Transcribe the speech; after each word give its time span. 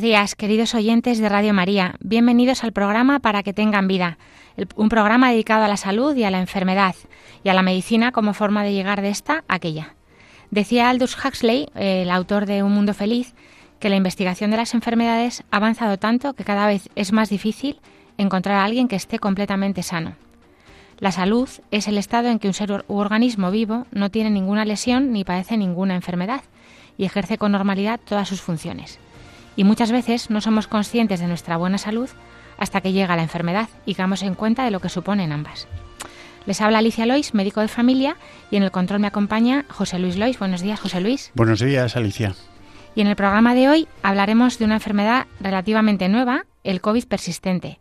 Buenos 0.00 0.16
días, 0.16 0.34
queridos 0.34 0.74
oyentes 0.74 1.18
de 1.18 1.28
Radio 1.28 1.52
María. 1.52 1.96
Bienvenidos 2.00 2.64
al 2.64 2.72
programa 2.72 3.18
Para 3.18 3.42
que 3.42 3.52
tengan 3.52 3.86
vida, 3.86 4.16
un 4.74 4.88
programa 4.88 5.30
dedicado 5.30 5.64
a 5.64 5.68
la 5.68 5.76
salud 5.76 6.16
y 6.16 6.24
a 6.24 6.30
la 6.30 6.40
enfermedad 6.40 6.94
y 7.44 7.50
a 7.50 7.54
la 7.54 7.60
medicina 7.62 8.10
como 8.10 8.32
forma 8.32 8.64
de 8.64 8.72
llegar 8.72 9.02
de 9.02 9.10
esta 9.10 9.44
a 9.46 9.56
aquella. 9.56 9.94
Decía 10.50 10.88
Aldous 10.88 11.22
Huxley, 11.22 11.68
el 11.74 12.10
autor 12.10 12.46
de 12.46 12.62
Un 12.62 12.72
Mundo 12.72 12.94
Feliz, 12.94 13.34
que 13.78 13.90
la 13.90 13.96
investigación 13.96 14.50
de 14.50 14.56
las 14.56 14.72
enfermedades 14.72 15.44
ha 15.50 15.58
avanzado 15.58 15.98
tanto 15.98 16.32
que 16.32 16.44
cada 16.44 16.66
vez 16.66 16.88
es 16.94 17.12
más 17.12 17.28
difícil 17.28 17.78
encontrar 18.16 18.56
a 18.56 18.64
alguien 18.64 18.88
que 18.88 18.96
esté 18.96 19.18
completamente 19.18 19.82
sano. 19.82 20.14
La 20.98 21.12
salud 21.12 21.50
es 21.70 21.88
el 21.88 21.98
estado 21.98 22.28
en 22.28 22.38
que 22.38 22.48
un 22.48 22.54
ser 22.54 22.86
u 22.88 22.96
organismo 22.96 23.50
vivo 23.50 23.86
no 23.90 24.10
tiene 24.10 24.30
ninguna 24.30 24.64
lesión 24.64 25.12
ni 25.12 25.24
padece 25.24 25.58
ninguna 25.58 25.94
enfermedad 25.94 26.40
y 26.96 27.04
ejerce 27.04 27.36
con 27.36 27.52
normalidad 27.52 28.00
todas 28.02 28.28
sus 28.28 28.40
funciones 28.40 28.98
y 29.56 29.64
muchas 29.64 29.92
veces 29.92 30.30
no 30.30 30.40
somos 30.40 30.66
conscientes 30.66 31.20
de 31.20 31.26
nuestra 31.26 31.56
buena 31.56 31.78
salud 31.78 32.08
hasta 32.58 32.80
que 32.80 32.92
llega 32.92 33.16
la 33.16 33.22
enfermedad 33.22 33.68
y 33.86 33.94
damos 33.94 34.22
en 34.22 34.34
cuenta 34.34 34.64
de 34.64 34.70
lo 34.70 34.80
que 34.80 34.88
suponen 34.88 35.32
ambas. 35.32 35.66
Les 36.46 36.60
habla 36.60 36.78
Alicia 36.78 37.06
Lois, 37.06 37.34
médico 37.34 37.60
de 37.60 37.68
familia, 37.68 38.16
y 38.50 38.56
en 38.56 38.62
el 38.62 38.70
control 38.70 39.00
me 39.00 39.06
acompaña 39.06 39.66
José 39.68 39.98
Luis 39.98 40.16
Lois. 40.16 40.38
Buenos 40.38 40.62
días, 40.62 40.80
José 40.80 41.00
Luis. 41.00 41.32
Buenos 41.34 41.60
días, 41.60 41.96
Alicia. 41.96 42.34
Y 42.94 43.02
en 43.02 43.06
el 43.06 43.16
programa 43.16 43.54
de 43.54 43.68
hoy 43.68 43.88
hablaremos 44.02 44.58
de 44.58 44.64
una 44.64 44.74
enfermedad 44.74 45.26
relativamente 45.40 46.08
nueva, 46.08 46.44
el 46.64 46.80
COVID 46.80 47.06
persistente. 47.06 47.78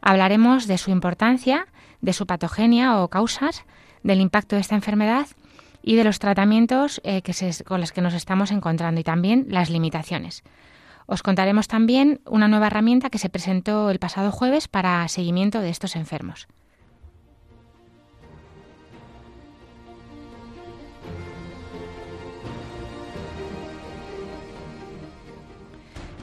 Hablaremos 0.00 0.66
de 0.66 0.78
su 0.78 0.90
importancia, 0.90 1.66
de 2.00 2.12
su 2.12 2.26
patogenia 2.26 3.00
o 3.00 3.08
causas, 3.08 3.64
del 4.02 4.20
impacto 4.20 4.56
de 4.56 4.62
esta 4.62 4.76
enfermedad 4.76 5.26
y 5.82 5.96
de 5.96 6.04
los 6.04 6.18
tratamientos 6.18 7.00
eh, 7.04 7.22
que 7.22 7.34
con 7.64 7.80
los 7.80 7.92
que 7.92 8.00
nos 8.00 8.14
estamos 8.14 8.50
encontrando 8.50 9.00
y 9.00 9.04
también 9.04 9.46
las 9.48 9.68
limitaciones. 9.68 10.42
Os 11.06 11.22
contaremos 11.22 11.68
también 11.68 12.20
una 12.26 12.48
nueva 12.48 12.66
herramienta 12.66 13.10
que 13.10 13.18
se 13.18 13.28
presentó 13.28 13.90
el 13.90 13.98
pasado 13.98 14.32
jueves 14.32 14.66
para 14.66 15.06
seguimiento 15.08 15.60
de 15.60 15.70
estos 15.70 15.94
enfermos. 15.94 16.48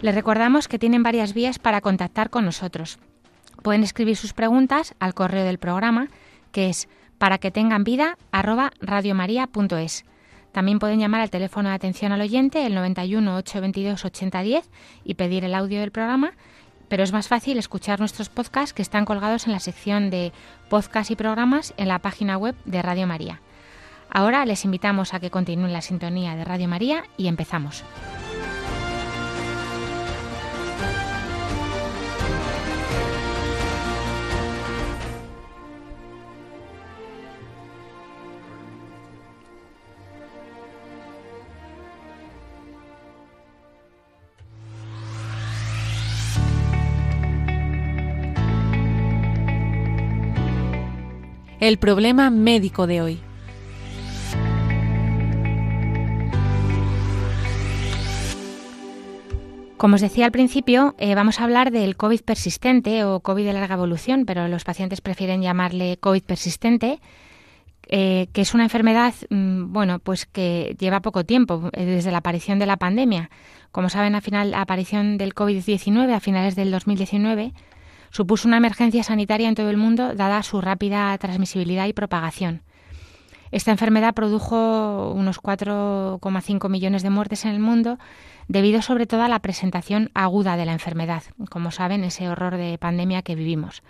Les 0.02 0.14
recordamos 0.14 0.68
que 0.68 0.78
tienen 0.78 1.02
varias 1.02 1.34
vías 1.34 1.60
para 1.60 1.80
contactar 1.80 2.30
con 2.30 2.44
nosotros. 2.44 3.00
Pueden 3.62 3.84
escribir 3.84 4.18
sus 4.18 4.34
preguntas 4.34 4.96
al 5.00 5.14
correo 5.14 5.46
del 5.46 5.60
programa, 5.60 6.10
que 6.52 6.68
es 6.68 6.90
para 7.18 7.38
que 7.38 7.52
tengan 7.52 7.86
vida 7.86 8.18
también 10.54 10.80
pueden 10.80 11.00
llamar 11.00 11.20
al 11.20 11.32
teléfono 11.32 11.68
de 11.68 11.76
atención 11.76 12.12
al 12.12 12.22
oyente, 12.22 12.66
el 12.66 12.76
91 12.76 13.36
822 13.38 14.06
8010, 14.06 14.70
y 15.04 15.16
pedir 15.16 15.44
el 15.44 15.56
audio 15.56 15.82
del 15.82 15.92
programa, 15.92 16.34
pero 16.88 17.04
es 17.04 17.12
más 17.12 17.28
fácil 17.28 17.58
escuchar 17.58 18.00
nuestros 18.00 18.30
podcasts 18.30 18.72
que 18.72 18.84
están 18.84 19.04
colgados 19.04 19.48
en 19.48 19.54
la 19.54 19.60
sección 19.60 20.12
de 20.12 20.32
podcast 20.70 21.10
y 21.10 21.16
programas 21.16 21.74
en 21.78 21.88
la 21.88 22.00
página 22.00 22.38
web 22.38 22.56
de 22.66 22.84
Radio 22.84 23.08
María. 23.08 23.42
Ahora 24.12 24.46
les 24.46 24.64
invitamos 24.64 25.16
a 25.16 25.20
que 25.20 25.32
continúen 25.32 25.74
la 25.74 25.82
sintonía 25.82 26.36
de 26.36 26.46
Radio 26.46 26.68
María 26.68 27.04
y 27.18 27.28
empezamos. 27.28 27.84
El 51.68 51.78
problema 51.78 52.30
médico 52.30 52.88
de 52.88 53.02
hoy. 53.02 53.20
Como 59.78 59.96
os 59.96 60.02
decía 60.02 60.26
al 60.26 60.34
principio, 60.34 60.94
eh, 60.98 61.16
vamos 61.16 61.40
a 61.40 61.46
hablar 61.46 61.72
del 61.72 61.96
COVID 61.96 62.20
persistente 62.22 63.06
o 63.06 63.22
COVID 63.22 63.46
de 63.46 63.54
larga 63.54 63.76
evolución, 63.76 64.26
pero 64.26 64.50
los 64.50 64.66
pacientes 64.66 65.00
prefieren 65.00 65.42
llamarle 65.42 65.96
COVID 66.02 66.24
persistente, 66.24 67.00
eh, 67.88 68.28
que 68.34 68.42
es 68.42 68.54
una 68.54 68.64
enfermedad, 68.64 69.14
mm, 69.30 69.72
bueno, 69.72 70.00
pues 70.00 70.26
que 70.26 70.76
lleva 70.78 71.00
poco 71.00 71.24
tiempo, 71.24 71.70
eh, 71.72 71.86
desde 71.86 72.12
la 72.12 72.18
aparición 72.18 72.60
de 72.60 72.66
la 72.66 72.76
pandemia. 72.76 73.30
Como 73.72 73.88
saben, 73.88 74.16
al 74.16 74.22
final, 74.22 74.52
la 74.52 74.62
aparición 74.62 75.18
del 75.18 75.34
COVID-19 75.34 76.14
a 76.14 76.20
finales 76.20 76.58
del 76.58 76.72
2019 76.72 77.54
supuso 78.14 78.48
una 78.48 78.58
emergencia 78.58 79.04
sanitaria 79.04 79.50
en 79.50 79.56
todo 79.56 79.72
el 79.72 79.78
mundo 79.78 80.14
dada 80.14 80.44
su 80.44 80.62
rápida 80.62 81.18
transmisibilidad 81.18 81.88
y 81.88 81.94
propagación. 81.94 82.62
Esta 83.52 83.72
enfermedad 83.72 84.14
produjo 84.14 85.12
unos 85.12 85.42
4,5 85.42 86.70
millones 86.70 87.02
de 87.04 87.10
muertes 87.10 87.46
en 87.46 87.52
el 87.52 87.60
mundo 87.60 87.98
debido 88.48 88.82
sobre 88.82 89.08
todo 89.08 89.24
a 89.24 89.28
la 89.28 89.40
presentación 89.40 90.12
aguda 90.14 90.58
de 90.58 90.66
la 90.66 90.74
enfermedad, 90.74 91.24
como 91.50 91.72
saben, 91.72 92.04
ese 92.04 92.30
horror 92.30 92.58
de 92.58 92.78
pandemia 92.78 93.24
que 93.24 93.36
vivimos. 93.36 93.82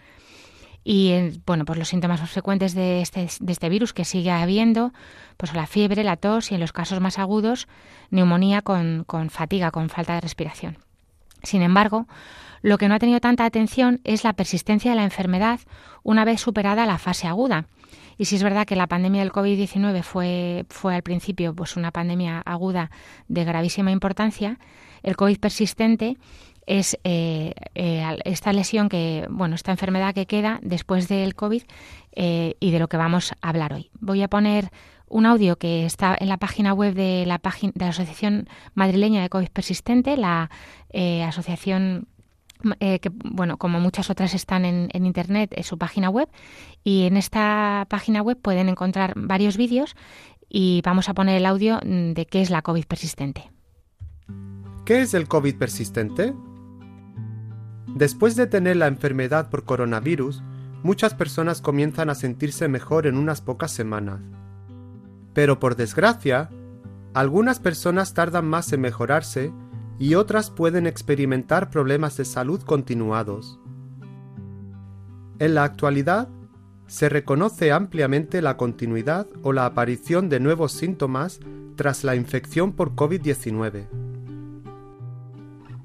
Y 0.85 1.41
bueno, 1.45 1.65
pues 1.65 1.79
los 1.79 1.87
síntomas 1.87 2.21
más 2.21 2.31
frecuentes 2.31 2.73
de 2.73 3.01
este, 3.01 3.27
de 3.39 3.51
este 3.51 3.69
virus 3.69 3.93
que 3.93 4.05
sigue 4.05 4.31
habiendo, 4.31 4.93
pues 5.37 5.53
la 5.53 5.67
fiebre, 5.67 6.03
la 6.03 6.17
tos 6.17 6.51
y 6.51 6.55
en 6.55 6.61
los 6.61 6.73
casos 6.73 6.99
más 6.99 7.19
agudos, 7.19 7.67
neumonía 8.09 8.61
con 8.61 9.05
fatiga, 9.29 9.71
con 9.71 9.89
falta 9.89 10.15
de 10.15 10.21
respiración. 10.21 10.77
Sin 11.43 11.61
embargo, 11.61 12.07
lo 12.61 12.77
que 12.77 12.87
no 12.87 12.95
ha 12.95 12.99
tenido 12.99 13.19
tanta 13.19 13.45
atención 13.45 13.99
es 14.05 14.23
la 14.23 14.33
persistencia 14.33 14.91
de 14.91 14.97
la 14.97 15.03
enfermedad 15.03 15.59
una 16.01 16.25
vez 16.25 16.39
superada 16.39 16.85
la 16.85 16.97
fase 16.97 17.27
aguda. 17.27 17.65
Y 18.17 18.25
si 18.25 18.35
es 18.35 18.43
verdad 18.43 18.65
que 18.65 18.75
la 18.75 18.87
pandemia 18.87 19.21
del 19.21 19.31
COVID-19 19.31 20.01
fue, 20.03 20.65
fue 20.69 20.95
al 20.95 21.03
principio 21.03 21.53
pues 21.53 21.75
una 21.75 21.91
pandemia 21.91 22.39
aguda 22.39 22.91
de 23.27 23.43
gravísima 23.43 23.91
importancia, 23.91 24.59
el 25.01 25.15
COVID 25.15 25.39
persistente 25.39 26.17
es 26.65 26.97
eh, 27.03 27.53
eh, 27.75 28.17
esta 28.23 28.53
lesión 28.53 28.87
que, 28.87 29.27
bueno, 29.29 29.55
esta 29.55 29.71
enfermedad 29.71 30.13
que 30.13 30.25
queda 30.25 30.59
después 30.61 31.07
del 31.07 31.35
COVID 31.35 31.63
eh, 32.13 32.55
y 32.59 32.71
de 32.71 32.79
lo 32.79 32.87
que 32.87 32.97
vamos 32.97 33.33
a 33.41 33.49
hablar 33.49 33.73
hoy. 33.73 33.89
Voy 33.99 34.21
a 34.21 34.29
poner 34.29 34.71
un 35.13 35.25
audio 35.25 35.57
que 35.57 35.85
está 35.85 36.17
en 36.19 36.27
la 36.27 36.37
página 36.37 36.73
web 36.73 36.93
de 36.93 37.25
la, 37.25 37.39
de 37.39 37.71
la 37.75 37.89
Asociación 37.89 38.47
Madrileña 38.73 39.21
de 39.21 39.29
COVID 39.29 39.49
Persistente, 39.49 40.17
la 40.17 40.49
asociación 41.27 42.07
eh, 42.79 42.99
que, 42.99 43.09
bueno, 43.09 43.57
como 43.57 43.79
muchas 43.79 44.09
otras 44.09 44.33
están 44.33 44.63
en, 44.65 45.05
Internet, 45.05 45.53
en 45.55 45.63
su 45.63 45.77
página 45.77 46.09
web. 46.09 46.29
Y 46.83 47.03
en 47.03 47.17
esta 47.17 47.85
página 47.89 48.21
web 48.21 48.39
pueden 48.41 48.69
encontrar 48.69 49.13
varios 49.15 49.57
vídeos 49.57 49.95
y 50.49 50.81
vamos 50.83 51.09
a 51.09 51.13
poner 51.13 51.37
el 51.37 51.45
audio 51.45 51.79
mm, 51.85 52.13
de 52.13 52.25
qué 52.25 52.41
es 52.41 52.49
la 52.49 52.61
COVID 52.61 52.85
persistente. 52.85 53.51
¿Qué 54.85 55.01
es 55.01 55.13
el 55.13 55.27
COVID 55.27 55.55
persistente? 55.57 56.33
Después 57.95 58.35
de 58.35 58.47
tener 58.47 58.77
la 58.77 58.87
enfermedad 58.87 59.49
por 59.49 59.65
coronavirus, 59.65 60.41
muchas 60.83 61.13
personas 61.13 61.61
comienzan 61.61 62.09
a 62.09 62.15
sentirse 62.15 62.67
mejor 62.67 63.07
en 63.07 63.17
unas 63.17 63.41
pocas 63.41 63.71
semanas. 63.71 64.21
Pero 65.33 65.59
por 65.59 65.75
desgracia, 65.75 66.49
algunas 67.13 67.59
personas 67.59 68.13
tardan 68.13 68.45
más 68.45 68.71
en 68.73 68.81
mejorarse 68.81 69.51
y 69.99 70.15
otras 70.15 70.49
pueden 70.49 70.87
experimentar 70.87 71.69
problemas 71.69 72.17
de 72.17 72.25
salud 72.25 72.61
continuados. 72.61 73.59
En 75.39 75.55
la 75.55 75.63
actualidad, 75.63 76.29
se 76.87 77.09
reconoce 77.09 77.71
ampliamente 77.71 78.41
la 78.41 78.57
continuidad 78.57 79.27
o 79.41 79.53
la 79.53 79.65
aparición 79.65 80.29
de 80.29 80.39
nuevos 80.39 80.73
síntomas 80.73 81.39
tras 81.75 82.03
la 82.03 82.15
infección 82.15 82.73
por 82.73 82.95
COVID-19. 82.95 83.87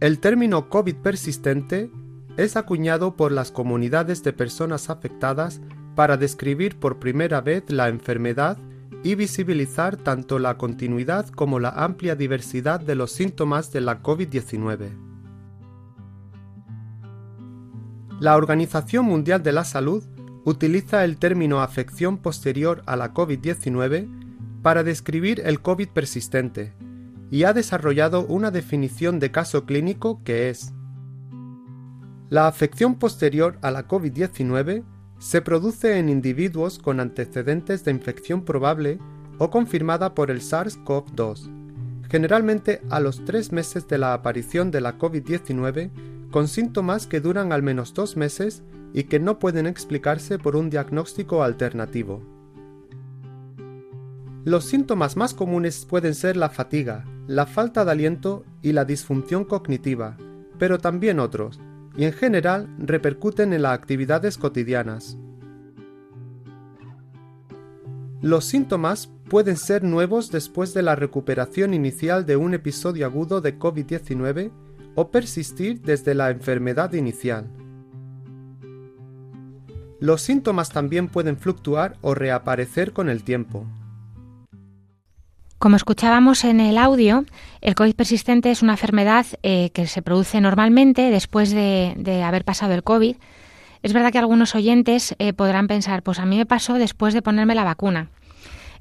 El 0.00 0.18
término 0.20 0.68
COVID 0.68 0.96
persistente 0.96 1.90
es 2.36 2.56
acuñado 2.56 3.16
por 3.16 3.32
las 3.32 3.50
comunidades 3.50 4.22
de 4.22 4.32
personas 4.32 4.90
afectadas 4.90 5.60
para 5.94 6.16
describir 6.16 6.78
por 6.78 6.98
primera 6.98 7.40
vez 7.40 7.64
la 7.68 7.88
enfermedad 7.88 8.58
y 9.02 9.14
visibilizar 9.14 9.96
tanto 9.96 10.38
la 10.38 10.58
continuidad 10.58 11.28
como 11.28 11.60
la 11.60 11.70
amplia 11.70 12.16
diversidad 12.16 12.80
de 12.80 12.94
los 12.94 13.12
síntomas 13.12 13.72
de 13.72 13.80
la 13.80 14.02
COVID-19. 14.02 15.08
La 18.20 18.36
Organización 18.36 19.04
Mundial 19.04 19.42
de 19.42 19.52
la 19.52 19.64
Salud 19.64 20.02
utiliza 20.44 21.04
el 21.04 21.18
término 21.18 21.60
afección 21.60 22.18
posterior 22.18 22.82
a 22.86 22.96
la 22.96 23.14
COVID-19 23.14 24.08
para 24.62 24.82
describir 24.82 25.40
el 25.44 25.60
COVID 25.60 25.88
persistente 25.90 26.74
y 27.30 27.44
ha 27.44 27.52
desarrollado 27.52 28.26
una 28.26 28.50
definición 28.50 29.20
de 29.20 29.30
caso 29.30 29.66
clínico 29.66 30.22
que 30.24 30.50
es 30.50 30.72
La 32.28 32.48
afección 32.48 32.96
posterior 32.96 33.58
a 33.62 33.70
la 33.70 33.86
COVID-19 33.86 34.84
se 35.18 35.42
produce 35.42 35.98
en 35.98 36.08
individuos 36.08 36.78
con 36.78 37.00
antecedentes 37.00 37.84
de 37.84 37.90
infección 37.90 38.44
probable 38.44 38.98
o 39.38 39.50
confirmada 39.50 40.14
por 40.14 40.30
el 40.30 40.40
SARS-CoV-2, 40.40 41.50
generalmente 42.08 42.80
a 42.90 43.00
los 43.00 43.24
tres 43.24 43.52
meses 43.52 43.88
de 43.88 43.98
la 43.98 44.14
aparición 44.14 44.70
de 44.70 44.80
la 44.80 44.98
COVID-19, 44.98 45.90
con 46.30 46.48
síntomas 46.48 47.06
que 47.06 47.20
duran 47.20 47.52
al 47.52 47.62
menos 47.62 47.94
dos 47.94 48.16
meses 48.16 48.62
y 48.92 49.04
que 49.04 49.18
no 49.18 49.38
pueden 49.38 49.66
explicarse 49.66 50.38
por 50.38 50.56
un 50.56 50.70
diagnóstico 50.70 51.42
alternativo. 51.42 52.22
Los 54.44 54.64
síntomas 54.64 55.16
más 55.16 55.34
comunes 55.34 55.84
pueden 55.84 56.14
ser 56.14 56.36
la 56.36 56.48
fatiga, 56.48 57.04
la 57.26 57.44
falta 57.44 57.84
de 57.84 57.90
aliento 57.90 58.44
y 58.62 58.72
la 58.72 58.84
disfunción 58.84 59.44
cognitiva, 59.44 60.16
pero 60.58 60.78
también 60.78 61.20
otros, 61.20 61.60
y 61.98 62.04
en 62.04 62.12
general 62.12 62.68
repercuten 62.78 63.52
en 63.52 63.62
las 63.62 63.72
actividades 63.72 64.38
cotidianas. 64.38 65.18
Los 68.22 68.44
síntomas 68.44 69.10
pueden 69.28 69.56
ser 69.56 69.82
nuevos 69.82 70.30
después 70.30 70.72
de 70.74 70.82
la 70.82 70.94
recuperación 70.94 71.74
inicial 71.74 72.24
de 72.24 72.36
un 72.36 72.54
episodio 72.54 73.04
agudo 73.04 73.40
de 73.40 73.58
COVID-19 73.58 74.52
o 74.94 75.10
persistir 75.10 75.82
desde 75.82 76.14
la 76.14 76.30
enfermedad 76.30 76.92
inicial. 76.92 77.50
Los 79.98 80.22
síntomas 80.22 80.70
también 80.70 81.08
pueden 81.08 81.36
fluctuar 81.36 81.98
o 82.00 82.14
reaparecer 82.14 82.92
con 82.92 83.08
el 83.08 83.24
tiempo. 83.24 83.66
Como 85.58 85.74
escuchábamos 85.74 86.44
en 86.44 86.60
el 86.60 86.78
audio, 86.78 87.24
el 87.62 87.74
COVID 87.74 87.96
persistente 87.96 88.52
es 88.52 88.62
una 88.62 88.74
enfermedad 88.74 89.26
eh, 89.42 89.70
que 89.70 89.88
se 89.88 90.02
produce 90.02 90.40
normalmente 90.40 91.10
después 91.10 91.50
de, 91.50 92.22
haber 92.24 92.44
pasado 92.44 92.74
el 92.74 92.84
COVID. 92.84 93.16
Es 93.82 93.92
verdad 93.92 94.12
que 94.12 94.18
algunos 94.18 94.54
oyentes 94.54 95.16
eh, 95.18 95.32
podrán 95.32 95.66
pensar, 95.66 96.04
pues 96.04 96.20
a 96.20 96.26
mí 96.26 96.36
me 96.36 96.46
pasó 96.46 96.74
después 96.74 97.12
de 97.12 97.22
ponerme 97.22 97.56
la 97.56 97.64
vacuna. 97.64 98.08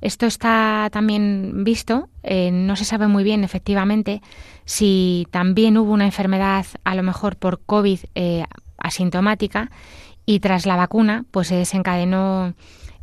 Esto 0.02 0.28
está 0.28 0.90
también 0.92 1.64
visto, 1.64 2.10
eh, 2.22 2.52
no 2.52 2.76
se 2.76 2.86
sabe 2.86 3.08
muy 3.08 3.24
bien 3.24 3.44
efectivamente 3.44 4.22
si 4.66 5.28
también 5.32 5.80
hubo 5.80 5.92
una 5.92 6.06
enfermedad 6.06 6.68
a 6.84 6.94
lo 6.94 7.02
mejor 7.02 7.38
por 7.38 7.60
COVID 7.62 8.02
asintomática 8.78 9.72
y 10.28 10.42
tras 10.42 10.68
la 10.68 10.76
vacuna 10.76 11.26
pues 11.32 11.48
se 11.48 11.56
desencadenó 11.56 12.54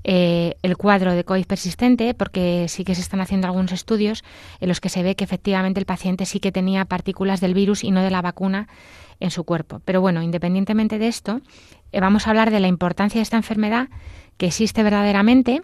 eh, 0.07 0.57
el 0.63 0.77
cuadro 0.77 1.15
de 1.15 1.25
COVID 1.25 1.47
persistente, 1.47 2.13
porque 2.13 2.67
sí 2.69 2.85
que 2.85 2.95
se 2.95 3.01
están 3.01 3.23
haciendo 3.23 3.47
algunos 3.47 3.73
estudios 3.73 4.23
en 4.61 4.69
los 4.69 4.81
que 4.81 4.91
se 4.91 5.03
ve 5.03 5.17
que 5.17 5.25
efectivamente 5.25 5.81
el 5.81 5.87
paciente 5.87 6.27
sí 6.27 6.41
que 6.41 6.53
tenía 6.53 6.85
partículas 6.85 7.41
del 7.41 7.55
virus 7.55 7.83
y 7.85 7.91
no 7.91 8.03
de 8.03 8.11
la 8.11 8.21
vacuna 8.21 8.69
en 9.19 9.31
su 9.31 9.45
cuerpo. 9.45 9.81
Pero 9.87 10.03
bueno, 10.03 10.23
independientemente 10.23 10.99
de 10.99 11.09
esto, 11.09 11.41
eh, 11.91 12.01
vamos 12.01 12.27
a 12.27 12.31
hablar 12.31 12.51
de 12.51 12.61
la 12.61 12.69
importancia 12.69 13.19
de 13.19 13.23
esta 13.23 13.39
enfermedad 13.39 13.89
que 14.37 14.47
existe 14.47 14.83
verdaderamente. 14.83 15.63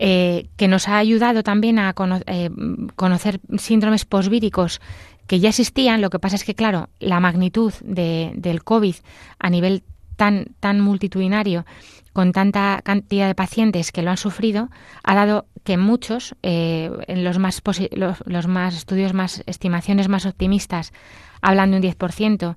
Eh, 0.00 0.46
que 0.56 0.68
nos 0.68 0.86
ha 0.86 0.96
ayudado 0.96 1.42
también 1.42 1.80
a 1.80 1.92
conocer 1.92 3.40
síndromes 3.58 4.04
posvíricos 4.04 4.80
que 5.26 5.40
ya 5.40 5.48
existían. 5.48 6.00
Lo 6.00 6.10
que 6.10 6.20
pasa 6.20 6.36
es 6.36 6.44
que, 6.44 6.54
claro, 6.54 6.88
la 7.00 7.18
magnitud 7.18 7.72
del 7.82 8.62
COVID 8.62 8.94
a 9.40 9.50
nivel 9.50 9.82
tan, 10.18 10.48
tan 10.60 10.80
multitudinario 10.80 11.64
con 12.12 12.32
tanta 12.32 12.80
cantidad 12.82 13.28
de 13.28 13.34
pacientes 13.34 13.92
que 13.92 14.02
lo 14.02 14.10
han 14.10 14.16
sufrido, 14.16 14.68
ha 15.04 15.14
dado 15.14 15.46
que 15.62 15.76
muchos, 15.76 16.34
eh, 16.42 16.90
en 17.06 17.22
los 17.22 17.38
más, 17.38 17.62
los, 17.92 18.48
más 18.48 18.74
estudios 18.74 19.14
más, 19.14 19.44
estimaciones 19.46 20.08
más 20.08 20.26
optimistas, 20.26 20.92
hablan 21.40 21.70
de 21.70 21.76
un 21.76 21.82
10%, 21.84 22.56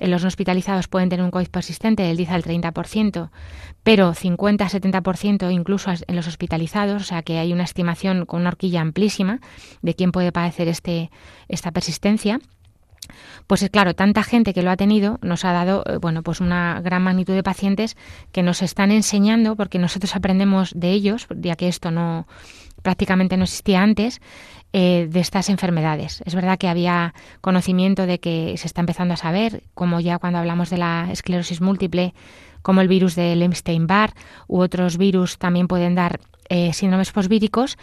en 0.00 0.10
los 0.10 0.22
no 0.22 0.28
hospitalizados 0.28 0.88
pueden 0.88 1.10
tener 1.10 1.24
un 1.24 1.30
COVID 1.30 1.48
persistente 1.48 2.02
del 2.02 2.16
10 2.16 2.30
al 2.30 2.42
30%, 2.42 3.30
pero 3.82 4.14
50-70% 4.14 5.52
incluso 5.52 5.90
en 5.90 6.16
los 6.16 6.26
hospitalizados, 6.26 7.02
o 7.02 7.04
sea 7.04 7.22
que 7.22 7.38
hay 7.38 7.52
una 7.52 7.64
estimación 7.64 8.24
con 8.24 8.40
una 8.40 8.48
horquilla 8.48 8.80
amplísima 8.80 9.40
de 9.82 9.94
quién 9.94 10.10
puede 10.10 10.32
padecer 10.32 10.68
este, 10.68 11.10
esta 11.48 11.70
persistencia. 11.70 12.40
Pues 13.46 13.62
es 13.62 13.70
claro, 13.70 13.94
tanta 13.94 14.22
gente 14.22 14.54
que 14.54 14.62
lo 14.62 14.70
ha 14.70 14.76
tenido 14.76 15.18
nos 15.22 15.44
ha 15.44 15.52
dado, 15.52 15.84
eh, 15.86 15.98
bueno, 15.98 16.22
pues 16.22 16.40
una 16.40 16.80
gran 16.80 17.02
magnitud 17.02 17.34
de 17.34 17.42
pacientes 17.42 17.96
que 18.32 18.42
nos 18.42 18.62
están 18.62 18.90
enseñando, 18.90 19.56
porque 19.56 19.78
nosotros 19.78 20.14
aprendemos 20.16 20.72
de 20.74 20.92
ellos, 20.92 21.26
ya 21.36 21.56
que 21.56 21.68
esto 21.68 21.90
no 21.90 22.26
prácticamente 22.82 23.36
no 23.36 23.44
existía 23.44 23.80
antes, 23.80 24.20
eh, 24.72 25.06
de 25.10 25.20
estas 25.20 25.50
enfermedades. 25.50 26.22
Es 26.24 26.34
verdad 26.34 26.58
que 26.58 26.68
había 26.68 27.14
conocimiento 27.40 28.06
de 28.06 28.18
que 28.20 28.56
se 28.56 28.66
está 28.66 28.80
empezando 28.80 29.14
a 29.14 29.18
saber, 29.18 29.62
como 29.74 30.00
ya 30.00 30.18
cuando 30.18 30.38
hablamos 30.38 30.70
de 30.70 30.78
la 30.78 31.08
esclerosis 31.12 31.60
múltiple, 31.60 32.14
como 32.62 32.80
el 32.80 32.88
virus 32.88 33.14
del 33.14 33.42
Epstein-Barr 33.42 34.14
u 34.46 34.60
otros 34.60 34.96
virus 34.96 35.36
también 35.38 35.68
pueden 35.68 35.94
dar 35.94 36.20
eh, 36.48 36.72
síndromes 36.72 37.12
posvíricos 37.12 37.76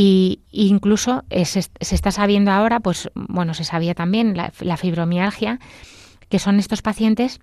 y 0.00 0.42
incluso 0.52 1.24
eh, 1.28 1.44
se, 1.44 1.68
está 1.80 2.12
sabiendo 2.12 2.52
ahora, 2.52 2.78
pues 2.78 3.10
bueno, 3.16 3.52
se 3.52 3.64
sabía 3.64 3.96
también 3.96 4.36
la, 4.36 4.76
fibromialgia, 4.76 5.58
que 6.28 6.38
son 6.38 6.60
estos 6.60 6.82
pacientes 6.82 7.40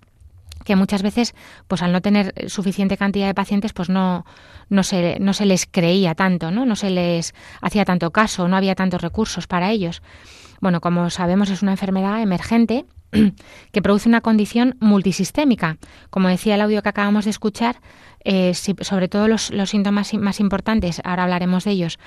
que 0.63 0.77
muchas 0.77 1.01
veces, 1.01 1.35
pues 1.67 1.83
al 1.83 1.91
no 1.91 2.01
tener 2.01 2.49
suficiente 2.49 2.95
cantidad 2.95 3.27
de 3.27 3.33
pacientes, 3.33 3.73
pues 3.73 3.89
no, 3.89 4.25
no, 4.69 4.83
se, 4.83 5.19
no 5.19 5.33
se 5.33 5.45
les 5.45 5.65
creía 5.65 6.15
tanto, 6.15 6.49
¿no? 6.49 6.65
no 6.65 6.77
se 6.77 6.91
les 6.91 7.35
hacía 7.61 7.83
tanto 7.83 8.11
caso, 8.11 8.47
no 8.47 8.55
había 8.55 8.73
tantos 8.73 9.01
recursos 9.01 9.47
para 9.47 9.71
ellos. 9.71 10.01
Bueno, 10.61 10.79
como 10.79 11.09
sabemos, 11.09 11.49
es 11.49 11.61
una 11.61 11.71
enfermedad 11.71 12.21
emergente 12.21 12.85
que 13.73 13.81
produce 13.81 14.07
una 14.07 14.21
condición 14.21 14.77
multisistémica. 14.79 15.77
Como 16.09 16.29
decía 16.29 16.55
el 16.55 16.61
audio 16.61 16.81
que 16.81 16.89
acabamos 16.89 17.25
de 17.25 17.31
escuchar, 17.31 17.81
eh, 18.23 18.53
sobre 18.53 19.09
todo 19.09 19.27
los, 19.27 19.51
los 19.51 19.69
síntomas 19.69 20.13
más 20.13 20.39
importantes, 20.39 21.01
ahora 21.03 21.23
hablaremos 21.23 21.65
de 21.65 21.71
ellos, 21.71 21.99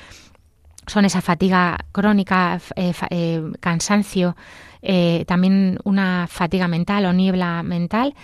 son 0.88 1.04
esa 1.04 1.20
fatiga 1.20 1.78
crónica, 1.92 2.60
eh, 2.76 2.92
eh, 3.10 3.42
cansancio, 3.60 4.36
eh, 4.82 5.24
también 5.26 5.78
una 5.84 6.26
fatiga 6.28 6.68
mental 6.68 7.06
o 7.06 7.12
niebla 7.12 7.62
mental 7.62 8.14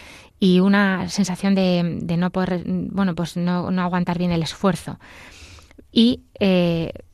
y 0.41 0.61
una 0.61 1.09
sensación 1.09 1.55
de, 1.55 2.17
no 2.19 2.31
poder, 2.31 2.65
bueno, 2.67 3.15
pues 3.15 3.37
no, 3.37 3.69
aguantar 3.81 4.19
bien 4.19 4.33
el 4.33 4.43
esfuerzo. 4.43 4.99
Y 5.93 6.23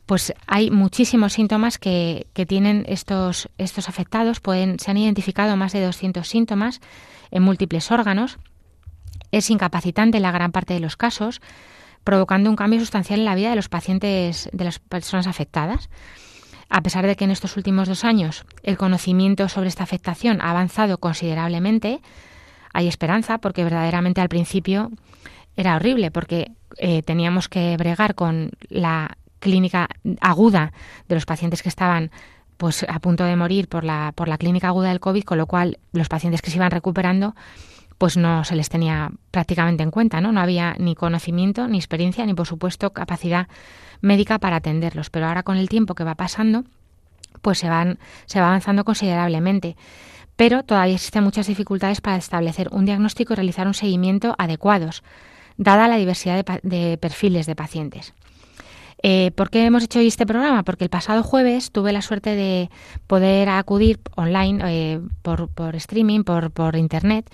pues 0.07 0.33
hay 0.47 0.71
muchísimos 0.71 1.35
síntomas 1.35 1.79
que, 1.79 2.27
que, 2.33 2.47
tienen 2.47 2.85
estos, 2.89 3.49
estos 3.59 3.89
afectados. 3.89 4.41
Pueden, 4.41 4.79
se 4.81 4.91
han 4.91 4.97
identificado 4.97 5.57
más 5.57 5.73
de 5.73 5.85
200 5.85 6.27
síntomas 6.27 6.81
en 7.31 7.43
múltiples 7.43 7.91
órganos. 7.93 8.39
Es 9.31 9.51
incapacitante 9.51 10.17
en 10.17 10.23
la 10.23 10.33
gran 10.33 10.51
parte 10.51 10.75
de 10.75 10.81
los 10.81 10.97
casos 10.97 11.41
provocando 12.05 12.51
un 12.51 12.57
cambio 12.57 12.81
sustancial 12.81 13.21
en 13.21 13.27
la 13.27 13.35
vida 13.35 13.51
de 13.51 13.57
los 13.57 13.69
pacientes, 13.69 14.49
de 14.53 14.65
las 14.65 14.79
personas 14.79 15.27
afectadas. 15.27 15.91
A 16.69 16.83
pesar 16.83 17.07
de 17.07 17.17
que 17.17 17.25
en 17.25 17.31
estos 17.31 17.57
últimos 17.57 17.89
dos 17.89 18.05
años 18.05 18.45
el 18.63 18.77
conocimiento 18.77 19.49
sobre 19.49 19.69
esta 19.69 19.83
afectación 19.83 20.41
ha 20.41 20.51
avanzado 20.51 20.99
considerablemente, 20.99 22.01
hay 22.73 22.87
esperanza 22.87 23.39
porque 23.39 23.65
verdaderamente 23.65 24.21
al 24.21 24.29
principio 24.29 24.91
era 25.57 25.77
horrible 25.77 26.11
porque 26.11 26.53
eh, 26.79 27.03
teníamos 27.03 27.49
que 27.49 27.77
bregar 27.77 28.15
con 28.15 28.53
la 28.69 29.17
clínica 29.41 29.89
aguda 30.21 30.73
de 31.09 31.17
los 31.17 31.27
pacientes 31.27 31.63
que 31.63 31.69
estaban 31.69 32.11
pues 32.57 32.85
a 32.89 33.01
punto 33.01 33.25
de 33.25 33.37
morir 33.37 33.69
por 33.69 33.85
la, 33.85 34.13
por 34.15 34.29
la 34.29 34.37
clínica 34.37 34.69
aguda 34.69 34.91
del 34.91 35.01
COVID, 35.01 35.25
con 35.25 35.39
lo 35.39 35.47
cual 35.47 35.79
los 35.93 36.09
pacientes 36.09 36.43
que 36.43 36.51
se 36.51 36.57
iban 36.57 36.71
recuperando 36.71 37.35
pues 38.01 38.17
no 38.17 38.45
se 38.45 38.57
les 38.57 38.71
tenía 38.71 39.13
prácticamente 39.31 39.83
en 39.83 39.91
cuenta, 39.91 40.23
¿no? 40.23 40.33
No 40.33 40.41
había 40.41 40.75
ni 40.79 40.95
conocimiento, 40.95 41.69
ni 41.69 41.77
experiencia, 41.77 42.25
ni 42.25 42.33
por 42.33 42.47
supuesto 42.47 42.95
capacidad 42.95 43.47
médica 44.01 44.39
para 44.39 44.57
atenderlos. 44.57 45.11
Pero 45.11 45.27
ahora 45.27 45.43
con 45.43 45.59
el 45.59 45.69
tiempo 45.69 45.95
que 45.95 46.03
va 46.03 46.15
pasando, 46.15 46.65
pues 47.43 47.59
se 47.59 47.69
van, 47.69 47.99
se 48.25 48.41
va 48.41 48.47
avanzando 48.47 48.85
considerablemente. 48.85 49.77
Pero 50.35 50.63
todavía 50.63 50.95
existen 50.95 51.25
muchas 51.25 51.47
dificultades 51.47 52.01
para 52.01 52.17
establecer 52.17 52.71
un 52.73 52.87
diagnóstico 52.87 53.35
y 53.35 53.37
realizar 53.37 53.67
un 53.67 53.75
seguimiento 53.75 54.35
adecuados, 54.39 55.03
dada 55.59 55.87
la 55.87 55.99
diversidad 55.99 56.43
de, 56.63 56.97
perfiles 56.97 57.45
de 57.45 57.55
pacientes. 57.55 58.15
Eh, 59.03 59.31
¿Por 59.33 59.51
qué 59.51 59.67
hemos 59.67 59.85
hecho 59.85 59.99
hoy 59.99 60.07
este 60.07 60.25
programa? 60.25 60.63
Porque 60.63 60.85
el 60.85 60.91
pasado 60.91 61.23
jueves 61.23 61.71
tuve 61.71 61.93
la 61.93 62.01
suerte 62.01 62.35
de 62.35 62.71
poder 63.07 63.51
acudir 63.51 64.01
online, 64.17 64.63
eh, 64.65 65.01
por, 65.21 65.77
streaming, 65.77 66.25
por 66.25 66.77
internet, 66.77 67.31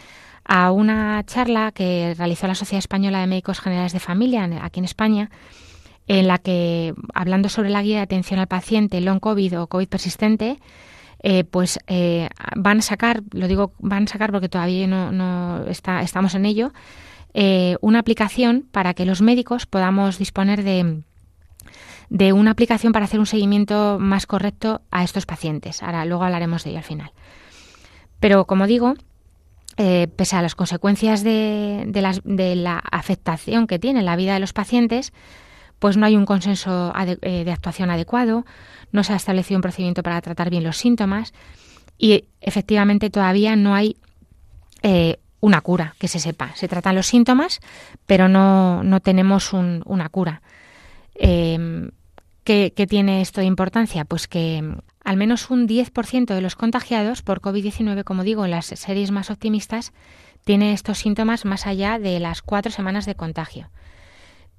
a 0.47 0.71
una 0.71 1.23
charla 1.27 1.73
que 1.73 2.15
realizó 2.17 2.47
la 2.47 2.55
Sociedad 2.55 2.79
Española 2.79 3.21
de 3.21 3.27
Médicos 3.27 3.61
Generales 3.61 3.93
de 3.93 4.01
Familia 4.01 4.49
aquí 4.63 4.81
en 4.81 4.85
España, 4.85 5.31
en 6.07 6.29
la 6.29 6.39
que, 6.39 6.95
hablando 7.15 7.49
sobre 7.49 7.71
la 7.71 7.83
guía 7.83 7.97
de 7.97 8.03
atención 8.03 8.39
al 8.39 8.47
paciente 8.47 9.01
long 9.01 9.19
COVID 9.19 9.61
o 9.61 9.67
COVID 9.67 9.89
persistente, 9.89 10.59
eh, 11.23 11.45
pues 11.45 11.79
eh, 11.89 12.29
van 12.55 12.79
a 12.79 12.83
sacar, 12.83 13.23
lo 13.33 13.49
digo 13.49 13.73
van 13.79 14.05
a 14.05 14.07
sacar 14.07 14.31
porque 14.31 14.49
todavía 14.49 14.87
no, 14.87 15.11
no 15.11 15.67
está, 15.67 16.03
estamos 16.03 16.35
en 16.35 16.47
ello, 16.47 16.73
una 17.83 17.99
aplicación 17.99 18.67
para 18.73 18.95
que 18.95 19.05
los 19.05 19.21
médicos 19.21 19.67
podamos 19.67 20.17
disponer 20.17 20.63
de, 20.63 21.03
de 22.09 22.33
una 22.33 22.53
aplicación 22.53 22.93
para 22.93 23.07
hacer 23.07 23.21
un 23.21 23.27
seguimiento 23.27 23.99
más 24.01 24.27
correcto 24.27 24.83
a 24.91 25.05
estos 25.05 25.27
pacientes. 25.27 25.83
Ahora, 25.83 26.05
luego 26.05 26.25
hablaremos 26.25 26.65
de 26.65 26.71
ello 26.71 26.79
al 26.79 26.85
final. 26.85 27.13
Pero 28.21 28.47
como 28.47 28.67
digo, 28.67 28.95
eh, 29.79 30.09
pese 30.17 30.37
a 30.37 30.43
las 30.43 30.55
consecuencias 30.55 31.23
de, 31.23 31.91
la 32.57 32.79
afectación 32.91 33.67
que 33.67 33.79
tiene 33.79 34.03
la 34.03 34.17
vida 34.17 34.33
de 34.33 34.41
los 34.41 34.55
pacientes, 34.55 35.13
pues 35.79 35.99
no 35.99 36.07
hay 36.07 36.17
un 36.17 36.25
consenso 36.25 36.95
eh, 36.97 37.45
de 37.45 37.53
actuación 37.53 37.91
adecuado, 37.91 38.47
no 38.93 39.05
se 39.05 39.13
ha 39.13 39.17
establecido 39.17 39.59
un 39.59 39.63
procedimiento 39.63 40.03
para 40.03 40.23
tratar 40.23 40.49
bien 40.49 40.65
los 40.65 40.79
síntomas 40.79 41.35
y 41.99 42.25
efectivamente 42.41 43.11
todavía 43.11 43.55
no 43.55 43.75
hay 43.75 43.97
eh, 44.83 45.19
una 45.41 45.61
cura 45.61 45.95
que 45.99 46.09
se 46.09 46.21
sepa. 46.21 46.53
Se 46.55 46.69
tratan 46.69 46.95
los 46.95 47.07
síntomas, 47.07 47.61
pero 48.07 48.29
no, 48.29 48.83
no 48.83 49.01
tenemos 49.01 49.53
una 49.53 50.09
cura. 50.09 50.41
¿qué, 51.19 51.93
¿Qué 52.45 52.87
tiene 52.87 53.21
esto 53.21 53.43
de 53.43 53.47
importancia? 53.47 54.07
Pues 54.07 54.27
que 54.27 54.63
al 55.07 55.17
menos 55.17 55.51
un 55.51 55.69
10% 55.69 56.35
de 56.35 56.41
los 56.41 56.57
contagiados 56.57 57.23
por 57.23 57.41
COVID-19, 57.41 58.03
como 58.03 58.25
digo, 58.25 58.45
en 58.45 58.51
las 58.51 58.67
series 58.67 59.13
más 59.13 59.31
optimistas, 59.31 59.93
tiene 60.45 60.73
estos 60.73 60.99
síntomas 60.99 61.45
más 61.45 61.69
allá 61.69 62.01
de 62.01 62.19
las 62.19 62.43
cuatro 62.43 62.73
semanas 62.73 63.07
de 63.07 63.15
contagio. 63.15 63.71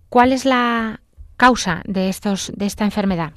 ¿Cuál 0.07 0.31
es 0.31 0.45
la 0.45 1.01
causa 1.35 1.81
de, 1.85 2.07
estos, 2.07 2.53
de 2.55 2.65
esta 2.65 2.85
enfermedad? 2.85 3.33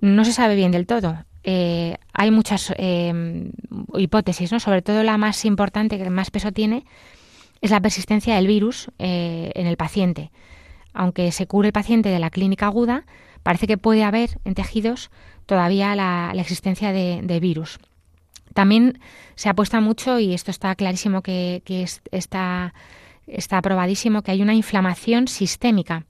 No 0.00 0.24
se 0.24 0.32
sabe 0.32 0.54
bien 0.54 0.70
del 0.70 0.86
todo. 0.86 1.24
Eh, 1.42 1.96
hay 2.12 2.30
muchas 2.30 2.72
eh, 2.76 3.50
hipótesis, 3.94 4.52
¿no? 4.52 4.60
sobre 4.60 4.80
todo 4.80 5.02
la 5.02 5.18
más 5.18 5.44
importante, 5.44 5.98
que 5.98 6.08
más 6.08 6.30
peso 6.30 6.52
tiene, 6.52 6.84
es 7.62 7.72
la 7.72 7.80
persistencia 7.80 8.36
del 8.36 8.46
virus 8.46 8.92
eh, 9.00 9.50
en 9.56 9.66
el 9.66 9.76
paciente. 9.76 10.30
Aunque 10.92 11.32
se 11.32 11.48
cure 11.48 11.70
el 11.70 11.72
paciente 11.72 12.10
de 12.10 12.20
la 12.20 12.30
clínica 12.30 12.66
aguda, 12.66 13.06
parece 13.42 13.66
que 13.66 13.76
puede 13.76 14.04
haber 14.04 14.38
en 14.44 14.54
tejidos 14.54 15.10
todavía 15.48 15.96
la, 15.96 16.30
existencia 16.36 16.92
de, 16.92 17.40
virus. 17.40 17.78
También 18.52 19.00
se 19.34 19.48
apuesta 19.48 19.80
mucho, 19.80 20.18
y 20.18 20.34
esto 20.34 20.50
está 20.50 20.74
clarísimo 20.74 21.22
que, 21.22 21.62
está, 22.12 22.74
está 23.26 23.58
aprobadísimo, 23.58 24.20
que 24.20 24.30
hay 24.30 24.42
una 24.42 24.52
inflamación 24.52 25.26
sistémica. 25.26 26.04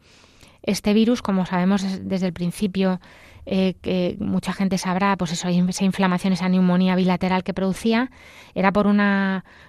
Este 0.63 0.93
virus, 0.93 1.23
como 1.23 1.47
sabemos 1.47 1.85
desde 2.03 2.27
el 2.27 2.33
principio, 2.33 3.01
eh, 3.47 3.75
que 3.81 4.17
mucha 4.19 4.53
gente 4.53 4.77
sabrá, 4.77 5.17
pues 5.17 5.31
eso, 5.31 5.49
esa 5.49 5.85
inflamación, 5.85 6.33
esa 6.33 6.49
neumonía 6.49 6.97
bilateral 6.97 7.45
que 7.45 7.55
producía, 7.55 8.11
era 8.57 8.73
por 8.73 8.89
un 8.89 9.01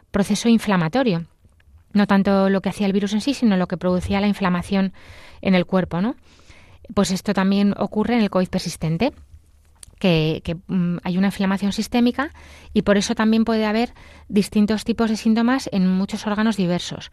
proceso 0.09 0.49
inflamatorio. 0.49 1.25
No 1.93 2.07
tanto 2.07 2.49
lo 2.49 2.61
que 2.61 2.69
hacía 2.69 2.87
el 2.87 2.93
virus 2.93 3.13
en 3.13 3.21
sí, 3.21 3.35
sino 3.35 3.55
lo 3.55 3.67
que 3.67 3.77
producía 3.77 4.19
la 4.19 4.27
inflamación 4.27 4.93
en 5.41 5.53
el 5.53 5.67
cuerpo, 5.67 6.01
¿no? 6.01 6.15
Pues 6.95 7.11
esto 7.11 7.33
también 7.33 7.75
ocurre 7.77 8.15
en 8.15 8.21
el 8.21 8.31
COVID 8.31 8.49
persistente 8.49 9.13
que, 9.99 10.57
mm, 10.67 10.97
hay 11.03 11.17
una 11.17 11.27
inflamación 11.27 11.71
sistémica 11.73 12.31
y 12.73 12.81
por 12.81 12.97
eso 12.97 13.15
también 13.15 13.45
puede 13.45 13.65
haber 13.65 13.93
distintos 14.27 14.83
tipos 14.83 15.09
de 15.09 15.17
síntomas 15.17 15.69
en 15.71 15.87
muchos 15.87 16.25
órganos 16.25 16.57
diversos. 16.57 17.11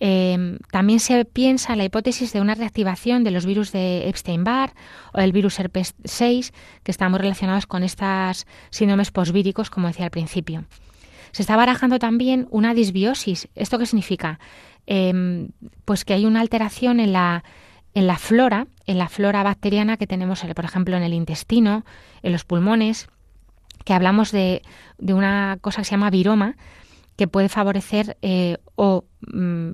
Em, 0.00 0.58
también 0.70 1.00
se 1.00 1.24
piensa 1.24 1.72
en 1.72 1.78
la 1.78 1.84
hipótesis 1.84 2.32
de 2.32 2.40
una 2.40 2.54
reactivación 2.54 3.24
de 3.24 3.32
los 3.32 3.46
virus 3.46 3.72
de 3.72 4.08
Epstein-Barr 4.08 4.72
o 5.12 5.18
el 5.18 5.32
virus 5.32 5.58
herpes 5.58 5.94
6, 6.04 6.52
que 6.84 6.90
están 6.90 7.10
muy 7.10 7.18
relacionados 7.18 7.66
con 7.66 7.82
estas 7.82 8.46
síndromes 8.70 9.10
posvíricos, 9.10 9.70
como 9.70 9.88
decía 9.88 10.04
al 10.04 10.12
principio. 10.12 10.64
Se 11.32 11.42
está 11.42 11.56
barajando 11.56 11.98
también 11.98 12.46
una 12.50 12.74
disbiosis. 12.74 13.48
¿Esto 13.54 13.78
qué 13.78 13.86
significa? 13.86 14.38
Em, 14.86 15.50
pues 15.84 16.04
que 16.04 16.14
hay 16.14 16.24
una 16.24 16.40
alteración 16.40 17.00
en 17.00 17.12
la 17.12 17.44
en 17.94 18.06
la 18.06 18.18
flora, 18.18 18.66
en 18.86 18.98
la 18.98 19.08
flora 19.08 19.42
bacteriana 19.42 19.96
que 19.96 20.06
tenemos, 20.06 20.42
por 20.54 20.64
ejemplo, 20.64 20.96
en 20.96 21.02
el 21.02 21.14
intestino, 21.14 21.84
en 22.22 22.32
los 22.32 22.44
pulmones, 22.44 23.08
que 23.84 23.94
hablamos 23.94 24.32
de, 24.32 24.62
una 24.98 25.58
cosa 25.60 25.80
que 25.80 25.86
se 25.86 25.92
llama 25.92 26.10
viroma, 26.10 26.56
que 27.16 27.26
puede 27.26 27.48
favorecer 27.48 28.16
eh, 28.22 28.58
o 28.76 29.04
mm, 29.32 29.70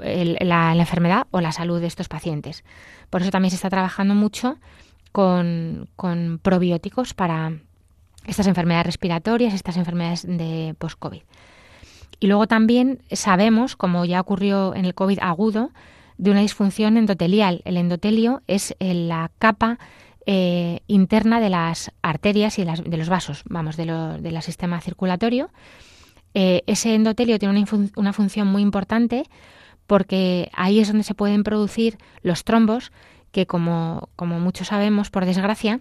la, 0.00 0.74
enfermedad 0.76 1.26
o 1.30 1.40
la 1.40 1.52
salud 1.52 1.80
de 1.80 1.86
estos 1.86 2.08
pacientes. 2.08 2.64
Por 3.10 3.22
eso 3.22 3.30
también 3.30 3.50
se 3.50 3.56
está 3.56 3.68
trabajando 3.68 4.14
mucho 4.14 4.58
con, 5.12 5.88
con 5.96 6.40
probióticos 6.42 7.12
para 7.12 7.52
estas 8.26 8.46
enfermedades 8.46 8.86
respiratorias, 8.86 9.54
estas 9.54 9.76
enfermedades 9.76 10.26
de 10.26 10.74
post-COVID. 10.78 11.22
Y 12.18 12.26
luego 12.28 12.46
también 12.46 13.02
sabemos, 13.12 13.76
como 13.76 14.04
ya 14.04 14.20
ocurrió 14.20 14.74
en 14.74 14.84
el 14.84 14.94
COVID 14.94 15.18
agudo, 15.20 15.70
de 16.18 16.30
una 16.30 16.40
disfunción 16.40 16.96
endotelial. 16.96 17.62
El 17.64 17.76
endotelio 17.76 18.42
es 18.46 18.74
eh, 18.80 18.94
la 18.94 19.30
capa 19.38 19.78
eh, 20.26 20.80
interna 20.86 21.40
de 21.40 21.50
las 21.50 21.92
arterias 22.02 22.58
y 22.58 22.64
de, 22.64 22.96
los 22.96 23.08
vasos, 23.08 23.42
vamos, 23.46 23.76
de 23.76 23.86
del 23.86 24.42
sistema 24.42 24.80
circulatorio. 24.80 25.50
Eh, 26.34 26.62
ese 26.66 26.94
endotelio 26.94 27.38
tiene 27.38 27.64
una, 27.96 28.12
función 28.12 28.48
muy 28.48 28.62
importante 28.62 29.24
porque 29.86 30.50
ahí 30.52 30.80
es 30.80 30.88
donde 30.88 31.04
se 31.04 31.14
pueden 31.14 31.44
producir 31.44 31.96
los 32.22 32.44
trombos 32.44 32.92
que, 33.30 33.46
como, 33.46 34.08
como 34.16 34.40
muchos 34.40 34.68
sabemos, 34.68 35.10
por 35.10 35.24
desgracia, 35.26 35.80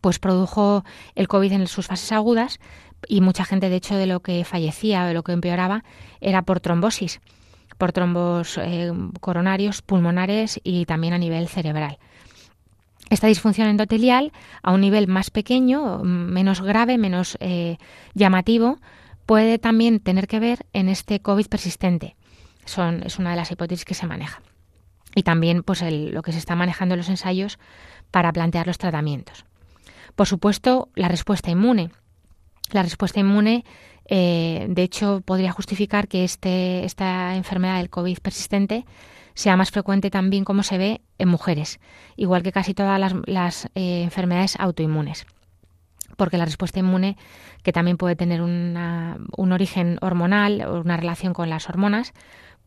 pues 0.00 0.18
produjo 0.18 0.84
el 1.14 1.28
COVID 1.28 1.52
en 1.52 1.66
sus 1.68 1.86
fases 1.86 2.10
agudas 2.12 2.58
y 3.06 3.20
mucha 3.20 3.44
gente, 3.44 3.68
de 3.68 3.76
hecho, 3.76 3.94
de 3.94 4.06
lo 4.06 4.20
que 4.20 4.44
fallecía 4.44 5.04
o 5.04 5.06
de 5.06 5.14
lo 5.14 5.22
que 5.22 5.32
empeoraba 5.32 5.84
era 6.20 6.42
por 6.42 6.60
trombosis 6.60 7.20
por 7.82 7.90
trombos 7.90 8.58
eh, 8.58 8.92
coronarios, 9.18 9.82
pulmonares 9.82 10.60
y 10.62 10.86
también 10.86 11.14
a 11.14 11.18
nivel 11.18 11.48
cerebral. 11.48 11.98
Esta 13.10 13.26
disfunción 13.26 13.66
endotelial, 13.66 14.30
a 14.62 14.70
un 14.70 14.82
nivel 14.82 15.08
más 15.08 15.30
pequeño, 15.30 15.98
menos 16.04 16.60
grave, 16.60 16.96
menos 16.96 17.36
eh, 17.40 17.78
llamativo, 18.14 18.78
puede 19.26 19.58
también 19.58 19.98
tener 19.98 20.28
que 20.28 20.38
ver 20.38 20.64
en 20.72 20.88
este 20.88 21.18
COVID 21.18 21.48
persistente. 21.48 22.14
Es 22.64 23.18
una 23.18 23.30
de 23.30 23.36
las 23.36 23.50
hipótesis 23.50 23.84
que 23.84 23.94
se 23.94 24.06
maneja. 24.06 24.42
Y 25.16 25.24
también 25.24 25.64
pues, 25.64 25.82
lo 25.82 26.22
que 26.22 26.30
se 26.30 26.38
está 26.38 26.54
manejando 26.54 26.94
en 26.94 26.98
los 26.98 27.08
ensayos 27.08 27.58
para 28.12 28.32
plantear 28.32 28.68
los 28.68 28.78
tratamientos. 28.78 29.44
Por 30.14 30.28
supuesto, 30.28 30.88
la 30.94 31.08
respuesta 31.08 31.50
inmune. 31.50 31.90
La 32.70 32.84
respuesta 32.84 33.18
inmune 33.18 33.64
eh, 34.14 34.66
de 34.68 34.82
hecho, 34.82 35.22
podría 35.24 35.52
justificar 35.52 36.06
que 36.06 36.22
este, 36.22 36.84
esta 36.84 37.34
enfermedad 37.34 37.78
del 37.78 37.88
COVID 37.88 38.18
persistente 38.18 38.84
sea 39.32 39.56
más 39.56 39.70
frecuente 39.70 40.10
también, 40.10 40.44
como 40.44 40.62
se 40.62 40.76
ve, 40.76 41.00
en 41.16 41.30
mujeres, 41.30 41.80
igual 42.14 42.42
que 42.42 42.52
casi 42.52 42.74
todas 42.74 43.00
las, 43.24 43.70
eh, 43.74 44.02
enfermedades 44.02 44.56
autoinmunes. 44.60 45.24
Porque 46.18 46.36
la 46.36 46.44
respuesta 46.44 46.78
inmune, 46.78 47.16
que 47.62 47.72
también 47.72 47.96
puede 47.96 48.14
tener 48.14 48.42
un 48.42 48.76
origen 49.50 49.96
hormonal 50.02 50.60
o 50.60 50.80
una 50.82 50.98
relación 50.98 51.32
con 51.32 51.48
las 51.48 51.70
hormonas, 51.70 52.12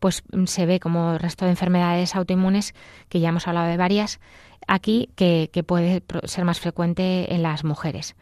pues 0.00 0.24
se 0.46 0.66
ve 0.66 0.80
como 0.80 1.12
el 1.12 1.20
resto 1.20 1.44
de 1.44 1.52
enfermedades 1.52 2.16
autoinmunes, 2.16 2.74
que 3.08 3.20
ya 3.20 3.28
hemos 3.28 3.46
hablado 3.46 3.68
de 3.68 3.76
varias 3.76 4.18
aquí, 4.66 5.10
que 5.14 5.64
puede 5.64 6.02
ser 6.24 6.44
más 6.44 6.58
frecuente 6.58 7.32
en 7.32 7.44
las 7.44 7.62
mujeres. 7.62 8.16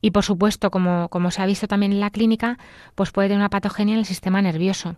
Y 0.00 0.10
por 0.10 0.24
supuesto, 0.24 0.70
como, 0.70 1.08
como 1.08 1.30
se 1.30 1.42
ha 1.42 1.46
visto 1.46 1.68
también 1.68 1.92
en 1.92 2.00
la 2.00 2.10
clínica, 2.10 2.58
pues 2.94 3.10
puede 3.10 3.28
tener 3.28 3.40
una 3.40 3.50
patogenia 3.50 3.94
en 3.94 4.00
el 4.00 4.06
sistema 4.06 4.42
nervioso. 4.42 4.96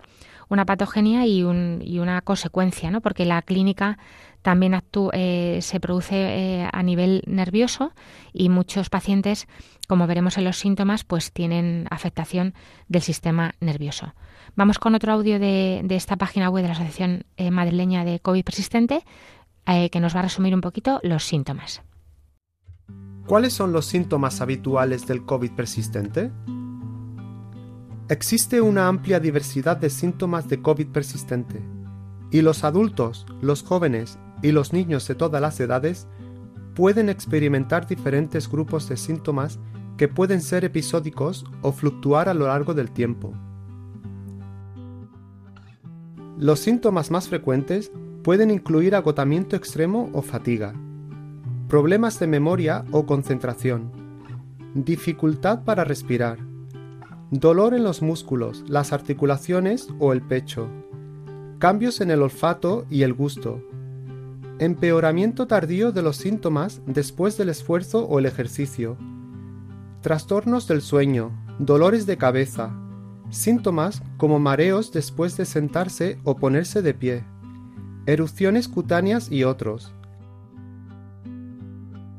Una 0.48 0.64
patogenia 0.64 1.26
y, 1.26 1.42
un, 1.42 1.82
y 1.84 1.98
una 1.98 2.22
consecuencia, 2.22 2.90
¿no? 2.90 3.00
Porque 3.00 3.24
la 3.24 3.42
clínica 3.42 3.98
también 4.42 4.74
actúa, 4.74 5.10
eh, 5.14 5.58
se 5.62 5.78
produce 5.78 6.14
eh, 6.16 6.68
a 6.72 6.82
nivel 6.82 7.22
nervioso 7.26 7.92
y 8.32 8.48
muchos 8.48 8.88
pacientes, 8.88 9.46
como 9.88 10.06
veremos 10.06 10.38
en 10.38 10.44
los 10.44 10.58
síntomas, 10.58 11.04
pues 11.04 11.32
tienen 11.32 11.86
afectación 11.90 12.54
del 12.88 13.02
sistema 13.02 13.54
nervioso. 13.60 14.14
Vamos 14.56 14.78
con 14.78 14.94
otro 14.94 15.12
audio 15.12 15.38
de, 15.38 15.82
de 15.84 15.96
esta 15.96 16.16
página 16.16 16.48
web 16.48 16.62
de 16.62 16.68
la 16.68 16.74
Asociación 16.74 17.24
eh, 17.36 17.50
Madrileña 17.50 18.04
de 18.04 18.20
COVID 18.20 18.44
Persistente, 18.44 19.04
que 19.92 20.00
nos 20.00 20.16
va 20.16 20.20
a 20.20 20.22
resumir 20.22 20.54
un 20.54 20.62
poquito 20.62 20.98
los 21.02 21.24
síntomas. 21.24 21.82
¿Cuáles 23.28 23.52
son 23.52 23.72
los 23.72 23.84
síntomas 23.84 24.40
habituales 24.40 25.06
del 25.06 25.26
COVID 25.26 25.50
persistente? 25.50 26.32
Existe 28.08 28.62
una 28.62 28.88
amplia 28.88 29.20
diversidad 29.20 29.76
de 29.76 29.90
síntomas 29.90 30.48
de 30.48 30.62
COVID 30.62 30.86
persistente, 30.86 31.62
y 32.30 32.40
los 32.40 32.64
adultos, 32.64 33.26
los 33.42 33.62
jóvenes 33.62 34.18
y 34.42 34.52
los 34.52 34.72
niños 34.72 35.06
de 35.06 35.14
todas 35.14 35.42
las 35.42 35.60
edades 35.60 36.08
pueden 36.74 37.10
experimentar 37.10 37.86
diferentes 37.86 38.48
grupos 38.48 38.88
de 38.88 38.96
síntomas 38.96 39.58
que 39.98 40.08
pueden 40.08 40.40
ser 40.40 40.64
episódicos 40.64 41.44
o 41.60 41.72
fluctuar 41.72 42.30
a 42.30 42.34
lo 42.34 42.46
largo 42.46 42.72
del 42.72 42.90
tiempo. 42.90 43.34
Los 46.38 46.60
síntomas 46.60 47.10
más 47.10 47.28
frecuentes 47.28 47.92
pueden 48.24 48.50
incluir 48.50 48.94
agotamiento 48.94 49.54
extremo 49.54 50.08
o 50.14 50.22
fatiga, 50.22 50.72
problemas 51.68 52.18
de 52.18 52.26
memoria 52.26 52.86
o 52.92 53.04
concentración, 53.04 53.92
dificultad 54.74 55.64
para 55.64 55.84
respirar, 55.84 56.38
dolor 57.30 57.74
en 57.74 57.84
los 57.84 58.00
músculos, 58.00 58.64
las 58.68 58.94
articulaciones 58.94 59.88
o 59.98 60.14
el 60.14 60.22
pecho, 60.22 60.70
cambios 61.58 62.00
en 62.00 62.10
el 62.10 62.22
olfato 62.22 62.86
y 62.88 63.02
el 63.02 63.12
gusto, 63.12 63.62
empeoramiento 64.58 65.46
tardío 65.46 65.92
de 65.92 66.00
los 66.00 66.16
síntomas 66.16 66.80
después 66.86 67.36
del 67.36 67.50
esfuerzo 67.50 68.06
o 68.06 68.18
el 68.18 68.24
ejercicio, 68.24 68.96
trastornos 70.00 70.68
del 70.68 70.80
sueño, 70.80 71.32
dolores 71.58 72.06
de 72.06 72.16
cabeza, 72.16 72.72
síntomas 73.28 74.02
como 74.16 74.38
mareos 74.38 74.90
después 74.90 75.36
de 75.36 75.44
sentarse 75.44 76.18
o 76.24 76.36
ponerse 76.36 76.80
de 76.80 76.94
pie, 76.94 77.24
erupciones 78.06 78.68
cutáneas 78.68 79.30
y 79.30 79.44
otros. 79.44 79.92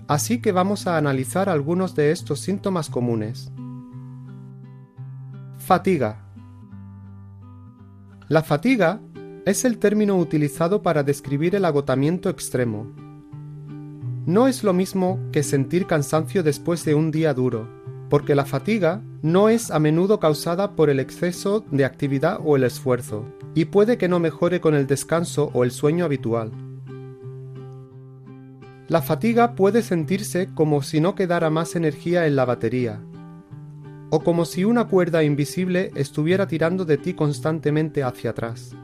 Así 0.09 0.41
que 0.41 0.51
vamos 0.51 0.87
a 0.87 0.97
analizar 0.97 1.49
algunos 1.49 1.93
de 1.93 2.09
estos 2.09 2.39
síntomas 2.39 2.89
comunes. 2.89 3.51
Fatiga. 5.59 6.25
La 8.27 8.41
fatiga 8.41 9.01
es 9.45 9.65
el 9.65 9.77
término 9.77 10.17
utilizado 10.17 10.81
para 10.81 11.03
describir 11.03 11.53
el 11.53 11.63
agotamiento 11.63 12.27
extremo. 12.31 12.87
No 14.25 14.47
es 14.47 14.63
lo 14.63 14.73
mismo 14.73 15.19
que 15.31 15.43
sentir 15.43 15.85
cansancio 15.85 16.41
después 16.41 16.83
de 16.85 16.95
un 16.95 17.11
día 17.11 17.35
duro, 17.35 17.69
porque 18.09 18.33
la 18.33 18.45
fatiga 18.45 19.03
no 19.21 19.47
es 19.47 19.69
a 19.69 19.77
menudo 19.77 20.19
causada 20.19 20.75
por 20.75 20.89
el 20.89 20.99
exceso 20.99 21.63
de 21.69 21.85
actividad 21.85 22.39
o 22.43 22.55
el 22.55 22.63
esfuerzo, 22.63 23.25
y 23.53 23.65
puede 23.65 23.99
que 23.99 24.07
no 24.07 24.19
mejore 24.19 24.59
con 24.59 24.73
el 24.73 24.87
descanso 24.87 25.51
o 25.53 25.63
el 25.63 25.69
sueño 25.69 26.03
habitual. 26.03 26.68
La 28.89 29.03
fatiga 29.03 29.53
puede 29.53 29.84
sentirse 29.84 30.50
como 30.55 30.81
si 30.81 31.00
no 31.00 31.13
quedara 31.13 31.51
más 31.51 31.75
energía 31.75 32.25
en 32.25 32.36
la 32.36 32.43
batería, 32.46 33.00
o 34.10 34.24
como 34.24 34.46
si 34.46 34.63
una 34.63 34.88
cuerda 34.88 35.24
invisible 35.24 35.91
estuviera 35.93 36.48
tirando 36.48 36.86
de 36.86 36.98
ti 36.98 37.13
constantemente 37.13 38.01
hacia 38.01 38.31
atrás. 38.31 38.75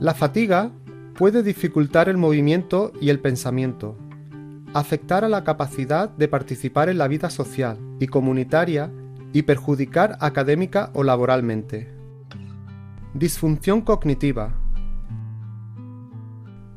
La 0.00 0.14
fatiga 0.14 0.70
puede 1.18 1.42
dificultar 1.42 2.08
el 2.08 2.16
movimiento 2.16 2.94
y 2.98 3.10
el 3.10 3.20
pensamiento, 3.20 3.98
afectar 4.72 5.22
a 5.26 5.28
la 5.28 5.44
capacidad 5.44 6.08
de 6.08 6.26
participar 6.26 6.88
en 6.88 6.96
la 6.96 7.08
vida 7.08 7.28
social 7.28 7.76
y 8.00 8.06
comunitaria 8.06 8.90
y 9.34 9.42
perjudicar 9.42 10.16
académica 10.20 10.90
o 10.94 11.04
laboralmente. 11.04 11.92
Disfunción 13.12 13.82
cognitiva. 13.82 14.63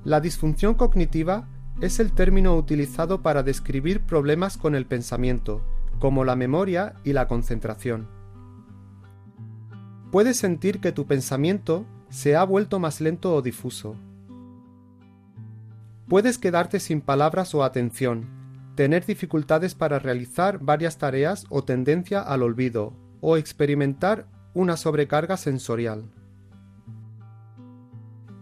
La 0.08 0.22
disfunción 0.22 0.76
cognitiva 0.76 1.50
es 1.82 2.00
el 2.00 2.14
término 2.14 2.56
utilizado 2.56 3.22
para 3.22 3.44
describir 3.44 4.00
problemas 4.00 4.56
con 4.56 4.74
el 4.74 4.86
pensamiento, 4.86 5.62
como 6.00 6.24
la 6.24 6.38
memoria 6.38 6.94
y 7.04 7.12
la 7.12 7.28
concentración. 7.28 8.08
Puedes 10.10 10.38
sentir 10.38 10.80
que 10.80 10.94
tu 10.94 11.08
pensamiento 11.08 11.86
se 12.10 12.38
ha 12.38 12.46
vuelto 12.46 12.80
más 12.80 13.02
lento 13.02 13.36
o 13.36 13.42
difuso. 13.42 13.98
Puedes 16.08 16.38
quedarte 16.38 16.80
sin 16.80 17.02
palabras 17.02 17.54
o 17.54 17.66
atención, 17.66 18.30
tener 18.76 19.06
dificultades 19.06 19.76
para 19.76 20.00
realizar 20.00 20.60
varias 20.60 20.98
tareas 21.00 21.44
o 21.50 21.66
tendencia 21.66 22.22
al 22.22 22.44
olvido, 22.44 22.94
o 23.20 23.36
experimentar 23.36 24.26
una 24.54 24.78
sobrecarga 24.78 25.36
sensorial. 25.36 26.10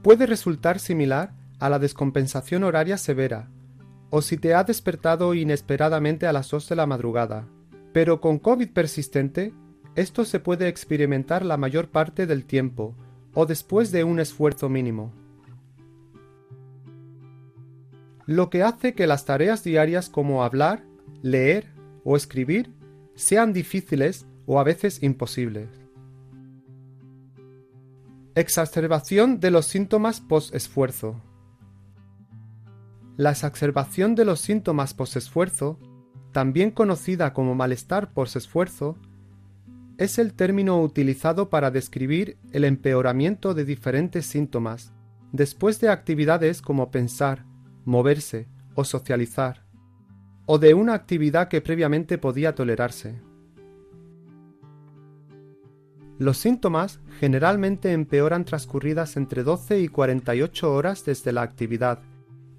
Puede 0.04 0.28
resultar 0.28 0.78
similar 0.78 1.34
a 1.59 1.69
la 1.69 1.79
descompensación 1.79 2.63
horaria 2.63 2.97
severa, 2.97 3.49
o 4.09 4.21
si 4.21 4.37
te 4.37 4.53
ha 4.53 4.63
despertado 4.63 5.33
inesperadamente 5.33 6.27
a 6.27 6.33
las 6.33 6.49
2 6.49 6.69
de 6.69 6.75
la 6.75 6.85
madrugada. 6.85 7.47
Pero 7.93 8.21
con 8.21 8.39
COVID 8.39 8.71
persistente, 8.71 9.53
esto 9.95 10.25
se 10.25 10.39
puede 10.39 10.67
experimentar 10.67 11.45
la 11.45 11.57
mayor 11.57 11.89
parte 11.89 12.27
del 12.27 12.45
tiempo, 12.45 12.95
o 13.33 13.45
después 13.45 13.91
de 13.91 14.03
un 14.03 14.19
esfuerzo 14.19 14.69
mínimo. 14.69 15.13
Lo 18.25 18.49
que 18.49 18.63
hace 18.63 18.93
que 18.93 19.07
las 19.07 19.25
tareas 19.25 19.63
diarias 19.63 20.09
como 20.09 20.43
hablar, 20.43 20.83
leer 21.21 21.67
o 22.03 22.15
escribir 22.15 22.73
sean 23.15 23.53
difíciles 23.53 24.25
o 24.45 24.59
a 24.59 24.63
veces 24.63 25.03
imposibles. 25.03 25.69
Exacerbación 28.35 29.39
de 29.39 29.51
los 29.51 29.65
síntomas 29.67 30.19
post-esfuerzo. 30.19 31.21
La 33.17 33.32
exacerbación 33.32 34.13
de 34.13 34.25
los 34.25 34.41
síntomas 34.41 34.93
post-esfuerzo, 34.93 35.80
también 36.34 36.69
conocida 36.69 37.32
como 37.32 37.56
malestar 37.56 38.12
post-esfuerzo, 38.12 38.97
es 39.97 40.19
el 40.19 40.34
término 40.34 40.82
utilizado 40.82 41.49
para 41.49 41.71
describir 41.71 42.38
el 42.51 42.65
empeoramiento 42.65 43.54
de 43.54 43.63
diferentes 43.63 44.25
síntomas 44.25 44.91
después 45.32 45.80
de 45.80 45.88
actividades 45.88 46.62
como 46.62 46.91
pensar, 46.91 47.45
moverse 47.86 48.49
o 48.73 48.84
socializar, 48.84 49.63
o 50.45 50.60
de 50.60 50.73
una 50.73 50.93
actividad 50.93 51.47
que 51.47 51.62
previamente 51.62 52.17
podía 52.17 52.54
tolerarse. 52.54 53.21
Los 56.19 56.38
síntomas 56.38 56.99
generalmente 57.21 57.93
empeoran 57.93 58.43
transcurridas 58.43 59.15
entre 59.15 59.43
12 59.43 59.80
y 59.80 59.88
48 59.88 60.73
horas 60.73 61.06
desde 61.06 61.32
la 61.32 61.43
actividad 61.43 61.99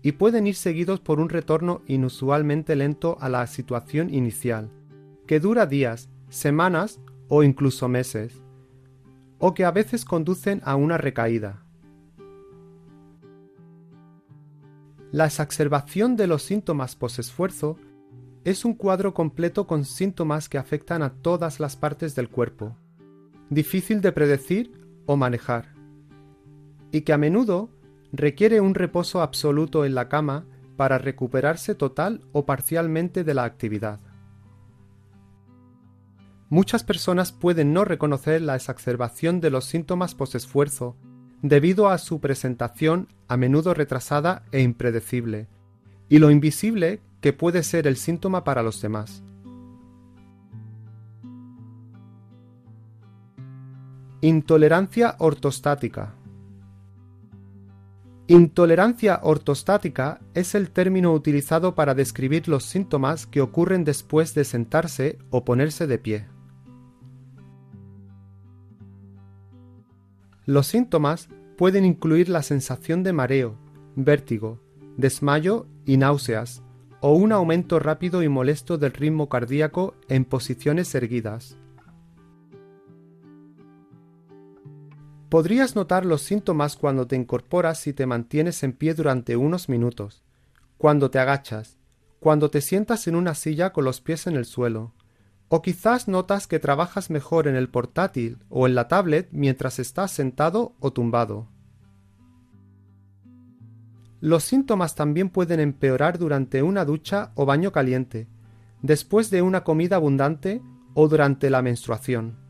y 0.06 0.12
pueden 0.12 0.46
ir 0.46 0.54
seguidos 0.54 1.00
por 1.00 1.18
un 1.18 1.28
retorno 1.28 1.82
inusualmente 1.88 2.76
lento 2.76 3.16
a 3.18 3.28
la 3.28 3.44
situación 3.48 4.14
inicial, 4.14 4.70
que 5.26 5.40
dura 5.40 5.66
días, 5.66 6.08
semanas 6.28 7.00
o 7.26 7.42
incluso 7.42 7.88
meses, 7.88 8.40
o 9.40 9.52
que 9.52 9.64
a 9.64 9.72
veces 9.72 10.04
conducen 10.04 10.62
a 10.64 10.76
una 10.76 10.96
recaída. 10.96 11.64
La 15.10 15.26
exacerbación 15.26 16.14
de 16.14 16.28
los 16.28 16.44
síntomas 16.44 16.94
posesfuerzo 16.94 17.76
es 18.44 18.64
un 18.64 18.74
cuadro 18.74 19.12
completo 19.12 19.66
con 19.66 19.84
síntomas 19.84 20.48
que 20.48 20.58
afectan 20.58 21.02
a 21.02 21.14
todas 21.14 21.58
las 21.58 21.74
partes 21.74 22.14
del 22.14 22.28
cuerpo, 22.28 22.76
difícil 23.50 24.00
de 24.02 24.12
predecir 24.12 24.70
o 25.04 25.16
manejar, 25.16 25.74
y 26.92 27.00
que 27.00 27.12
a 27.12 27.18
menudo 27.18 27.70
requiere 28.16 28.60
un 28.60 28.74
reposo 28.74 29.22
absoluto 29.22 29.84
en 29.84 29.94
la 29.94 30.08
cama 30.08 30.44
para 30.76 30.98
recuperarse 30.98 31.74
total 31.74 32.22
o 32.32 32.46
parcialmente 32.46 33.24
de 33.24 33.34
la 33.34 33.44
actividad. 33.44 34.00
Muchas 36.48 36.84
personas 36.84 37.32
pueden 37.32 37.72
no 37.72 37.84
reconocer 37.84 38.40
la 38.40 38.54
exacerbación 38.54 39.40
de 39.40 39.50
los 39.50 39.64
síntomas 39.64 40.14
posesfuerzo 40.14 40.96
debido 41.42 41.88
a 41.88 41.98
su 41.98 42.20
presentación 42.20 43.08
a 43.28 43.36
menudo 43.36 43.74
retrasada 43.74 44.44
e 44.52 44.62
impredecible, 44.62 45.48
y 46.08 46.18
lo 46.18 46.30
invisible 46.30 47.00
que 47.20 47.32
puede 47.32 47.62
ser 47.62 47.86
el 47.86 47.96
síntoma 47.96 48.44
para 48.44 48.62
los 48.62 48.80
demás. 48.80 49.22
Intolerancia 54.20 55.16
ortostática. 55.18 56.15
Intolerancia 58.28 59.20
ortostática 59.22 60.20
es 60.34 60.56
el 60.56 60.70
término 60.70 61.12
utilizado 61.12 61.76
para 61.76 61.94
describir 61.94 62.48
los 62.48 62.64
síntomas 62.64 63.24
que 63.24 63.40
ocurren 63.40 63.84
después 63.84 64.34
de 64.34 64.44
sentarse 64.44 65.18
o 65.30 65.44
ponerse 65.44 65.86
de 65.86 65.98
pie. 65.98 66.26
Los 70.44 70.66
síntomas 70.66 71.28
pueden 71.56 71.84
incluir 71.84 72.28
la 72.28 72.42
sensación 72.42 73.04
de 73.04 73.12
mareo, 73.12 73.58
vértigo, 73.94 74.60
desmayo 74.96 75.68
y 75.84 75.96
náuseas, 75.96 76.64
o 77.00 77.12
un 77.12 77.30
aumento 77.30 77.78
rápido 77.78 78.24
y 78.24 78.28
molesto 78.28 78.76
del 78.76 78.92
ritmo 78.92 79.28
cardíaco 79.28 79.94
en 80.08 80.24
posiciones 80.24 80.92
erguidas. 80.96 81.56
Podrías 85.28 85.74
notar 85.74 86.06
los 86.06 86.22
síntomas 86.22 86.76
cuando 86.76 87.08
te 87.08 87.16
incorporas 87.16 87.86
y 87.88 87.92
te 87.92 88.06
mantienes 88.06 88.62
en 88.62 88.72
pie 88.72 88.94
durante 88.94 89.36
unos 89.36 89.68
minutos, 89.68 90.22
cuando 90.78 91.10
te 91.10 91.18
agachas, 91.18 91.78
cuando 92.20 92.48
te 92.48 92.60
sientas 92.60 93.08
en 93.08 93.16
una 93.16 93.34
silla 93.34 93.72
con 93.72 93.84
los 93.84 94.00
pies 94.00 94.28
en 94.28 94.36
el 94.36 94.44
suelo, 94.44 94.94
o 95.48 95.62
quizás 95.62 96.06
notas 96.06 96.46
que 96.46 96.60
trabajas 96.60 97.10
mejor 97.10 97.48
en 97.48 97.56
el 97.56 97.68
portátil 97.68 98.38
o 98.48 98.68
en 98.68 98.76
la 98.76 98.86
tablet 98.86 99.28
mientras 99.32 99.80
estás 99.80 100.12
sentado 100.12 100.74
o 100.78 100.92
tumbado. 100.92 101.48
Los 104.20 104.44
síntomas 104.44 104.94
también 104.94 105.28
pueden 105.28 105.58
empeorar 105.60 106.18
durante 106.18 106.62
una 106.62 106.84
ducha 106.84 107.32
o 107.34 107.46
baño 107.46 107.72
caliente, 107.72 108.28
después 108.80 109.30
de 109.30 109.42
una 109.42 109.64
comida 109.64 109.96
abundante 109.96 110.62
o 110.94 111.08
durante 111.08 111.50
la 111.50 111.62
menstruación. 111.62 112.45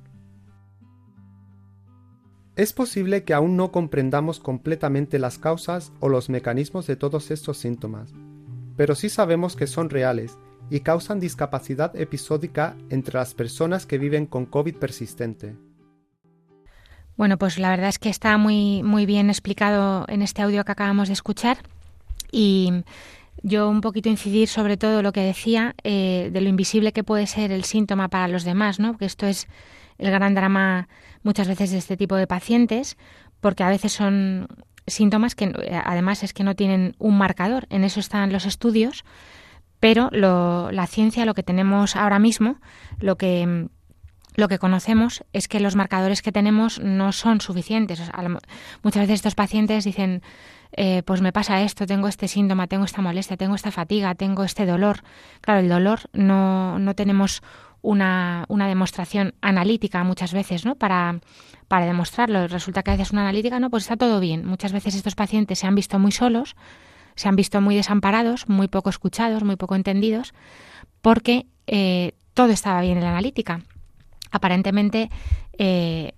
Es 2.57 2.73
posible 2.73 3.23
que 3.23 3.35
aún 3.35 3.55
no 3.55 3.71
comprendamos 3.71 4.40
completamente 4.40 5.19
las 5.19 5.37
causas 5.37 5.92
o 6.01 6.09
los 6.09 6.31
mecanismos 6.31 6.87
de 6.87 6.97
todos 6.97 7.31
estos 7.31 7.59
síntomas, 7.59 8.14
pero 8.79 8.95
sí 8.95 9.11
sabemos 9.11 9.57
que 9.57 9.66
son 9.66 9.90
reales 9.90 10.38
y 10.71 10.81
causan 10.81 11.21
discapacidad 11.21 11.95
episódica 11.95 12.75
entre 12.88 13.19
las 13.19 13.35
personas 13.35 13.85
que 13.85 13.99
viven 13.99 14.25
con 14.25 14.47
COVID 14.47 14.75
persistente. 14.77 15.55
Bueno, 17.19 17.37
pues 17.37 17.59
la 17.59 17.69
verdad 17.69 17.90
es 17.90 17.99
que 17.99 18.09
está 18.09 18.38
muy, 18.38 18.83
muy 18.83 19.05
bien 19.05 19.29
explicado 19.29 20.07
en 20.09 20.23
este 20.23 20.40
audio 20.40 20.64
que 20.64 20.73
acabamos 20.73 21.09
de 21.09 21.14
escuchar 21.14 21.59
y 22.33 22.73
yo 23.42 23.69
un 23.69 23.83
poquito 23.83 24.09
incidir 24.09 24.49
sobre 24.49 24.79
todo 24.79 25.03
lo 25.03 25.12
que 25.12 25.21
decía 25.21 25.75
eh, 25.85 26.31
de 26.33 26.40
lo 26.40 26.49
invisible 26.49 26.92
que 26.92 27.05
puede 27.05 27.27
ser 27.27 27.53
el 27.53 27.64
síntoma 27.64 28.09
para 28.09 28.29
los 28.29 28.45
demás, 28.45 28.81
¿no? 28.81 28.97
Que 28.97 29.05
esto 29.05 29.27
es 29.27 29.47
el 29.98 30.11
gran 30.11 30.35
drama 30.35 30.88
muchas 31.22 31.48
veces 31.48 31.70
de 31.70 31.78
este 31.78 31.96
tipo 31.96 32.16
de 32.16 32.26
pacientes, 32.26 32.96
porque 33.40 33.64
a 33.64 33.68
veces 33.68 33.92
son 33.92 34.48
síntomas 34.87 35.35
que 35.35 35.52
además 35.85 36.22
es 36.22 36.32
que 36.32 36.44
no 36.44 36.54
tienen 36.54 36.94
un 36.98 37.18
marcador. 37.18 37.66
En 37.70 37.85
eso 37.85 38.00
están 38.00 38.32
los 38.32 38.46
estudios, 38.46 39.04
pero 39.80 40.11
la 40.11 40.87
ciencia, 40.87 41.26
lo 41.26 41.35
que 41.35 41.42
tenemos 41.42 41.96
ahora 41.96 42.18
mismo, 42.18 42.59
lo 42.98 43.16
que 43.16 43.68
lo 44.37 44.48
que 44.48 44.59
conocemos 44.59 45.24
es 45.32 45.48
que 45.48 45.61
los 45.61 45.76
marcadores 45.76 46.20
que 46.20 46.30
tenemos 46.30 46.78
no 46.78 47.12
son 47.12 47.40
suficientes. 47.40 48.02
muchas 48.82 49.00
veces 49.00 49.14
estos 49.14 49.35
pacientes 49.35 49.85
dicen, 49.85 50.22
eh, 50.72 51.02
pues 51.04 51.22
me 51.22 51.32
pasa 51.32 51.62
esto, 51.62 51.87
tengo 51.87 52.06
este 52.06 52.28
síntoma, 52.28 52.66
tengo 52.66 52.85
esta 52.85 53.00
molestia, 53.00 53.38
tengo 53.38 53.54
esta 53.54 53.70
fatiga, 53.70 54.14
tengo 54.14 54.44
este 54.44 54.66
dolor. 54.66 55.02
Claro, 55.40 55.61
el 55.61 55.70
dolor 55.70 56.00
no, 56.12 56.78
no 56.78 56.94
tenemos 56.94 57.42
una, 57.87 58.44
una, 58.49 58.68
demostración 58.68 59.35
analítica 59.40 60.03
muchas 60.05 60.33
veces, 60.33 60.64
¿no? 60.64 60.75
Para, 60.75 61.20
para 61.68 61.87
demostrarlo. 61.87 62.46
Resulta 62.49 62.83
que 62.83 62.90
a 62.90 62.94
veces 62.94 63.12
una 63.12 63.22
analítica, 63.22 63.61
no, 63.61 63.70
pues 63.70 63.85
está 63.85 63.96
todo 63.96 64.20
bien. 64.20 64.46
Muchas 64.46 64.72
veces 64.72 64.94
estos 64.94 65.14
pacientes 65.14 65.59
se 65.59 65.66
han 65.66 65.75
visto 65.75 65.99
muy 65.99 66.12
solos, 66.12 66.57
se 67.14 67.29
han 67.29 67.37
visto 67.37 67.61
muy 67.61 67.77
desamparados, 67.77 68.49
muy 68.49 68.68
poco 68.68 68.90
escuchados, 68.90 69.44
muy 69.44 69.57
poco 69.57 69.75
entendidos, 69.75 70.35
porque 71.01 71.46
eh, 71.66 72.12
todo 72.35 72.49
estaba 72.49 72.81
bien 72.81 72.99
en 72.99 73.05
la 73.05 73.11
analítica 73.11 73.62
aparentemente 74.31 75.11
eh, 75.59 76.12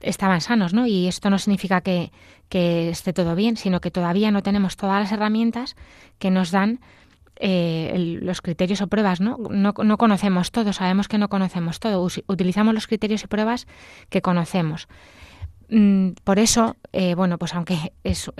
estaban 0.00 0.40
sanos, 0.40 0.74
¿no? 0.74 0.86
Y 0.86 1.08
esto 1.08 1.30
no 1.30 1.38
significa 1.38 1.80
que, 1.80 2.10
esté 2.50 3.12
todo 3.12 3.34
bien, 3.34 3.56
sino 3.56 3.80
que 3.80 3.90
todavía 3.90 4.30
no 4.30 4.42
tenemos 4.42 4.76
todas 4.76 5.02
las 5.02 5.12
herramientas 5.12 5.76
que 6.18 6.30
nos 6.30 6.50
dan 6.50 6.80
eh, 7.40 8.18
los 8.22 8.40
criterios 8.40 8.80
o 8.80 8.86
pruebas, 8.86 9.20
¿no? 9.20 9.38
¿no? 9.50 9.72
¿no? 9.72 9.98
conocemos 9.98 10.50
todo, 10.50 10.72
sabemos 10.72 11.08
que 11.08 11.18
no 11.18 11.28
conocemos 11.28 11.80
todo, 11.80 12.06
utilizamos 12.26 12.74
los 12.74 12.86
criterios 12.86 13.24
y 13.24 13.26
pruebas 13.26 13.66
que 14.08 14.22
conocemos. 14.22 14.88
Mm, 15.70 16.10
por 16.24 16.38
eso, 16.38 16.76
eh, 16.92 17.14
bueno, 17.14 17.38
pues 17.38 17.54
aunque 17.54 17.92
es 18.02 18.30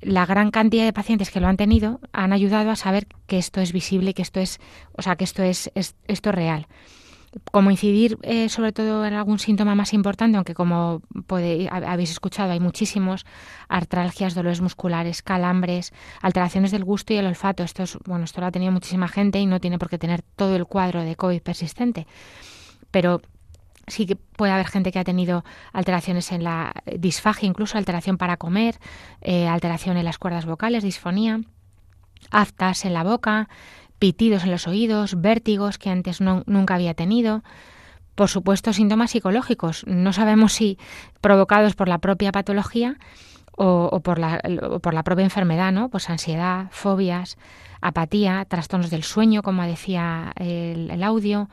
la 0.00 0.26
gran 0.26 0.50
cantidad 0.50 0.84
de 0.84 0.92
pacientes 0.92 1.30
que 1.30 1.40
lo 1.40 1.46
han 1.46 1.56
tenido 1.56 2.00
han 2.12 2.32
ayudado 2.32 2.70
a 2.70 2.76
saber 2.76 3.06
que 3.26 3.38
esto 3.38 3.60
es 3.60 3.72
visible, 3.72 4.14
que 4.14 4.22
esto 4.22 4.40
es, 4.40 4.60
o 4.92 5.02
sea, 5.02 5.16
que 5.16 5.24
esto 5.24 5.42
es, 5.42 5.70
es 5.74 5.94
esto 6.08 6.30
es 6.30 6.34
real 6.34 6.66
como 7.50 7.70
incidir 7.70 8.18
eh, 8.22 8.48
sobre 8.48 8.72
todo 8.72 9.04
en 9.06 9.14
algún 9.14 9.38
síntoma 9.38 9.74
más 9.74 9.94
importante, 9.94 10.36
aunque 10.36 10.54
como 10.54 11.02
habéis 11.70 12.10
escuchado 12.10 12.52
hay 12.52 12.60
muchísimos, 12.60 13.24
artralgias, 13.68 14.34
dolores 14.34 14.60
musculares, 14.60 15.22
calambres, 15.22 15.92
alteraciones 16.20 16.70
del 16.70 16.84
gusto 16.84 17.14
y 17.14 17.16
el 17.16 17.26
olfato. 17.26 17.62
Esto, 17.62 17.82
es, 17.82 17.98
bueno, 18.06 18.24
esto 18.24 18.40
lo 18.40 18.46
ha 18.48 18.52
tenido 18.52 18.72
muchísima 18.72 19.08
gente 19.08 19.38
y 19.40 19.46
no 19.46 19.60
tiene 19.60 19.78
por 19.78 19.88
qué 19.88 19.98
tener 19.98 20.22
todo 20.22 20.56
el 20.56 20.66
cuadro 20.66 21.02
de 21.02 21.16
COVID 21.16 21.40
persistente. 21.42 22.06
Pero 22.90 23.22
sí 23.86 24.06
que 24.06 24.16
puede 24.16 24.52
haber 24.52 24.66
gente 24.66 24.92
que 24.92 24.98
ha 24.98 25.04
tenido 25.04 25.44
alteraciones 25.72 26.32
en 26.32 26.44
la 26.44 26.72
disfagia, 26.98 27.48
incluso 27.48 27.78
alteración 27.78 28.18
para 28.18 28.36
comer, 28.36 28.78
eh, 29.22 29.48
alteración 29.48 29.96
en 29.96 30.04
las 30.04 30.18
cuerdas 30.18 30.46
vocales, 30.46 30.84
disfonía, 30.84 31.40
aftas 32.30 32.84
en 32.84 32.94
la 32.94 33.04
boca, 33.04 33.48
pitidos 34.02 34.42
en 34.42 34.50
los 34.50 34.66
oídos, 34.66 35.20
vértigos 35.20 35.78
que 35.78 35.88
antes 35.88 36.20
nunca 36.20 36.74
había 36.74 36.92
tenido. 36.92 37.44
Por 38.16 38.28
supuesto, 38.28 38.72
síntomas 38.72 39.12
psicológicos. 39.12 39.84
No 39.86 40.12
sabemos 40.12 40.54
si 40.54 40.76
provocados 41.20 41.76
por 41.76 41.86
la 41.86 41.98
propia 41.98 42.32
patología 42.32 42.96
o, 43.52 44.00
por, 44.00 44.18
la, 44.18 44.40
por, 44.82 44.92
la, 44.92 45.04
propia 45.04 45.22
enfermedad, 45.22 45.70
¿no? 45.70 45.88
Pues 45.88 46.10
ansiedad, 46.10 46.66
fobias, 46.72 47.38
apatía, 47.80 48.44
trastornos 48.44 48.90
del 48.90 49.04
sueño, 49.04 49.44
como 49.44 49.62
decía 49.62 50.32
el, 50.34 51.00
audio, 51.04 51.48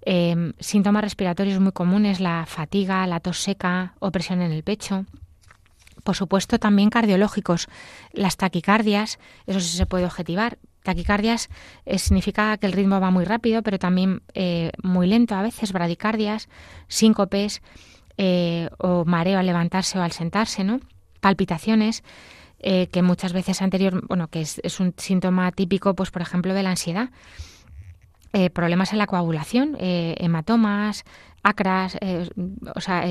em, 0.00 0.54
síntomas 0.60 1.04
respiratorios 1.04 1.60
muy 1.60 1.72
comunes, 1.72 2.20
la 2.20 2.46
fatiga, 2.46 3.06
la 3.06 3.20
tos 3.20 3.42
seca, 3.42 3.92
opresión 3.98 4.40
en 4.40 4.50
el 4.50 4.62
pecho. 4.62 5.04
Por 6.04 6.16
supuesto, 6.16 6.58
también 6.58 6.88
cardiológicos, 6.88 7.68
las 8.14 8.38
taquicardias, 8.38 9.18
eso 9.46 9.60
sí 9.60 9.76
se 9.76 9.84
puede 9.84 10.06
objetivar, 10.06 10.56
Taquicardias 10.82 11.48
eh, 11.86 11.98
significa 11.98 12.56
que 12.58 12.66
el 12.66 12.72
ritmo 12.72 13.00
va 13.00 13.10
muy 13.10 13.24
rápido, 13.24 13.62
pero 13.62 13.78
también 13.78 14.22
eh, 14.34 14.72
muy 14.82 15.06
lento 15.06 15.34
a 15.34 15.42
veces, 15.42 15.72
bradicardias, 15.72 16.48
síncopes 16.88 17.62
eh, 18.18 18.68
o 18.78 19.04
mareo 19.04 19.38
al 19.38 19.46
levantarse 19.46 19.98
o 19.98 20.02
al 20.02 20.12
sentarse, 20.12 20.64
¿no? 20.64 20.80
Palpitaciones, 21.20 22.02
que 22.62 23.02
muchas 23.02 23.32
veces 23.32 23.60
anterior, 23.60 24.06
bueno, 24.06 24.28
que 24.28 24.40
es, 24.40 24.60
es, 24.62 24.78
un 24.78 24.94
síntoma 24.96 25.50
típico, 25.50 25.96
pues 25.96 26.12
por 26.12 26.22
ejemplo, 26.22 26.54
de 26.54 26.62
la 26.62 26.70
ansiedad. 26.70 27.10
problemas 28.54 28.92
en 28.92 28.98
la 28.98 29.08
coagulación, 29.08 29.76
hematomas, 29.80 31.04
acras, 31.42 31.98
o 32.76 32.80
sea, 32.80 33.04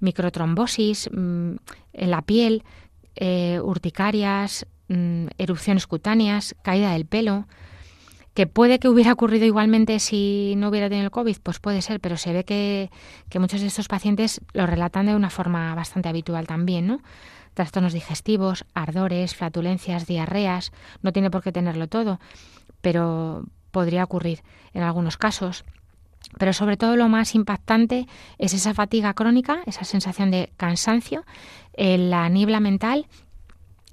microtrombosis 0.00 1.08
mm, 1.10 1.54
en 1.94 2.10
la 2.10 2.20
piel, 2.20 2.64
urticarias, 3.62 4.66
Mm, 4.88 5.26
erupciones 5.38 5.86
cutáneas, 5.88 6.54
caída 6.62 6.92
del 6.92 7.06
pelo, 7.06 7.46
que 8.34 8.46
puede 8.46 8.78
que 8.78 8.88
hubiera 8.88 9.12
ocurrido 9.12 9.44
igualmente 9.44 9.98
si 9.98 10.54
no 10.58 10.68
hubiera 10.68 10.88
tenido 10.88 11.06
el 11.06 11.10
COVID, 11.10 11.38
pues 11.42 11.58
puede 11.58 11.82
ser, 11.82 11.98
pero 12.00 12.16
se 12.16 12.32
ve 12.32 12.44
que, 12.44 12.90
muchos 13.40 13.62
de 13.62 13.66
estos 13.66 13.88
pacientes 13.88 14.40
lo 14.52 14.66
relatan 14.66 15.06
de 15.06 15.16
una 15.16 15.30
forma 15.30 15.74
bastante 15.74 16.08
habitual 16.08 16.46
también, 16.46 16.86
¿no? 16.86 17.00
Trastornos 17.54 17.94
digestivos, 17.94 18.64
ardores, 18.74 19.34
flatulencias, 19.34 20.06
diarreas, 20.06 20.70
no 21.02 21.12
tiene 21.12 21.30
por 21.30 21.42
qué 21.42 21.50
tenerlo 21.50 21.88
todo, 21.88 22.20
pero 22.80 23.44
podría 23.72 24.04
ocurrir 24.04 24.42
en 24.72 24.82
algunos 24.82 25.16
casos. 25.16 25.64
Pero 26.38 26.52
sobre 26.52 26.76
todo 26.76 26.96
lo 26.96 27.08
más 27.08 27.34
impactante 27.34 28.06
es 28.38 28.52
esa 28.52 28.74
fatiga 28.74 29.14
crónica, 29.14 29.62
esa 29.66 29.84
sensación 29.84 30.30
de 30.30 30.52
cansancio, 30.56 31.24
la 31.76 32.28
niebla 32.28 32.60
mental 32.60 33.06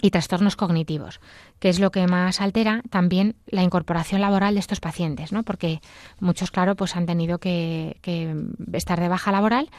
y 0.03 0.11
trastornos 0.11 0.57
cognitivos, 0.57 1.21
que 1.59 1.69
es 1.69 1.79
lo 1.79 1.89
que 1.89 2.05
más 2.07 2.41
altera 2.41 2.83
también 2.89 3.37
la 3.47 3.63
incorporación 3.63 4.19
laboral 4.19 4.55
de 4.55 4.59
estos 4.59 4.81
pacientes, 4.81 5.31
¿no? 5.31 5.43
Porque 5.43 5.79
muchos, 6.19 6.51
claro, 6.51 6.75
pues 6.75 6.97
han 6.97 7.05
tenido 7.05 7.39
que, 7.39 7.95
estar 8.73 8.99
de 8.99 9.07
baja 9.07 9.31
laboral 9.31 9.69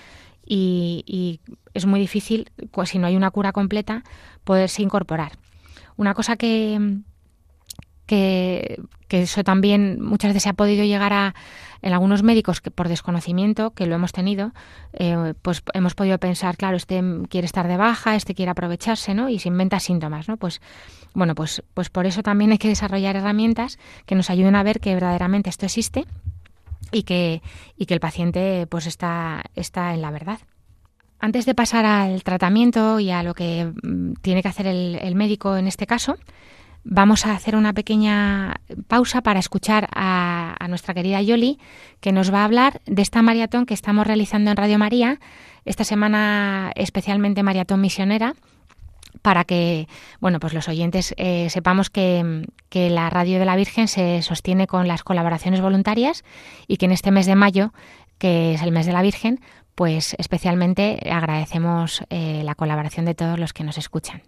y, 0.42 1.40
es 1.74 1.84
muy 1.84 2.00
difícil, 2.00 2.50
pues, 2.70 2.88
si 2.88 2.98
no 2.98 3.06
hay 3.06 3.16
una 3.16 3.30
cura 3.30 3.52
completa, 3.52 4.02
poderse 4.44 4.80
incorporar. 4.80 5.32
Una 5.96 6.14
cosa 6.14 6.36
que, 6.36 7.00
que, 8.06 8.80
eso 9.22 9.44
también 9.44 10.00
muchas 10.00 10.30
veces 10.30 10.44
se 10.44 10.48
ha 10.48 10.54
podido 10.54 10.84
llegar 10.84 11.12
a, 11.12 11.34
en 11.82 11.92
algunos 11.92 12.22
médicos 12.22 12.60
que 12.60 12.70
por 12.70 12.88
desconocimiento, 12.88 13.72
que 13.72 13.86
lo 13.86 13.94
hemos 13.94 14.12
tenido, 14.12 14.52
eh, 14.94 15.34
pues 15.42 15.62
hemos 15.74 15.94
podido 15.94 16.18
pensar, 16.18 16.56
claro, 16.56 16.76
este 16.76 17.02
quiere 17.28 17.44
estar 17.44 17.68
de 17.68 17.76
baja, 17.76 18.16
este 18.16 18.34
quiere 18.34 18.50
aprovecharse, 18.50 19.14
¿no? 19.14 19.28
Y 19.28 19.38
se 19.38 19.48
inventa 19.48 19.80
síntomas, 19.80 20.26
¿no? 20.26 20.38
Pues 20.38 20.62
bueno, 21.12 21.34
pues, 21.34 21.62
pues 21.74 21.90
por 21.90 22.06
eso 22.06 22.22
también 22.22 22.52
hay 22.52 22.58
que 22.58 22.68
desarrollar 22.68 23.16
herramientas 23.16 23.78
que 24.06 24.14
nos 24.14 24.30
ayuden 24.30 24.56
a 24.56 24.62
ver 24.62 24.80
que 24.80 24.94
verdaderamente 24.94 25.50
esto 25.50 25.66
existe 25.66 26.06
y 26.90 27.02
que, 27.02 27.42
y 27.76 27.86
que 27.86 27.94
el 27.94 28.00
paciente 28.00 28.66
pues 28.66 28.86
está, 28.86 29.42
está 29.54 29.92
en 29.94 30.00
la 30.00 30.10
verdad. 30.10 30.38
Antes 31.20 31.44
de 31.46 31.54
pasar 31.54 31.84
al 31.84 32.22
tratamiento 32.22 32.98
y 32.98 33.10
a 33.10 33.22
lo 33.22 33.34
que 33.34 33.72
mm, 33.82 34.14
tiene 34.22 34.42
que 34.42 34.48
hacer 34.48 34.66
el 34.66 35.14
médico 35.14 35.56
en 35.56 35.66
este 35.66 35.86
caso, 35.86 36.16
Vamos 36.86 37.24
a 37.24 37.32
hacer 37.32 37.56
una 37.56 37.72
pequeña 37.72 38.56
pausa 38.88 39.22
para 39.22 39.40
escuchar 39.40 39.88
a, 39.94 40.54
nuestra 40.68 40.92
querida 40.92 41.22
Yoli, 41.22 41.58
que 42.00 42.12
nos 42.12 42.32
va 42.32 42.42
a 42.42 42.44
hablar 42.44 42.82
de 42.84 43.00
esta 43.00 43.22
maratón 43.22 43.64
que 43.64 43.72
estamos 43.72 44.06
realizando 44.06 44.50
en 44.50 44.56
Radio 44.56 44.78
María, 44.78 45.18
esta 45.64 45.84
semana 45.84 46.72
especialmente 46.74 47.42
maratón 47.42 47.80
misionera, 47.80 48.34
para 49.22 49.44
que 49.44 49.88
bueno 50.20 50.40
pues 50.40 50.52
los 50.52 50.68
oyentes 50.68 51.14
eh, 51.16 51.48
sepamos 51.48 51.88
que, 51.88 52.44
la 52.70 53.08
radio 53.08 53.38
de 53.38 53.46
la 53.46 53.56
Virgen 53.56 53.88
se 53.88 54.20
sostiene 54.20 54.66
con 54.66 54.86
las 54.86 55.04
colaboraciones 55.04 55.62
voluntarias 55.62 56.22
y 56.66 56.76
que 56.76 56.84
en 56.84 56.92
este 56.92 57.12
mes 57.12 57.24
de 57.24 57.34
mayo, 57.34 57.72
que 58.18 58.54
es 58.54 58.62
el 58.62 58.72
mes 58.72 58.84
de 58.84 58.92
la 58.92 59.00
Virgen, 59.00 59.40
pues 59.74 60.14
especialmente 60.18 61.00
agradecemos 61.10 62.02
eh, 62.10 62.42
la 62.44 62.54
colaboración 62.54 63.06
de 63.06 63.14
todos 63.14 63.38
los 63.38 63.54
que 63.54 63.64
nos 63.64 63.78
escuchan. 63.78 64.22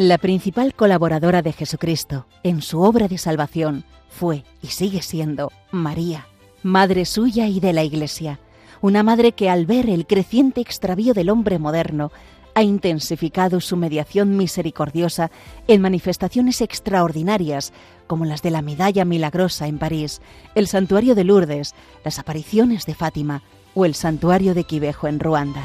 La 0.00 0.16
principal 0.16 0.74
colaboradora 0.74 1.42
de 1.42 1.52
Jesucristo 1.52 2.26
en 2.44 2.62
su 2.62 2.82
obra 2.82 3.08
de 3.08 3.18
salvación 3.18 3.82
fue 4.08 4.44
y 4.62 4.68
sigue 4.68 5.02
siendo 5.02 5.50
María, 5.72 6.28
madre 6.62 7.04
suya 7.04 7.48
y 7.48 7.58
de 7.58 7.72
la 7.72 7.82
Iglesia, 7.82 8.38
una 8.80 9.02
madre 9.02 9.32
que 9.32 9.50
al 9.50 9.66
ver 9.66 9.90
el 9.90 10.06
creciente 10.06 10.60
extravío 10.60 11.14
del 11.14 11.30
hombre 11.30 11.58
moderno, 11.58 12.12
ha 12.54 12.62
intensificado 12.62 13.60
su 13.60 13.76
mediación 13.76 14.36
misericordiosa 14.36 15.32
en 15.66 15.80
manifestaciones 15.80 16.60
extraordinarias 16.60 17.72
como 18.06 18.24
las 18.24 18.40
de 18.40 18.52
la 18.52 18.62
Medalla 18.62 19.04
Milagrosa 19.04 19.66
en 19.66 19.80
París, 19.80 20.22
el 20.54 20.68
Santuario 20.68 21.16
de 21.16 21.24
Lourdes, 21.24 21.74
las 22.04 22.20
apariciones 22.20 22.86
de 22.86 22.94
Fátima 22.94 23.42
o 23.74 23.84
el 23.84 23.96
Santuario 23.96 24.54
de 24.54 24.62
Quivejo 24.62 25.08
en 25.08 25.18
Ruanda. 25.18 25.64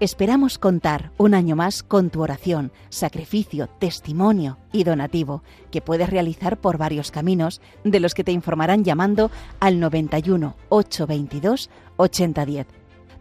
Esperamos 0.00 0.58
contar 0.58 1.12
un 1.18 1.34
año 1.34 1.54
más 1.56 1.82
con 1.82 2.08
tu 2.08 2.22
oración, 2.22 2.72
sacrificio, 2.88 3.68
testimonio 3.78 4.56
y 4.72 4.84
donativo, 4.84 5.42
que 5.70 5.82
puedes 5.82 6.08
realizar 6.08 6.56
por 6.56 6.78
varios 6.78 7.10
caminos, 7.10 7.60
de 7.84 8.00
los 8.00 8.14
que 8.14 8.24
te 8.24 8.32
informarán 8.32 8.82
llamando 8.82 9.30
al 9.60 9.78
91 9.78 10.56
822 10.70 11.68
8010. 11.98 12.66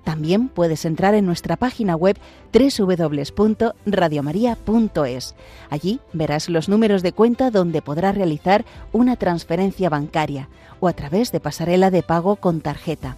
También 0.05 0.47
puedes 0.47 0.85
entrar 0.85 1.15
en 1.15 1.25
nuestra 1.25 1.57
página 1.57 1.97
web 1.97 2.17
www.radiomaria.es. 2.53 5.35
Allí 5.69 5.99
verás 6.13 6.47
los 6.47 6.69
números 6.69 7.03
de 7.03 7.11
cuenta 7.11 7.51
donde 7.51 7.81
podrás 7.81 8.15
realizar 8.15 8.63
una 8.93 9.17
transferencia 9.17 9.89
bancaria 9.89 10.47
o 10.79 10.87
a 10.87 10.93
través 10.93 11.33
de 11.33 11.41
pasarela 11.41 11.91
de 11.91 12.03
pago 12.03 12.37
con 12.37 12.61
tarjeta 12.61 13.17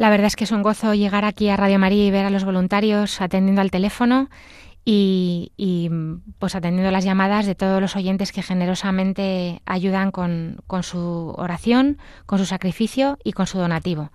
La 0.00 0.08
verdad 0.08 0.28
es 0.28 0.36
que 0.36 0.44
es 0.44 0.50
un 0.50 0.62
gozo 0.62 0.94
llegar 0.94 1.26
aquí 1.26 1.50
a 1.50 1.58
Radio 1.58 1.78
María 1.78 2.06
y 2.06 2.10
ver 2.10 2.24
a 2.24 2.30
los 2.30 2.46
voluntarios 2.46 3.20
atendiendo 3.20 3.60
al 3.60 3.70
teléfono 3.70 4.30
y, 4.82 5.90
pues 6.38 6.54
atendiendo 6.54 6.90
las 6.90 7.04
llamadas 7.04 7.44
de 7.44 7.54
todos 7.54 7.82
los 7.82 7.96
oyentes 7.96 8.32
que 8.32 8.42
generosamente 8.42 9.60
ayudan 9.66 10.10
con, 10.10 10.56
su 10.80 11.34
oración, 11.36 11.98
con 12.24 12.38
su 12.38 12.46
sacrificio 12.46 13.18
y 13.24 13.32
con 13.32 13.46
su 13.46 13.58
donativo. 13.58 14.10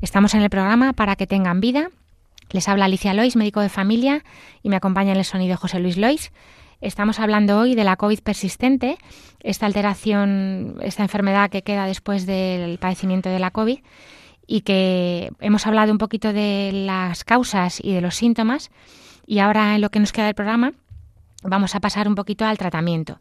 Estamos 0.00 0.32
en 0.32 0.40
el 0.40 0.48
programa 0.48 0.94
para 0.94 1.14
que 1.14 1.26
tengan 1.26 1.60
vida. 1.60 1.90
Les 2.48 2.66
habla 2.66 2.86
Alicia 2.86 3.12
Lois, 3.12 3.36
médico 3.36 3.60
de 3.60 3.68
familia, 3.68 4.24
y 4.62 4.70
me 4.70 4.76
acompaña 4.76 5.12
en 5.12 5.18
el 5.18 5.26
sonido 5.26 5.58
José 5.58 5.78
Luis 5.78 5.98
Lois. 5.98 6.32
Estamos 6.80 7.20
hablando 7.20 7.58
hoy 7.58 7.74
de 7.74 7.84
la 7.84 7.96
COVID 7.96 8.20
persistente, 8.20 8.96
esta 9.40 9.66
alteración, 9.66 10.76
esta 10.80 11.02
enfermedad 11.02 11.50
que 11.50 11.60
queda 11.60 11.84
después 11.84 12.24
del 12.24 12.78
padecimiento 12.78 13.28
de 13.28 13.40
la 13.40 13.50
COVID 13.50 13.80
y 14.48 14.62
que 14.62 15.30
hemos 15.38 15.66
hablado 15.66 15.92
un 15.92 15.98
poquito 15.98 16.32
de 16.32 16.72
las 16.72 17.22
causas 17.22 17.78
y 17.84 17.92
de 17.92 18.00
los 18.00 18.16
síntomas 18.16 18.70
y 19.26 19.38
ahora 19.38 19.74
en 19.74 19.82
lo 19.82 19.90
que 19.90 20.00
nos 20.00 20.10
queda 20.10 20.24
del 20.24 20.34
programa 20.34 20.72
vamos 21.44 21.76
a 21.76 21.80
pasar 21.80 22.08
un 22.08 22.16
poquito 22.16 22.46
al 22.46 22.58
tratamiento. 22.58 23.20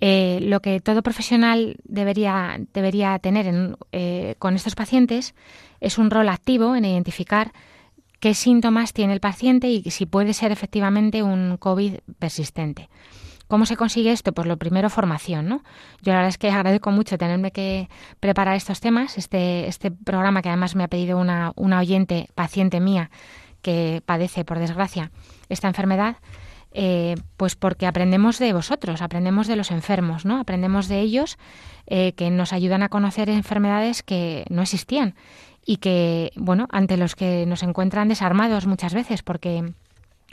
Eh, 0.00 0.40
lo 0.42 0.60
que 0.60 0.80
todo 0.80 1.02
profesional 1.02 1.76
debería, 1.84 2.58
debería 2.74 3.18
tener 3.18 3.76
eh, 3.92 4.34
con 4.38 4.54
estos 4.54 4.74
pacientes 4.74 5.34
es 5.80 5.98
un 5.98 6.10
rol 6.10 6.28
activo 6.28 6.74
en 6.74 6.84
identificar 6.84 7.52
qué 8.18 8.34
síntomas 8.34 8.92
tiene 8.92 9.12
el 9.12 9.20
paciente 9.20 9.68
y 9.68 9.82
si 9.90 10.06
puede 10.06 10.32
ser 10.32 10.52
efectivamente 10.52 11.22
un 11.22 11.58
COVID 11.58 11.98
persistente. 12.18 12.88
¿Cómo 13.48 13.66
se 13.66 13.76
consigue 13.76 14.10
esto? 14.10 14.32
Pues 14.32 14.46
lo 14.46 14.56
primero, 14.56 14.90
formación, 14.90 15.48
¿no? 15.48 15.62
Yo 16.02 16.12
la 16.12 16.18
verdad 16.18 16.28
es 16.28 16.38
que 16.38 16.50
agradezco 16.50 16.90
mucho 16.90 17.16
tenerme 17.16 17.52
que 17.52 17.88
preparar 18.18 18.56
estos 18.56 18.80
temas, 18.80 19.18
este, 19.18 19.68
este 19.68 19.90
programa 19.90 20.42
que 20.42 20.48
además 20.48 20.74
me 20.74 20.84
ha 20.84 20.88
pedido 20.88 21.18
una, 21.18 21.52
una 21.54 21.78
oyente, 21.78 22.28
paciente 22.34 22.80
mía, 22.80 23.10
que 23.62 24.02
padece, 24.04 24.44
por 24.44 24.58
desgracia, 24.58 25.10
esta 25.48 25.68
enfermedad, 25.68 26.16
eh, 26.72 27.14
pues 27.36 27.56
porque 27.56 27.86
aprendemos 27.86 28.38
de 28.38 28.52
vosotros, 28.52 29.00
aprendemos 29.00 29.46
de 29.46 29.56
los 29.56 29.70
enfermos, 29.70 30.24
¿no? 30.24 30.40
Aprendemos 30.40 30.88
de 30.88 31.00
ellos 31.00 31.38
eh, 31.86 32.12
que 32.12 32.30
nos 32.30 32.52
ayudan 32.52 32.82
a 32.82 32.88
conocer 32.88 33.30
enfermedades 33.30 34.02
que 34.02 34.44
no 34.50 34.62
existían 34.62 35.14
y 35.64 35.78
que, 35.78 36.32
bueno, 36.36 36.68
ante 36.70 36.96
los 36.96 37.16
que 37.16 37.46
nos 37.46 37.62
encuentran 37.62 38.08
desarmados 38.08 38.66
muchas 38.66 38.92
veces 38.92 39.22
porque 39.22 39.72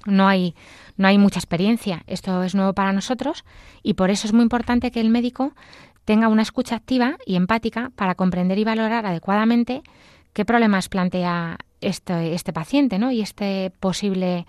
no 0.05 0.27
hay 0.27 0.55
no 0.97 1.07
hay 1.07 1.17
mucha 1.17 1.39
experiencia. 1.39 2.03
Esto 2.07 2.43
es 2.43 2.55
nuevo 2.55 2.73
para 2.73 2.93
nosotros 2.93 3.45
y 3.81 3.95
por 3.95 4.09
eso 4.09 4.27
es 4.27 4.33
muy 4.33 4.43
importante 4.43 4.91
que 4.91 5.01
el 5.01 5.09
médico 5.09 5.53
tenga 6.05 6.27
una 6.27 6.41
escucha 6.41 6.75
activa 6.75 7.17
y 7.25 7.35
empática 7.35 7.91
para 7.95 8.15
comprender 8.15 8.57
y 8.59 8.63
valorar 8.63 9.05
adecuadamente 9.05 9.81
qué 10.33 10.45
problemas 10.45 10.89
plantea 10.89 11.57
este, 11.81 12.33
este 12.33 12.53
paciente 12.53 12.99
¿no? 12.99 13.11
y 13.11 13.21
este 13.21 13.71
posible 13.79 14.45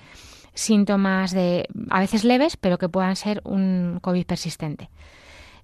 síntomas 0.54 1.32
de 1.32 1.66
a 1.90 2.00
veces 2.00 2.24
leves 2.24 2.56
pero 2.56 2.78
que 2.78 2.88
puedan 2.88 3.16
ser 3.16 3.40
un 3.44 3.98
COVID 4.02 4.26
persistente. 4.26 4.90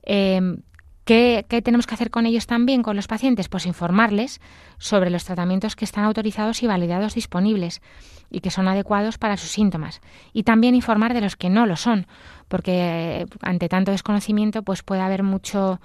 Em, 0.02 0.62
¿Qué, 1.04 1.44
tenemos 1.48 1.88
que 1.88 1.94
hacer 1.94 2.10
con 2.10 2.24
ellos 2.24 2.46
también, 2.46 2.84
con 2.84 2.94
los 2.94 3.08
pacientes? 3.08 3.48
Pues 3.48 3.66
informarles 3.66 4.40
sobre 4.78 5.10
los 5.10 5.24
tratamientos 5.24 5.74
que 5.74 5.84
están 5.84 6.04
autorizados 6.04 6.62
y 6.62 6.68
validados 6.68 7.14
disponibles 7.14 7.82
y 8.30 8.40
que 8.40 8.50
son 8.50 8.68
adecuados 8.68 9.18
para 9.18 9.36
sus 9.36 9.50
síntomas. 9.50 10.00
Y 10.32 10.44
también 10.44 10.74
informar 10.74 11.14
de 11.14 11.20
los 11.20 11.36
que 11.36 11.50
no 11.50 11.66
lo 11.66 11.76
son, 11.76 12.06
porque 12.48 13.26
ante 13.42 13.68
tanto 13.68 13.90
desconocimiento 13.90 14.62
pues 14.62 14.82
puede 14.82 15.02
haber 15.02 15.22
mucho 15.22 15.80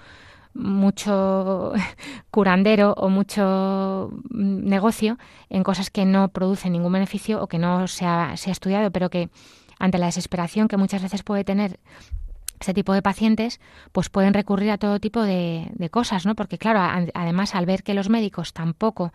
mucho 0.53 1.73
curandero 2.31 2.93
o 2.93 3.09
mucho 3.09 4.09
mm, 4.29 4.67
negocio 4.67 5.17
en 5.49 5.63
cosas 5.63 5.89
que 5.89 6.05
no 6.05 6.29
producen 6.29 6.71
ningún 6.71 6.93
beneficio 6.93 7.43
o 7.43 7.47
que 7.47 7.59
no 7.59 7.87
se 7.87 8.05
ha, 8.05 8.37
se 8.37 8.49
ha 8.49 8.53
estudiado, 8.53 8.89
pero 8.91 9.09
que 9.09 9.29
ante 9.79 9.97
la 9.97 10.05
desesperación 10.05 10.67
que 10.69 10.77
muchas 10.77 11.01
veces 11.01 11.23
puede 11.23 11.43
tener 11.43 11.79
este 12.59 12.73
tipo 12.73 12.93
de 12.93 13.01
pacientes 13.01 13.59
pues 13.91 14.09
pueden 14.09 14.33
recurrir 14.33 14.71
a 14.71 14.77
todo 14.77 14.99
tipo 14.99 15.21
de, 15.21 15.69
cosas, 15.91 16.25
¿no? 16.25 16.35
Porque 16.35 16.57
claro, 16.57 16.79
además 17.13 17.55
al 17.55 17.65
ver 17.65 17.83
que 17.83 17.93
los 17.93 18.09
médicos 18.09 18.53
tampoco 18.53 19.13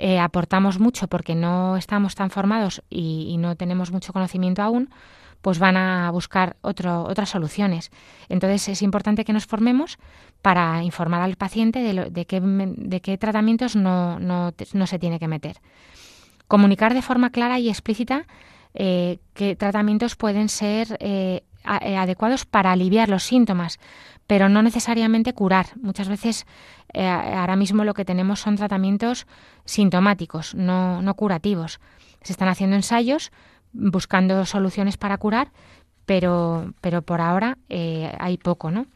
eh, 0.00 0.20
aportamos 0.20 0.78
mucho 0.78 1.08
porque 1.08 1.34
no 1.34 1.76
estamos 1.76 2.14
tan 2.14 2.30
formados 2.30 2.82
y, 2.88 3.36
no 3.38 3.56
tenemos 3.56 3.90
mucho 3.90 4.12
conocimiento 4.12 4.62
aún, 4.62 4.90
pues 5.42 5.58
van 5.58 5.76
a 5.76 6.08
buscar 6.12 6.56
otro, 6.60 7.02
otras 7.02 7.30
soluciones. 7.30 7.90
Entonces 8.28 8.68
es 8.68 8.82
importante 8.82 9.24
que 9.24 9.32
nos 9.32 9.46
formemos 9.46 9.98
para 10.40 10.84
informar 10.84 11.22
al 11.22 11.34
paciente 11.34 11.80
de, 11.80 12.10
de, 12.10 12.26
qué, 12.26 12.40
de 12.40 13.00
qué 13.00 13.18
tratamientos 13.18 13.74
no, 13.74 14.20
no, 14.20 14.52
se 14.86 14.98
tiene 15.00 15.18
que 15.18 15.26
meter. 15.26 15.56
Comunicar 16.46 16.94
de 16.94 17.02
forma 17.02 17.30
clara 17.30 17.58
y 17.58 17.68
explícita 17.68 18.28
eh, 18.74 19.18
qué 19.34 19.56
tratamientos 19.56 20.14
pueden 20.14 20.48
ser 20.48 20.96
eh, 21.00 21.42
adecuados 21.64 22.44
para 22.46 22.70
aliviar 22.70 23.08
los 23.08 23.24
síntomas, 23.24 23.80
pero 24.28 24.48
no 24.50 24.62
necesariamente 24.62 25.32
curar. 25.32 25.68
Muchas 25.80 26.08
veces 26.08 26.46
eh, 26.92 27.08
ahora 27.08 27.56
mismo 27.56 27.82
lo 27.82 27.94
que 27.94 28.04
tenemos 28.04 28.40
son 28.40 28.56
tratamientos 28.56 29.26
sintomáticos, 29.64 30.54
no, 30.54 31.02
no 31.02 31.14
curativos. 31.14 31.80
Se 32.22 32.32
están 32.32 32.48
haciendo 32.48 32.76
ensayos 32.76 33.32
buscando 33.72 34.44
soluciones 34.44 34.98
para 34.98 35.16
curar, 35.16 35.50
pero, 36.04 36.74
pero 36.82 37.02
por 37.02 37.22
ahora 37.22 37.56
eh, 37.70 38.14
hay 38.20 38.36
poco, 38.36 38.70
¿no? 38.70 38.86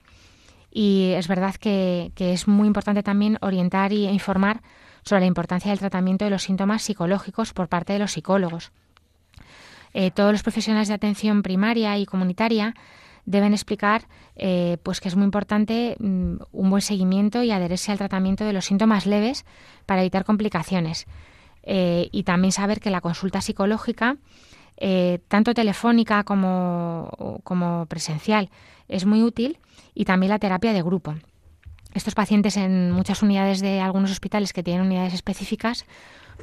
Y 0.70 1.12
es 1.16 1.28
verdad 1.28 1.54
que, 1.54 2.12
que, 2.14 2.32
es 2.32 2.46
muy 2.46 2.66
importante 2.66 3.02
también 3.02 3.38
orientar 3.40 3.92
e 3.92 4.12
informar 4.12 4.62
sobre 5.02 5.20
la 5.20 5.26
importancia 5.26 5.70
del 5.70 5.78
tratamiento 5.78 6.26
de 6.26 6.30
los 6.30 6.42
síntomas 6.42 6.82
psicológicos 6.82 7.54
por 7.54 7.68
parte 7.68 7.94
de 7.94 7.98
los 7.98 8.12
psicólogos. 8.12 8.70
Eh, 9.94 10.10
todos 10.10 10.32
los 10.32 10.42
profesionales 10.42 10.88
de 10.88 10.94
atención 10.94 11.42
primaria 11.42 11.98
y 11.98 12.06
comunitaria 12.06 12.74
deben 13.24 13.52
explicar 13.52 14.08
eh, 14.36 14.78
pues 14.82 15.00
que 15.00 15.08
es 15.08 15.16
muy 15.16 15.24
importante 15.24 15.96
mm, 15.98 16.36
un 16.52 16.70
buen 16.70 16.82
seguimiento 16.82 17.42
y 17.42 17.50
adherirse 17.50 17.92
al 17.92 17.98
tratamiento 17.98 18.44
de 18.44 18.52
los 18.52 18.64
síntomas 18.64 19.06
leves 19.06 19.44
para 19.86 20.02
evitar 20.02 20.24
complicaciones. 20.24 21.06
Eh, 21.64 22.08
y 22.10 22.24
también 22.24 22.52
saber 22.52 22.80
que 22.80 22.90
la 22.90 23.00
consulta 23.00 23.40
psicológica, 23.40 24.16
tanto 25.28 25.54
telefónica 25.54 26.24
como, 26.24 27.40
como 27.44 27.86
presencial, 27.86 28.50
es 28.88 29.06
muy 29.06 29.22
útil 29.22 29.58
y 29.94 30.06
también 30.06 30.30
la 30.30 30.40
terapia 30.40 30.72
de 30.72 30.82
grupo. 30.82 31.14
Estos 31.94 32.14
pacientes 32.14 32.56
en 32.56 32.90
muchas 32.90 33.22
unidades 33.22 33.60
de 33.60 33.80
algunos 33.80 34.10
hospitales 34.10 34.52
que 34.52 34.62
tienen 34.62 34.86
unidades 34.86 35.14
específicas 35.14 35.84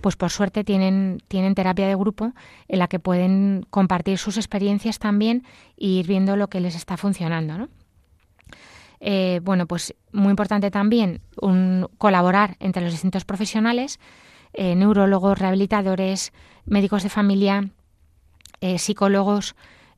pues 0.01 0.15
por 0.15 0.29
suerte 0.29 0.63
tienen, 0.63 1.21
tienen 1.27 1.55
terapia 1.55 1.87
de 1.87 1.95
grupo 1.95 2.33
en 2.67 2.79
la 2.79 2.87
que 2.87 2.99
pueden 2.99 3.65
compartir 3.69 4.17
sus 4.17 4.37
experiencias 4.37 4.99
también 4.99 5.43
e 5.77 5.87
ir 5.87 6.07
viendo 6.07 6.35
lo 6.35 6.47
que 6.47 6.59
les 6.59 6.75
está 6.75 6.97
funcionando, 6.97 7.57
¿no? 7.57 7.69
Eh, 9.01 9.39
bueno, 9.43 9.65
pues 9.65 9.95
muy 10.11 10.31
importante 10.31 10.71
también 10.71 11.21
un, 11.41 11.87
colaborar 11.97 12.57
entre 12.59 12.83
los 12.83 12.91
distintos 12.91 13.23
profesionales, 13.23 13.99
eh, 14.53 14.75
neurólogos, 14.75 15.39
rehabilitadores, 15.39 16.33
médicos 16.65 17.03
de 17.03 17.09
familia, 17.09 17.69
eh, 18.61 18.77
psicólogos, 18.77 19.55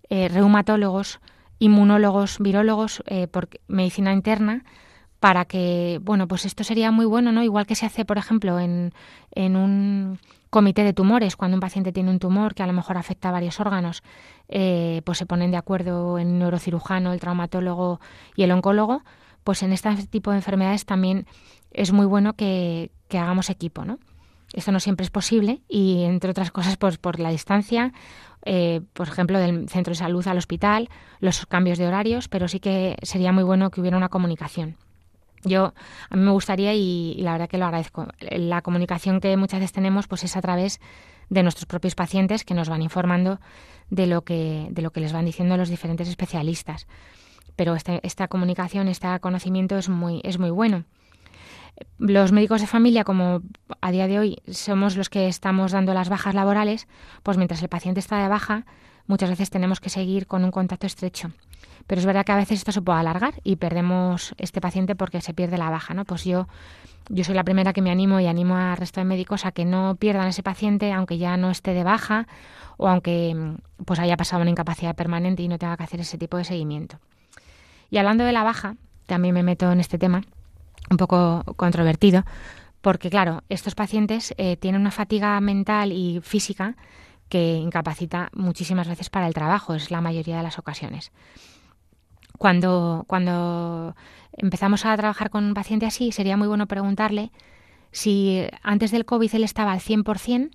reumatólogos, 0.10 1.22
inmunólogos, 1.58 2.38
virólogos, 2.40 3.02
por 3.32 3.48
medicina 3.70 4.12
interna, 4.12 4.66
para 5.22 5.46
que, 5.46 6.00
bueno, 6.02 6.28
pues 6.28 6.46
esto 6.46 6.64
sería 6.64 6.90
muy 6.90 7.06
bueno, 7.06 7.32
¿no? 7.32 7.44
Igual 7.44 7.68
que 7.68 7.76
se 7.76 7.86
hace, 7.86 8.06
por 8.06 8.18
ejemplo, 8.18 8.60
en, 8.60 8.92
en 9.30 9.56
un 9.56 10.20
comité 10.50 10.84
de 10.84 10.94
tumores, 10.94 11.36
cuando 11.36 11.56
un 11.58 11.62
paciente 11.62 11.92
tiene 11.92 12.10
un 12.10 12.18
tumor 12.18 12.56
que 12.56 12.64
a 12.64 12.68
lo 12.68 12.74
mejor 12.74 12.98
afecta 12.98 13.30
a 13.30 13.32
varios 13.32 13.60
órganos, 13.60 14.02
eh, 14.50 15.04
pues 15.06 15.20
se 15.20 15.28
ponen 15.28 15.52
de 15.52 15.58
acuerdo 15.58 16.18
el 16.18 16.40
neurocirujano, 16.40 17.14
el 17.14 17.20
traumatólogo 17.20 18.02
y 18.36 18.42
el 18.42 18.52
oncólogo, 18.52 19.04
pues 19.44 19.62
en 19.62 19.74
este 19.74 19.96
tipo 20.08 20.32
de 20.32 20.38
enfermedades 20.38 20.86
también 20.86 21.28
es 21.70 21.94
muy 21.94 22.08
bueno 22.08 22.34
que, 22.34 22.90
hagamos 23.12 23.52
equipo, 23.52 23.86
¿no? 23.86 24.00
Esto 24.54 24.72
no 24.72 24.80
siempre 24.80 25.04
es 25.04 25.12
posible 25.12 25.62
y, 25.70 26.02
entre 26.02 26.32
otras 26.32 26.50
cosas, 26.50 26.78
pues 26.78 26.98
por 26.98 27.20
la 27.20 27.30
distancia, 27.30 27.94
eh, 28.44 28.82
por 28.94 29.08
ejemplo, 29.08 29.38
del 29.38 29.70
centro 29.70 29.92
de 29.92 30.00
salud 30.00 30.28
al 30.28 30.40
hospital, 30.40 30.90
los 31.20 31.46
cambios 31.46 31.78
de 31.78 31.88
horarios, 31.88 32.28
pero 32.28 32.48
sí 32.48 32.60
que 32.60 32.98
sería 33.04 33.32
muy 33.32 33.44
bueno 33.44 33.70
que 33.70 33.82
hubiera 33.82 33.98
una 33.98 34.10
comunicación. 34.10 34.78
Yo, 35.44 35.74
a 36.10 36.16
mí 36.16 36.22
me 36.22 36.32
gustaría 36.32 36.74
y, 36.74 37.16
la 37.20 37.34
verdad 37.34 37.50
que 37.50 37.58
lo 37.58 37.66
agradezco. 37.66 38.08
La 38.20 38.62
comunicación 38.62 39.20
que 39.20 39.36
muchas 39.38 39.60
veces 39.60 39.74
tenemos 39.74 40.08
pues 40.08 40.24
es 40.24 40.36
a 40.38 40.42
través 40.42 40.80
de 41.30 41.44
nuestros 41.44 41.66
propios 41.66 41.96
pacientes 41.96 42.44
que 42.44 42.54
nos 42.54 42.70
van 42.70 42.82
informando 42.82 43.40
de 43.90 44.08
lo 44.08 44.24
que, 44.24 44.68
de 44.70 44.82
lo 44.82 44.92
que 44.92 45.00
les 45.00 45.14
van 45.14 45.26
diciendo 45.26 45.58
los 45.58 45.70
diferentes 45.70 46.08
especialistas. 46.08 46.88
Pero 47.56 47.76
este, 47.76 48.00
esta 48.04 48.28
comunicación, 48.28 48.88
este 48.88 49.08
conocimiento 49.20 49.78
es 49.78 49.90
muy, 49.90 50.22
es 50.24 50.40
muy 50.40 50.50
bueno. 50.50 50.86
Los 51.98 52.32
médicos 52.32 52.62
de 52.62 52.68
familia, 52.68 53.04
como 53.04 53.42
a 53.80 53.92
día 53.92 54.08
de 54.08 54.20
hoy 54.20 54.38
somos 54.50 54.98
los 54.98 55.10
que 55.10 55.28
estamos 55.28 55.72
dando 55.72 55.94
las 55.94 56.10
bajas 56.10 56.36
laborales, 56.36 56.88
pues 57.24 57.38
mientras 57.38 57.62
el 57.62 57.70
paciente 57.70 58.00
está 58.00 58.22
de 58.22 58.28
baja, 58.28 58.66
muchas 59.08 59.30
veces 59.30 59.50
tenemos 59.50 59.80
que 59.80 59.90
seguir 59.90 60.28
con 60.28 60.44
un 60.44 60.52
contacto 60.52 60.86
estrecho. 60.86 61.32
Pero 61.88 62.00
es 62.00 62.06
verdad 62.06 62.26
que 62.26 62.32
a 62.32 62.38
veces 62.38 62.60
esto 62.60 62.72
se 62.72 62.82
puede 62.82 63.00
alargar 63.00 63.36
y 63.44 63.58
perdemos 63.58 64.34
este 64.38 64.62
paciente 64.62 64.96
porque 64.96 65.22
se 65.22 65.34
pierde 65.34 65.58
la 65.58 65.70
baja, 65.70 65.94
¿no? 65.94 66.06
Pues 66.06 66.24
yo, 66.24 66.48
yo 67.10 67.24
soy 67.24 67.36
la 67.36 67.44
primera 67.44 67.74
que 67.74 67.82
me 67.82 67.92
animo 67.92 68.20
y 68.20 68.28
animo 68.28 68.56
al 68.56 68.78
resto 68.78 69.00
de 69.00 69.06
médicos 69.06 69.46
a 69.46 69.52
que 69.52 69.66
no 69.66 69.96
pierdan 69.96 70.28
ese 70.28 70.44
paciente 70.44 70.94
aunque 70.94 71.18
ya 71.18 71.38
no 71.38 71.50
esté 71.50 71.74
de 71.74 71.84
baja 71.84 72.28
o 72.78 72.88
aunque 72.88 73.36
pues 73.86 74.00
haya 74.00 74.18
pasado 74.18 74.42
una 74.42 74.52
incapacidad 74.52 74.96
permanente 74.96 75.44
y 75.44 75.48
no 75.48 75.58
tenga 75.58 75.78
que 75.78 75.84
hacer 75.84 76.00
ese 76.00 76.18
tipo 76.18 76.38
de 76.38 76.44
seguimiento. 76.44 76.98
Y 77.90 77.98
hablando 77.98 78.24
de 78.24 78.32
la 78.32 78.44
baja, 78.44 78.76
también 79.06 79.34
me 79.34 79.44
meto 79.44 79.72
en 79.72 79.80
este 79.80 79.98
tema, 79.98 80.24
un 80.90 80.98
poco 80.98 81.44
controvertido, 81.58 82.24
porque 82.82 83.10
claro, 83.10 83.44
estos 83.50 83.76
pacientes 83.76 84.34
eh, 84.38 84.58
tienen 84.58 84.82
una 84.82 84.92
fatiga 84.92 85.40
mental 85.42 85.92
y 85.92 86.22
física 86.22 86.76
que 87.30 87.56
incapacita 87.56 88.30
muchísimas 88.34 88.88
veces 88.88 89.10
para 89.10 89.28
el 89.28 89.34
trabajo, 89.34 89.76
es 89.76 89.92
la 89.92 90.02
mayoría 90.02 90.38
de 90.38 90.44
las 90.44 90.58
ocasiones. 90.58 91.12
Cuando, 92.42 93.04
cuando 93.06 93.96
empezamos 94.36 94.84
a 94.88 94.98
trabajar 94.98 95.30
con 95.30 95.44
un 95.44 95.54
paciente 95.54 95.86
así, 95.86 96.12
sería 96.12 96.38
muy 96.38 96.48
bueno 96.48 96.66
preguntarle 96.66 97.30
si 97.92 98.42
antes 98.64 98.90
del 98.90 99.06
COVID 99.06 99.36
él 99.36 99.44
estaba 99.44 99.74
al 99.74 99.80
100%, 99.80 100.50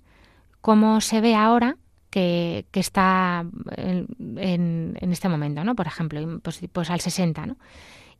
cómo 0.59 0.99
se 0.99 1.21
ve 1.21 1.33
ahora 1.33 1.77
que, 2.09 2.65
está 2.73 3.45
en, 3.77 4.97
este 4.99 5.29
momento, 5.29 5.63
¿no? 5.63 5.75
Por 5.75 5.87
ejemplo, 5.87 6.41
pues, 6.43 6.59
pues 6.73 6.89
al 6.89 6.99
60, 6.99 7.45
¿no? 7.45 7.55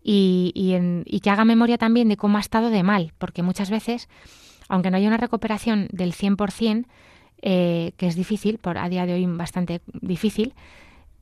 Y, 0.02 0.54
y, 1.06 1.20
que 1.20 1.30
haga 1.30 1.44
memoria 1.44 1.78
también 1.78 2.08
de 2.08 2.16
cómo 2.16 2.38
ha 2.38 2.40
estado 2.40 2.70
de 2.70 2.84
mal, 2.84 3.12
porque 3.18 3.44
muchas 3.44 3.70
veces, 3.70 4.08
aunque 4.70 4.92
no 4.92 4.96
haya 4.96 5.10
una 5.10 5.18
recuperación 5.18 5.90
del 5.92 6.14
100%, 6.14 6.86
eh, 7.42 7.92
que 7.98 8.08
es 8.08 8.16
difícil, 8.16 8.60
por 8.60 8.78
a 8.78 8.88
día 8.88 9.06
de 9.06 9.16
hoy 9.16 9.26
bastante 9.26 9.82
difícil 9.92 10.54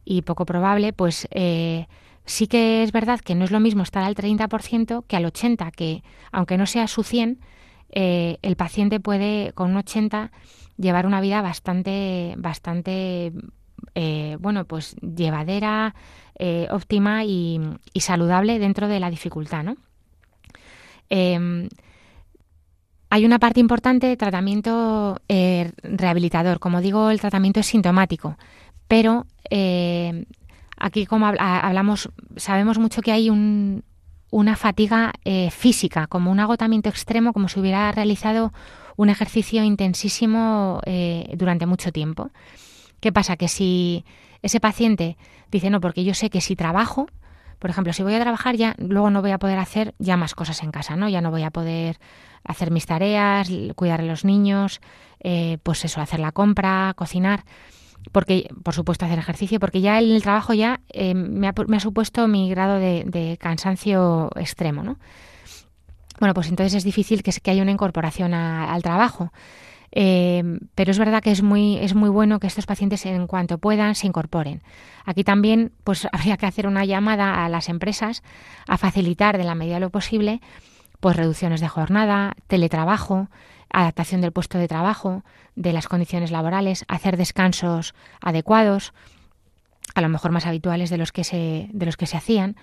y 0.04 0.22
poco 0.22 0.46
probable, 0.46 0.94
pues 0.94 1.28
eh, 1.32 1.88
Sí 2.26 2.48
que 2.48 2.82
es 2.84 2.92
verdad 2.92 3.20
que 3.20 3.36
no 3.36 3.46
es 3.46 3.52
lo 3.52 3.60
mismo 3.60 3.84
estar 3.84 4.04
al 4.04 4.16
30% 4.16 5.06
que 5.08 5.16
al 5.16 5.26
80%, 5.26 5.72
que 5.72 6.04
aunque 6.32 6.58
no 6.58 6.66
sea 6.66 6.88
su 6.88 7.04
100, 7.04 7.40
eh, 7.92 8.38
el 8.42 8.56
paciente 8.56 9.00
puede 9.00 9.54
con 9.54 9.72
un 9.72 9.78
80 9.78 10.32
llevar 10.78 11.06
una 11.06 11.22
vida 11.22 11.42
bastante, 11.42 12.34
bastante, 12.38 13.32
eh, 13.94 14.38
bueno, 14.40 14.66
pues 14.66 14.96
llevadera, 14.96 15.96
eh, 16.38 16.68
óptima 16.72 17.24
y, 17.24 17.62
saludable 18.00 18.60
dentro 18.60 18.88
de 18.88 19.00
la 19.00 19.10
dificultad, 19.10 19.64
¿no? 19.64 19.78
Em, 21.10 21.70
hay 23.10 23.26
una 23.26 23.40
parte 23.40 23.60
importante 23.60 24.08
de 24.08 24.18
tratamiento 24.18 25.22
rehabilitador. 25.30 26.60
Como 26.60 26.82
digo, 26.82 27.12
el 27.12 27.22
tratamiento 27.22 27.62
es 27.62 27.68
sintomático, 27.68 28.36
pero 28.88 29.26
Aquí, 30.78 31.06
como 31.06 31.28
hablamos, 31.28 32.10
sabemos 32.36 32.78
mucho 32.80 33.02
que 33.02 33.12
hay 33.12 33.30
una 33.30 34.56
fatiga 34.56 35.14
eh, 35.24 35.50
física, 35.52 36.08
como 36.08 36.32
un 36.32 36.40
agotamiento 36.40 36.90
extremo, 36.90 37.34
como 37.34 37.48
si 37.48 37.60
hubiera 37.60 37.92
realizado 37.92 38.54
un 38.98 39.10
ejercicio 39.10 39.64
intensísimo 39.64 40.82
eh, 40.86 41.34
durante 41.38 41.66
mucho 41.66 41.92
tiempo. 41.92 42.32
¿Qué 43.00 43.12
pasa? 43.12 43.38
Que 43.38 43.48
si 43.48 44.06
ese 44.42 44.60
paciente 44.60 45.18
dice, 45.52 45.70
no, 45.70 45.80
porque 45.80 46.04
yo 46.04 46.14
sé 46.14 46.30
que 46.30 46.42
si 46.42 46.56
trabajo, 46.56 47.08
por 47.60 47.70
ejemplo, 47.70 47.94
si 47.94 48.04
voy 48.04 48.14
a 48.14 48.20
trabajar 48.20 48.56
ya, 48.56 48.76
luego 48.78 49.10
no 49.10 49.22
voy 49.22 49.32
a 49.32 49.40
poder 49.40 49.60
hacer 49.60 49.96
ya 50.00 50.18
más 50.18 50.36
cosas 50.36 50.62
en 50.64 50.72
casa, 50.72 50.96
¿no? 50.96 51.08
Ya 51.10 51.22
no 51.22 51.32
voy 51.32 51.44
a 51.44 51.52
poder 51.52 52.00
hacer 52.44 52.72
mis 52.72 52.86
tareas, 52.86 53.50
cuidar 53.76 54.02
a 54.02 54.06
los 54.06 54.26
niños, 54.26 54.82
eh, 55.20 55.58
pues 55.64 55.84
eso, 55.86 56.02
hacer 56.02 56.20
la 56.20 56.32
compra, 56.32 56.94
cocinar 56.96 57.44
porque 58.12 58.50
por 58.64 58.74
supuesto 58.74 59.06
hacer 59.06 59.20
ejercicio, 59.20 59.60
porque 59.60 59.82
ya 59.82 60.00
en 60.00 60.12
el 60.12 60.22
trabajo 60.22 60.54
ya 60.54 60.82
eh, 60.90 61.14
me, 61.14 61.48
ha, 61.48 61.80
supuesto 61.80 62.28
mi 62.28 62.50
grado 62.50 62.80
de, 62.80 63.38
cansancio 63.40 64.30
extremo, 64.36 64.84
¿no? 64.84 64.98
Bueno, 66.20 66.34
pues 66.34 66.48
entonces 66.48 66.74
es 66.76 66.84
difícil 66.84 67.24
que, 67.24 67.52
haya 67.52 67.62
una 67.62 67.72
incorporación 67.72 68.34
al 68.34 68.82
trabajo. 68.82 69.32
Eh, 69.98 70.44
pero 70.76 70.92
es 70.92 71.00
verdad 71.00 71.22
que 71.22 71.32
es 71.32 71.42
muy, 71.42 71.78
es 71.78 71.96
muy 71.96 72.10
bueno 72.10 72.40
que 72.40 72.48
estos 72.48 72.66
pacientes 72.66 73.06
en 73.06 73.28
cuanto 73.28 73.58
puedan 73.58 73.96
se 73.96 74.08
incorporen. 74.08 74.62
Aquí 75.06 75.24
también 75.24 75.72
pues 75.84 76.08
habría 76.12 76.38
que 76.38 76.46
hacer 76.46 76.68
una 76.68 76.86
llamada 76.86 77.46
a 77.46 77.50
las 77.50 77.70
empresas 77.70 78.24
a 78.68 78.78
facilitar 78.78 79.38
de 79.38 79.46
la 79.46 79.56
medida 79.56 79.76
de 79.76 79.82
lo 79.82 79.90
posible 79.90 80.42
pues 81.00 81.16
reducciones 81.16 81.62
de 81.62 81.68
jornada, 81.68 82.34
teletrabajo, 82.48 83.30
adaptación 83.70 84.22
del 84.22 84.32
puesto 84.32 84.58
de 84.58 84.68
trabajo, 84.68 85.24
de 85.56 85.74
las 85.74 85.88
condiciones 85.88 86.32
laborales, 86.32 86.86
hacer 86.88 87.18
descansos 87.18 87.94
adecuados, 88.22 88.94
a 89.94 90.02
lo 90.02 90.10
mejor 90.10 90.32
más 90.32 90.46
habituales 90.46 90.90
de 90.90 90.98
los 90.98 91.12
que 91.12 91.24
se, 91.24 91.70
de 91.72 91.86
los 91.86 91.98
que 91.98 92.08
se 92.08 92.18
hacían, 92.18 92.56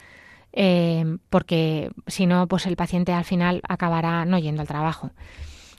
eh, 0.52 1.18
porque 1.30 1.90
si 2.06 2.26
no, 2.26 2.46
pues 2.46 2.66
el 2.66 2.76
paciente 2.76 3.12
al 3.12 3.24
final 3.24 3.62
acabará 3.68 4.24
no 4.24 4.38
yendo 4.38 4.62
al 4.62 4.68
trabajo. 4.68 5.10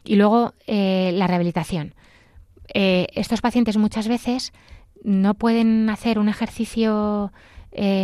Y 0.04 0.16
luego 0.16 0.54
eh, 0.68 1.12
la 1.14 1.28
rehabilitación. 1.28 1.94
Eh, 2.74 3.08
estos 3.14 3.42
pacientes 3.42 3.78
muchas 3.78 4.08
veces 4.08 4.52
no 5.04 5.36
pueden 5.36 5.90
hacer 5.90 6.20
un 6.20 6.30
ejercicio 6.30 7.32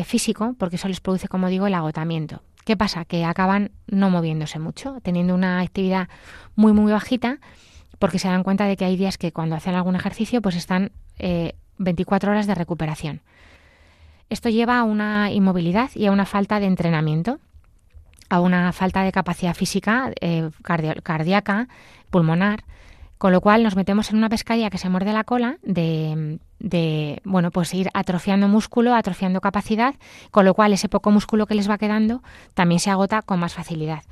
físico 0.04 0.56
porque 0.58 0.78
eso 0.78 0.88
les 0.88 1.00
produce, 1.00 1.28
como 1.28 1.48
digo, 1.48 1.68
el 1.68 1.76
agotamiento. 1.76 2.42
¿Qué 2.66 2.78
pasa? 2.78 3.06
Que 3.06 3.26
acaban 3.26 3.72
no 3.88 4.10
moviéndose 4.10 4.60
mucho, 4.60 5.00
teniendo 5.02 5.34
una 5.34 5.60
actividad 5.62 6.10
muy, 6.56 6.74
muy 6.74 6.92
bajita, 6.92 7.40
porque 7.98 8.20
se 8.20 8.28
dan 8.28 8.44
cuenta 8.44 8.66
de 8.66 8.78
que 8.78 8.86
hay 8.86 8.96
días 8.96 9.18
que 9.18 9.32
cuando 9.32 9.56
hacen 9.56 9.76
algún 9.76 9.96
ejercicio, 9.96 10.42
pues 10.42 10.56
están 10.56 10.92
24 11.78 12.30
eh, 12.30 12.32
horas 12.32 12.48
de 12.48 12.56
recuperación. 12.56 13.22
Esto 14.30 14.50
lleva 14.50 14.80
a 14.80 14.84
una 14.84 15.32
inmovilidad 15.32 15.90
y 15.96 16.06
a 16.06 16.12
una 16.12 16.26
falta 16.26 16.60
de 16.60 16.68
entrenamiento, 16.68 17.40
a 18.30 18.40
una 18.40 18.72
falta 18.72 19.02
de 19.04 19.12
capacidad 19.12 19.56
física, 19.56 20.12
eh, 20.22 20.50
cardíaca, 20.62 21.68
pulmonar, 22.12 22.64
con 23.20 23.34
lo 23.34 23.42
cual 23.42 23.64
nos 23.64 23.76
metemos 23.76 24.10
en 24.10 24.18
una 24.18 24.30
pescaría 24.30 24.70
que 24.70 24.78
se 24.78 24.90
muerde 24.90 25.12
la 25.12 25.26
cola 25.26 25.58
de, 25.62 26.40
de, 26.58 27.22
bueno, 27.26 27.52
pues 27.52 27.74
ir 27.74 27.90
atrofiando 27.94 28.48
músculo, 28.48 28.96
atrofiando 28.96 29.42
capacidad, 29.42 29.94
con 30.32 30.46
lo 30.46 30.54
cual 30.54 30.72
ese 30.72 30.88
poco 30.88 31.12
músculo 31.12 31.46
que 31.46 31.54
les 31.54 31.70
va 31.70 31.78
quedando 31.78 32.24
también 32.54 32.80
se 32.80 32.90
agota 32.90 33.22
con 33.22 33.40
más 33.40 33.54
facilidad. 33.54 34.04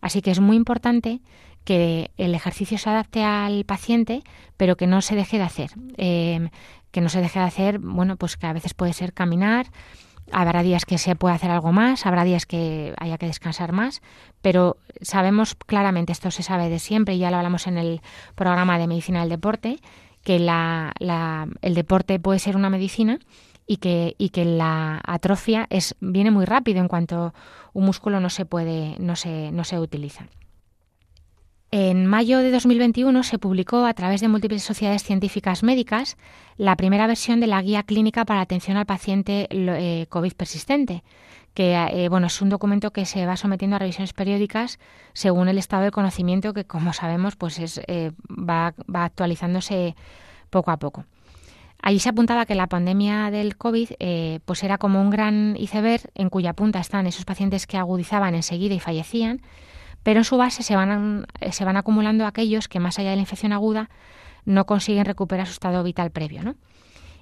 Así 0.00 0.20
que 0.20 0.32
es 0.32 0.40
muy 0.40 0.56
importante 0.56 1.20
que 1.64 2.10
el 2.16 2.34
ejercicio 2.34 2.76
se 2.76 2.90
adapte 2.90 3.22
al 3.22 3.64
paciente, 3.64 4.22
pero 4.56 4.76
que 4.76 4.88
no 4.88 5.00
se 5.00 5.14
deje 5.14 5.38
de 5.38 5.44
hacer. 5.44 5.70
Eh, 5.96 6.48
que 6.90 7.00
no 7.00 7.08
se 7.08 7.20
deje 7.20 7.38
de 7.38 7.44
hacer, 7.44 7.78
bueno, 7.78 8.16
pues 8.16 8.36
que 8.36 8.46
a 8.46 8.52
veces 8.52 8.74
puede 8.74 8.94
ser 8.94 9.12
caminar, 9.12 9.66
Habrá 10.32 10.62
días 10.62 10.84
que 10.84 10.98
se 10.98 11.14
puede 11.14 11.34
hacer 11.34 11.50
algo 11.50 11.72
más, 11.72 12.06
habrá 12.06 12.24
días 12.24 12.46
que 12.46 12.94
haya 12.98 13.18
que 13.18 13.26
descansar 13.26 13.72
más, 13.72 14.02
pero 14.42 14.76
sabemos 15.00 15.54
claramente, 15.54 16.12
esto 16.12 16.30
se 16.30 16.42
sabe 16.42 16.68
de 16.68 16.78
siempre, 16.78 17.14
y 17.14 17.18
ya 17.18 17.30
lo 17.30 17.36
hablamos 17.36 17.66
en 17.66 17.78
el 17.78 18.00
programa 18.34 18.78
de 18.78 18.86
medicina 18.86 19.20
del 19.20 19.28
deporte, 19.28 19.78
que 20.24 20.40
la, 20.40 20.92
el 21.62 21.74
deporte 21.74 22.18
puede 22.18 22.40
ser 22.40 22.56
una 22.56 22.70
medicina 22.70 23.20
y 23.66 23.76
que, 23.76 24.16
y 24.18 24.30
que 24.30 24.44
la 24.44 25.00
atrofia 25.04 25.66
es, 25.70 25.94
viene 26.00 26.30
muy 26.30 26.44
rápido 26.44 26.80
en 26.80 26.88
cuanto 26.88 27.32
un 27.72 27.84
músculo 27.84 28.20
no 28.20 28.30
se 28.30 28.44
puede, 28.44 28.96
no 28.98 29.14
se, 29.14 29.52
no 29.52 29.62
se 29.62 29.78
utiliza. 29.78 30.26
En 31.72 32.06
mayo 32.06 32.38
de 32.38 32.52
2021 32.52 33.24
se 33.24 33.38
publicó 33.38 33.86
a 33.86 33.94
través 33.94 34.20
de 34.20 34.28
múltiples 34.28 34.62
sociedades 34.62 35.02
científicas 35.02 35.64
médicas 35.64 36.16
la 36.56 36.76
primera 36.76 37.08
versión 37.08 37.40
de 37.40 37.48
la 37.48 37.60
guía 37.60 37.82
clínica 37.82 38.24
para 38.24 38.40
atención 38.40 38.76
al 38.76 38.86
paciente 38.86 39.48
eh, 39.50 40.06
COVID 40.08 40.32
persistente, 40.34 41.02
que 41.54 41.74
eh, 41.74 42.08
bueno, 42.08 42.28
es 42.28 42.40
un 42.40 42.50
documento 42.50 42.92
que 42.92 43.04
se 43.04 43.26
va 43.26 43.36
sometiendo 43.36 43.76
a 43.76 43.78
revisiones 43.80 44.12
periódicas 44.12 44.78
según 45.12 45.48
el 45.48 45.58
estado 45.58 45.82
del 45.82 45.90
conocimiento 45.90 46.54
que, 46.54 46.64
como 46.64 46.92
sabemos, 46.92 47.34
pues 47.34 47.58
es, 47.58 47.80
eh, 47.88 48.12
va, 48.30 48.72
va, 48.94 49.04
actualizándose 49.04 49.96
poco 50.50 50.70
a 50.70 50.76
poco. 50.76 51.04
Allí 51.82 51.98
se 51.98 52.10
apuntaba 52.10 52.46
que 52.46 52.54
la 52.54 52.68
pandemia 52.68 53.30
del 53.30 53.56
COVID 53.56 53.90
pues 54.44 54.64
era 54.64 54.78
como 54.78 55.00
un 55.00 55.10
gran 55.10 55.56
iceberg 55.58 56.10
en 56.14 56.30
cuya 56.30 56.54
punta 56.54 56.80
están 56.80 57.06
esos 57.06 57.26
pacientes 57.26 57.66
que 57.66 57.76
agudizaban 57.76 58.34
enseguida 58.34 58.74
y 58.74 58.80
fallecían 58.80 59.42
pero 60.06 60.20
en 60.20 60.24
su 60.24 60.36
base 60.36 60.62
se 60.62 60.76
van, 60.76 61.26
se 61.50 61.64
van 61.64 61.76
acumulando 61.76 62.26
aquellos 62.26 62.68
que 62.68 62.78
más 62.78 62.96
allá 63.00 63.10
de 63.10 63.16
la 63.16 63.22
infección 63.22 63.52
aguda 63.52 63.90
no 64.44 64.64
consiguen 64.64 65.04
recuperar 65.04 65.48
su 65.48 65.54
estado 65.54 65.82
vital 65.82 66.12
previo. 66.12 66.44
¿no? 66.44 66.54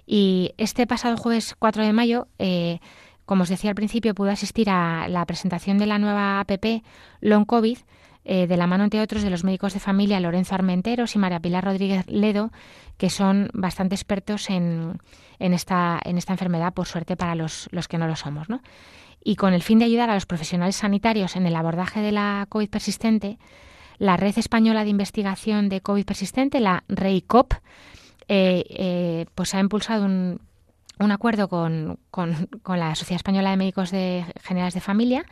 Y 0.06 0.52
este 0.58 0.86
pasado 0.86 1.16
jueves 1.16 1.56
4 1.58 1.82
de 1.82 1.94
mayo, 1.94 2.28
eh, 2.38 2.80
como 3.24 3.44
os 3.44 3.48
decía 3.48 3.70
al 3.70 3.74
principio, 3.74 4.14
pude 4.14 4.32
asistir 4.32 4.68
a 4.68 5.08
la 5.08 5.24
presentación 5.24 5.78
de 5.78 5.86
la 5.86 5.98
nueva 5.98 6.40
APP 6.40 6.84
Long 7.22 7.46
COVID, 7.46 7.78
eh, 8.26 8.46
de 8.46 8.56
la 8.58 8.66
mano, 8.66 8.84
entre 8.84 9.00
otros, 9.00 9.22
de 9.22 9.30
los 9.30 9.44
médicos 9.44 9.72
de 9.72 9.80
familia 9.80 10.20
Lorenzo 10.20 10.54
Armenteros 10.54 11.14
y 11.14 11.18
María 11.18 11.40
Pilar 11.40 11.64
Rodríguez 11.64 12.06
Ledo, 12.06 12.52
que 12.98 13.08
son 13.08 13.48
bastante 13.54 13.94
expertos 13.94 14.50
en, 14.50 15.00
en, 15.38 15.54
esta, 15.54 15.98
en 16.04 16.18
esta 16.18 16.34
enfermedad, 16.34 16.74
por 16.74 16.86
suerte 16.86 17.16
para 17.16 17.34
los, 17.34 17.66
los 17.70 17.88
que 17.88 17.96
no 17.96 18.06
lo 18.06 18.16
somos. 18.16 18.50
¿no? 18.50 18.60
Y 19.24 19.36
con 19.36 19.54
el 19.54 19.62
fin 19.62 19.78
de 19.78 19.86
ayudar 19.86 20.10
a 20.10 20.14
los 20.14 20.26
profesionales 20.26 20.76
sanitarios 20.76 21.34
en 21.34 21.46
el 21.46 21.56
abordaje 21.56 22.00
de 22.00 22.12
la 22.12 22.46
COVID 22.50 22.68
persistente, 22.68 23.38
la 23.98 24.18
Red 24.18 24.38
Española 24.38 24.84
de 24.84 24.90
Investigación 24.90 25.70
de 25.70 25.80
COVID 25.80 26.04
persistente, 26.04 26.60
la 26.60 26.84
REICOP, 26.88 27.54
eh, 28.28 28.64
eh, 28.68 29.26
pues 29.34 29.54
ha 29.54 29.60
impulsado 29.60 30.04
un, 30.04 30.40
acuerdo 31.10 31.48
con, 31.48 31.98
la 32.66 32.94
Sociedad 32.94 33.16
Española 33.16 33.50
de 33.50 33.56
Médicos 33.56 33.90
de 33.90 34.26
Generales 34.42 34.74
de 34.74 34.80
Familia, 34.80 35.24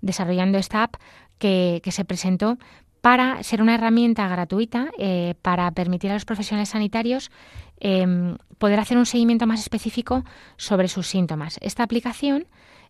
desarrollando 0.00 0.58
esta 0.58 0.84
app 0.84 0.94
que, 1.38 1.82
se 1.90 2.04
presentó 2.04 2.56
para 3.00 3.42
ser 3.42 3.60
una 3.60 3.74
herramienta 3.74 4.28
gratuita 4.28 4.90
eh, 4.96 5.34
para 5.42 5.70
permitir 5.72 6.10
a 6.10 6.14
los 6.14 6.24
profesionales 6.24 6.70
sanitarios 6.70 7.30
em, 7.78 8.38
poder 8.58 8.80
hacer 8.80 8.96
un 8.96 9.04
seguimiento 9.04 9.46
más 9.46 9.60
específico 9.60 10.24
sobre 10.56 10.88
sus 10.88 11.06
síntomas. 11.06 11.58
Esta 11.60 11.82
aplicación 11.82 12.46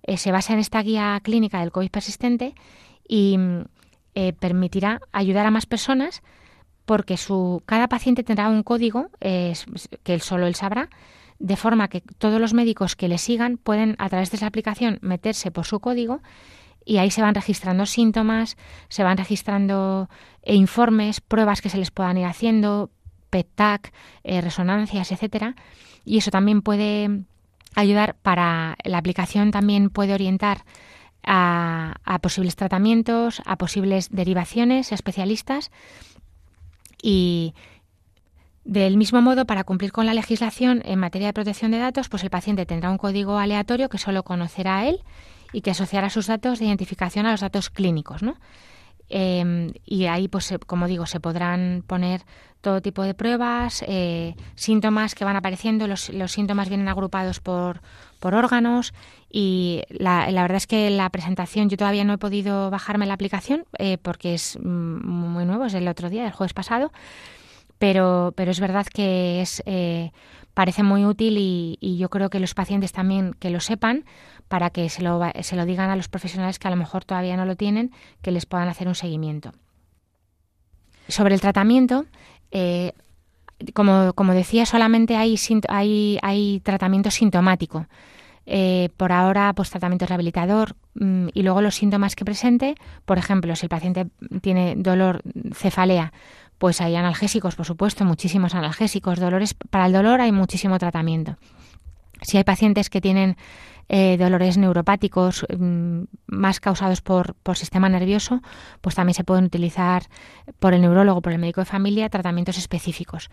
eh, 0.07 0.19
se 0.19 0.33
basa 0.33 0.53
en 0.53 0.59
esta 0.59 0.83
guía 0.83 1.19
clínica 1.23 1.61
del 1.61 1.73
COVID 1.73 1.91
persistente 1.91 2.55
y 3.09 3.39
eh, 4.15 4.35
permitirá 4.35 5.01
ayudar 5.13 5.47
a 5.47 5.51
más 5.51 5.67
personas 5.67 6.23
porque 6.85 7.17
su, 7.17 7.63
cada 7.65 7.89
paciente 7.89 8.23
tendrá 8.23 8.51
un 8.51 8.63
código 8.63 9.09
que 9.19 9.55
él 10.13 10.21
solo 10.21 10.47
él 10.47 10.55
sabrá, 10.55 10.91
de 11.39 11.57
forma 11.57 11.89
que 11.89 12.03
todos 12.03 12.39
los 12.39 12.53
médicos 12.53 12.95
que 12.95 13.09
le 13.09 13.17
sigan 13.17 13.57
pueden 13.57 13.97
a 13.99 14.11
través 14.11 14.31
de 14.31 14.37
esa 14.37 14.47
aplicación 14.47 14.99
meterse 15.01 15.51
por 15.51 15.65
su 15.65 15.81
código 15.81 16.21
y 16.85 16.99
ahí 16.99 17.11
se 17.11 17.23
van 17.23 17.35
registrando 17.35 17.87
síntomas, 17.87 18.59
se 18.91 19.03
van 19.03 19.17
registrando 19.17 20.11
eh, 20.43 20.55
informes, 20.55 21.23
pruebas 21.23 21.63
que 21.63 21.71
se 21.71 21.79
les 21.79 21.91
puedan 21.91 22.19
ir 22.19 22.27
haciendo, 22.27 22.91
PET-TAC, 23.31 23.93
resonancias, 24.23 25.11
etcétera, 25.11 25.57
y 26.05 26.19
eso 26.19 26.31
también 26.31 26.61
puede 26.61 27.25
ayudar 27.75 28.17
para 28.23 28.77
la 28.85 28.99
aplicación 28.99 29.51
también 29.51 29.91
puede 29.91 30.15
orientar 30.15 30.65
a, 31.27 32.19
posibles 32.23 32.57
tratamientos, 32.57 33.43
a 33.47 33.57
posibles 33.57 34.11
derivaciones 34.11 34.93
especialistas 34.93 35.71
y 37.03 37.55
del 38.65 38.97
mismo 38.97 39.21
modo, 39.21 39.45
para 39.45 39.65
cumplir 39.65 39.93
con 39.93 40.07
la 40.07 40.15
legislación 40.15 40.81
en 40.87 40.99
materia 40.99 41.29
de 41.29 41.33
protección 41.35 41.71
de 41.71 41.79
datos, 41.79 42.09
pues 42.09 42.23
el 42.25 42.31
paciente 42.31 42.65
tendrá 42.65 42.91
un 42.91 42.97
código 42.97 43.39
aleatorio 43.39 43.91
que 43.91 43.99
solo 43.99 44.23
conocerá 44.23 44.87
él 44.87 45.01
y 45.53 45.61
que 45.61 45.71
asociará 45.71 46.09
sus 46.09 46.29
datos 46.29 46.59
de 46.59 46.67
identificación 46.67 47.27
a 47.27 47.33
los 47.33 47.41
datos 47.41 47.69
clínicos, 47.69 48.23
¿no? 48.23 48.37
Em, 49.09 49.73
y 49.85 50.07
ahí, 50.07 50.29
pues, 50.29 50.55
como 50.67 50.87
digo, 50.87 51.07
se 51.07 51.21
podrán 51.21 51.85
poner 51.87 52.23
todo 52.65 52.81
tipo 52.81 53.03
de 53.03 53.15
pruebas, 53.15 53.85
eh, 53.87 54.35
síntomas 54.57 55.15
que 55.15 55.25
van 55.25 55.37
apareciendo, 55.37 55.87
los, 55.87 56.09
los, 56.09 56.33
síntomas 56.33 56.69
vienen 56.69 56.89
agrupados 56.89 57.39
por, 57.39 57.83
por 58.19 58.35
órganos 58.35 58.95
y 59.31 59.83
la, 59.91 60.31
la, 60.31 60.43
verdad 60.43 60.57
es 60.57 60.67
que 60.67 60.89
la 60.89 61.11
presentación 61.11 61.69
yo 61.69 61.77
todavía 61.77 62.05
no 62.05 62.15
he 62.15 62.19
podido 62.19 62.71
bajarme 62.71 63.05
la 63.05 63.15
aplicación 63.15 63.67
eh, 63.79 63.99
porque 63.99 64.33
es 64.33 64.59
mm, 64.61 65.07
muy 65.07 65.45
nuevo, 65.45 65.67
es 65.67 65.75
el 65.75 65.87
otro 65.87 66.09
día, 66.09 66.25
el 66.25 66.33
jueves 66.33 66.55
pasado, 66.55 66.91
pero, 67.79 68.33
pero 68.35 68.51
es 68.51 68.61
verdad 68.61 68.87
que 68.87 69.43
es, 69.43 69.63
eh, 69.67 70.11
parece 70.55 70.83
muy 70.83 71.05
útil 71.05 71.37
y, 71.37 71.77
y 71.81 71.99
yo 71.99 72.09
creo 72.09 72.31
que 72.31 72.41
los 72.41 72.55
pacientes 72.55 72.93
también 72.93 73.35
que 73.39 73.51
lo 73.51 73.61
sepan 73.61 74.07
para 74.49 74.71
que 74.71 74.89
se 74.89 75.03
lo, 75.03 75.21
se 75.43 75.57
lo 75.57 75.67
digan 75.67 75.91
a 75.91 75.97
los 75.97 76.09
profesionales 76.09 76.59
que 76.59 76.69
a 76.69 76.71
lo 76.71 76.77
mejor 76.77 77.05
todavía 77.05 77.37
no 77.37 77.47
lo 77.47 77.57
tienen, 77.57 77.93
que 78.23 78.31
les 78.31 78.47
puedan 78.47 78.69
hacer 78.69 78.89
un 78.89 78.95
seguimiento. 78.95 79.53
Sobre 81.09 81.35
el 81.35 81.41
tratamiento, 81.41 82.07
eh, 82.51 82.93
como, 83.75 84.13
como, 84.15 84.33
decía, 84.33 84.67
solamente 84.67 85.17
hay, 85.17 85.37
hay, 85.69 86.19
hay 86.23 86.61
tratamiento 86.61 87.11
sintomático. 87.11 87.87
Eh, 88.47 88.91
por 88.99 89.11
ahora, 89.13 89.55
pues 89.55 89.71
tratamiento 89.71 90.05
rehabilitador 90.05 90.77
mm, 90.95 91.29
y 91.33 91.43
luego 91.43 91.63
los 91.63 91.77
síntomas 91.77 92.15
que 92.15 92.25
presente. 92.25 92.75
Por 93.05 93.19
ejemplo, 93.19 93.57
si 93.57 93.67
el 93.67 93.71
paciente 93.71 94.07
tiene 94.43 94.75
dolor, 94.77 95.23
cefalea, 95.55 96.13
pues 96.59 96.81
hay 96.81 96.95
analgésicos, 96.97 97.57
por 97.57 97.67
supuesto, 97.67 98.05
muchísimos 98.05 98.55
analgésicos. 98.55 99.19
Dolores, 99.19 99.55
para 99.55 99.87
el 99.87 99.93
dolor 99.93 100.21
hay 100.21 100.33
muchísimo 100.33 100.79
tratamiento. 100.79 101.37
Si 102.23 102.37
hay 102.37 102.45
pacientes 102.45 102.91
que 102.91 103.01
tienen 103.01 103.37
eh, 103.89 104.17
dolores 104.17 104.57
neuropáticos 104.57 105.47
mm, 105.57 106.03
más 106.27 106.61
causados 106.61 107.01
por, 107.01 107.35
por 107.43 107.57
sistema 107.57 107.89
nervioso, 107.89 108.41
pues 108.81 108.95
también 108.95 109.15
se 109.15 109.25
pueden 109.25 109.45
utilizar 109.45 110.05
por 110.59 110.75
el 110.75 110.81
neurólogo, 110.81 111.23
por 111.23 111.33
el 111.33 111.39
médico 111.39 111.61
de 111.61 111.67
familia, 111.67 112.09
tratamientos 112.09 112.59
específicos. 112.59 113.31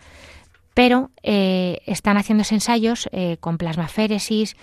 Pero 0.74 1.10
eh, 1.22 1.80
están 1.86 2.16
haciéndose 2.16 2.54
ensayos 2.54 3.08
eh, 3.12 3.36
con 3.40 3.58
plasmaféresis, 3.58 4.56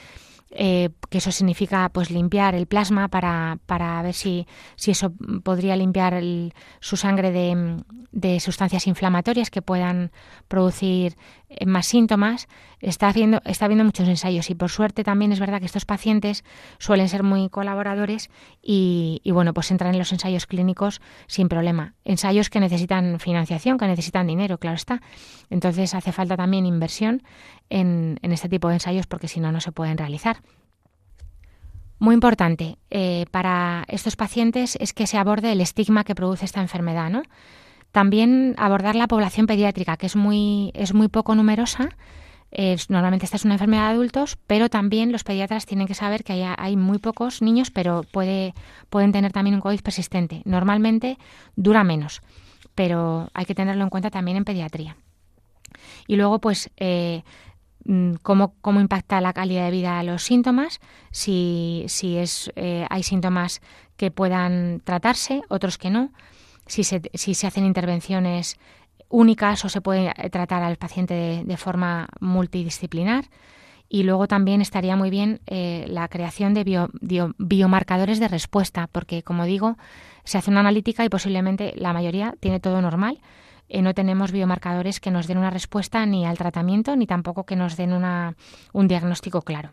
eh, 0.52 0.89
que 1.12 1.20
eso 1.20 1.32
significa 1.32 1.89
pues 1.89 2.10
limpiar 2.10 2.56
el 2.56 2.66
plasma 2.66 3.08
para, 3.08 3.60
para 3.68 4.02
ver 4.02 4.16
si, 4.16 4.47
si 4.76 4.91
eso 4.91 5.14
podría 5.43 5.76
limpiar 5.76 6.24
su 6.80 6.97
sangre 6.97 7.32
de, 7.32 7.84
de, 8.12 8.39
sustancias 8.39 8.88
inflamatorias 8.88 9.52
que 9.52 9.62
puedan 9.62 10.12
producir 10.47 11.18
eh, 11.50 11.68
más 11.68 11.86
síntomas. 11.86 12.47
Está 12.80 13.10
haciendo, 13.10 13.41
está 13.45 13.66
habiendo 13.66 13.84
muchos 13.84 14.08
ensayos 14.08 14.50
y 14.50 14.56
por 14.56 14.72
suerte 14.72 15.04
también 15.04 15.32
es 15.32 15.39
verdad 15.39 15.60
que 15.60 15.68
estos 15.68 15.86
pacientes 15.86 16.43
suelen 16.80 17.10
ser 17.10 17.22
muy 17.22 17.50
colaboradores 17.50 18.32
y, 18.62 19.22
y 19.24 19.32
bueno, 19.32 19.54
pues 19.54 19.70
entran 19.70 19.93
en 19.93 20.00
los 20.00 20.12
ensayos 20.12 20.47
clínicos 20.47 21.00
sin 21.28 21.47
problema. 21.47 21.93
Ensayos 22.06 22.50
que 22.50 22.60
necesitan 22.60 23.20
financiación, 23.20 23.78
que 23.78 23.86
necesitan 23.86 24.26
dinero, 24.26 24.58
claro 24.58 24.78
está. 24.78 25.02
Entonces 25.52 25.93
hace 25.93 26.12
falta 26.12 26.38
también 26.38 26.66
inversión 26.66 27.22
en, 27.70 28.20
este 28.22 28.49
tipo 28.49 28.67
de 28.67 28.76
ensayos 28.76 29.07
porque 29.07 29.28
si 29.28 29.39
no, 29.39 29.51
no 29.51 29.61
se 29.61 29.72
pueden 29.72 29.97
realizar. 29.97 30.38
Muy 31.99 32.13
importante 32.13 32.78
eh, 32.89 33.26
para 33.32 33.84
estos 33.88 34.15
pacientes 34.15 34.78
es 34.80 34.93
que 34.93 35.07
se 35.07 35.17
aborde 35.17 35.51
el 35.51 35.61
estigma 35.61 36.03
que 36.03 36.15
produce 36.15 36.45
esta 36.45 36.61
enfermedad, 36.61 37.09
¿no? 37.09 37.24
También 37.91 38.55
abordar 38.57 38.95
la 38.95 39.07
población 39.07 39.47
pediátrica, 39.47 39.97
que 39.97 40.05
es 40.05 40.15
muy, 40.15 40.72
es 40.76 40.93
muy 40.93 41.07
poco 41.07 41.36
numerosa. 41.36 41.89
normalmente 42.88 43.26
esta 43.26 43.38
es 43.38 43.45
una 43.45 43.55
enfermedad 43.55 43.88
de 43.88 43.93
adultos, 43.95 44.38
pero 44.47 44.70
también 44.70 45.11
los 45.11 45.24
pediatras 45.24 45.65
tienen 45.65 45.88
que 45.88 45.95
saber 45.95 46.24
que 46.24 46.34
hay, 46.34 46.53
hay 46.57 46.78
muy 46.78 46.99
pocos 46.99 47.41
niños, 47.41 47.72
pero 47.72 48.03
puede, 48.03 48.53
pueden 48.89 49.11
tener 49.11 49.32
también 49.32 49.55
un 49.55 49.61
COVID 49.61 49.82
persistente. 49.82 50.41
Normalmente 50.45 51.17
dura 51.55 51.84
menos, 51.84 52.22
pero 52.76 53.30
hay 53.34 53.45
que 53.45 53.55
tenerlo 53.55 53.84
en 53.84 53.89
cuenta 53.89 54.11
también 54.11 54.38
en 54.38 54.45
pediatría. 54.45 54.95
Y 56.07 56.15
luego, 56.15 56.39
pues, 56.39 56.70
eh, 56.78 57.24
cómo, 58.21 58.53
cómo 58.61 58.79
impacta 58.79 59.21
la 59.21 59.33
calidad 59.33 59.65
de 59.65 59.71
vida 59.71 59.99
a 59.99 60.03
los 60.03 60.23
síntomas, 60.23 60.79
si, 61.11 61.85
si 61.87 62.17
es, 62.17 62.51
eh, 62.55 62.85
hay 62.89 63.03
síntomas 63.03 63.61
que 63.97 64.11
puedan 64.11 64.81
tratarse, 64.83 65.41
otros 65.49 65.77
que 65.77 65.89
no, 65.89 66.11
si 66.65 66.83
se, 66.83 67.01
si 67.13 67.33
se 67.33 67.47
hacen 67.47 67.65
intervenciones 67.65 68.57
únicas 69.09 69.65
o 69.65 69.69
se 69.69 69.81
puede 69.81 70.13
tratar 70.31 70.61
al 70.61 70.77
paciente 70.77 71.43
de, 71.43 71.57
forma 71.57 72.07
multidisciplinar 72.19 73.25
y 73.89 74.03
luego 74.03 74.27
también 74.27 74.61
estaría 74.61 74.95
muy 74.95 75.09
bien 75.09 75.41
eh, 75.47 75.85
la 75.87 76.07
creación 76.07 76.53
de 76.53 76.89
biomarcadores 77.39 78.19
de 78.19 78.27
respuesta, 78.27 78.87
porque 78.91 79.23
como 79.23 79.45
digo, 79.45 79.77
se 80.25 80.37
hace 80.37 80.51
una 80.51 80.59
analítica 80.59 81.03
y 81.03 81.09
posiblemente 81.09 81.73
la 81.75 81.91
mayoría 81.91 82.35
tiene 82.39 82.59
todo 82.59 82.83
normal. 82.83 83.19
Eh, 83.70 83.82
no 83.82 83.93
tenemos 83.93 84.32
biomarcadores 84.32 84.99
que 84.99 85.11
nos 85.11 85.28
den 85.28 85.38
una 85.38 85.51
respuesta 85.51 86.05
ni 86.05 86.26
al 86.26 86.38
tratamiento 86.38 86.95
ni 86.95 87.05
tampoco 87.05 87.45
que 87.45 87.55
nos 87.55 87.78
den 87.78 87.93
una, 87.93 88.36
un 88.74 88.88
diagnóstico 88.88 89.43
claro. 89.43 89.72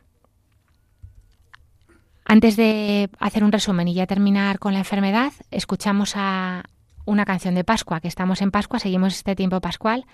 Antes 2.25 2.57
de 2.57 3.09
hacer 3.19 3.43
un 3.43 3.53
resumen 3.53 3.89
y 3.89 3.95
ya 3.95 4.07
terminar 4.07 4.59
con 4.59 4.73
la 4.73 4.81
enfermedad, 4.81 5.33
escuchamos 5.51 6.15
a 6.17 6.65
una 7.05 7.25
canción 7.25 7.55
de 7.55 7.65
Pascua, 7.65 8.01
que 8.01 8.09
estamos 8.09 8.43
en 8.43 8.51
Pascua, 8.51 8.81
seguimos 8.81 9.15
este 9.15 9.37
tiempo 9.37 9.61
pascual. 9.61 10.05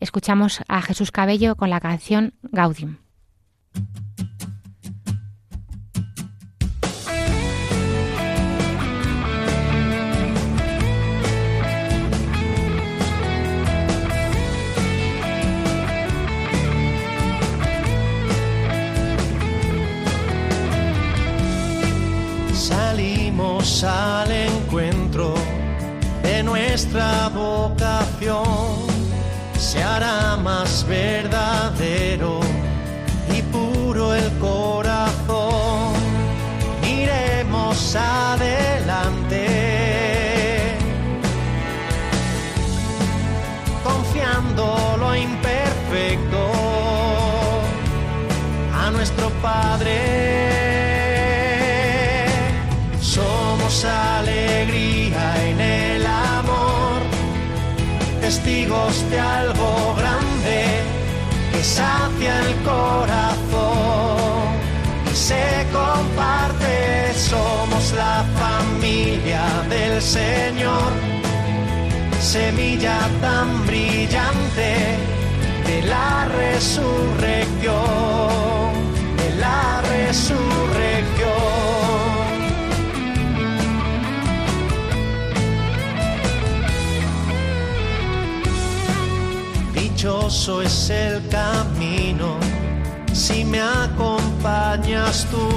Escuchamos 0.00 0.62
a 0.66 0.82
Jesús 0.82 1.12
Cabello 1.12 1.54
con 1.54 1.70
la 1.70 1.80
canción 1.80 2.34
Gaudium. 2.42 2.96
Al 23.84 24.30
encuentro 24.30 25.34
de 26.22 26.42
nuestra 26.44 27.28
vocación, 27.28 28.86
se 29.58 29.82
hará 29.82 30.36
más 30.36 30.86
verdadero 30.86 32.40
el 34.14 34.30
corazón, 34.38 35.92
iremos 36.82 37.96
adelante, 37.96 39.46
confiando 43.84 44.96
lo 44.98 45.14
imperfecto 45.14 46.50
a 48.74 48.90
nuestro 48.90 49.30
Padre. 49.42 49.81
Alegría 53.84 55.48
en 55.48 55.60
el 55.60 56.06
amor, 56.06 57.02
testigos 58.20 59.10
de 59.10 59.18
algo 59.18 59.94
grande 59.96 60.84
que 61.50 61.64
sacia 61.64 62.38
el 62.46 62.54
corazón 62.62 64.44
y 65.10 65.16
se 65.16 65.66
comparte. 65.72 67.12
Somos 67.14 67.92
la 67.94 68.24
familia 68.38 69.42
del 69.68 70.00
Señor, 70.00 70.92
semilla 72.20 73.00
tan 73.20 73.66
brillante 73.66 74.96
de 75.66 75.82
la 75.88 76.26
resurrección, 76.26 77.72
de 79.16 79.30
la 79.40 79.82
resurrección. 79.82 80.51
Dichoso 90.02 90.62
es 90.62 90.90
el 90.90 91.22
camino 91.28 92.36
si 93.12 93.44
me 93.44 93.60
acompañas 93.60 95.24
tú. 95.30 95.48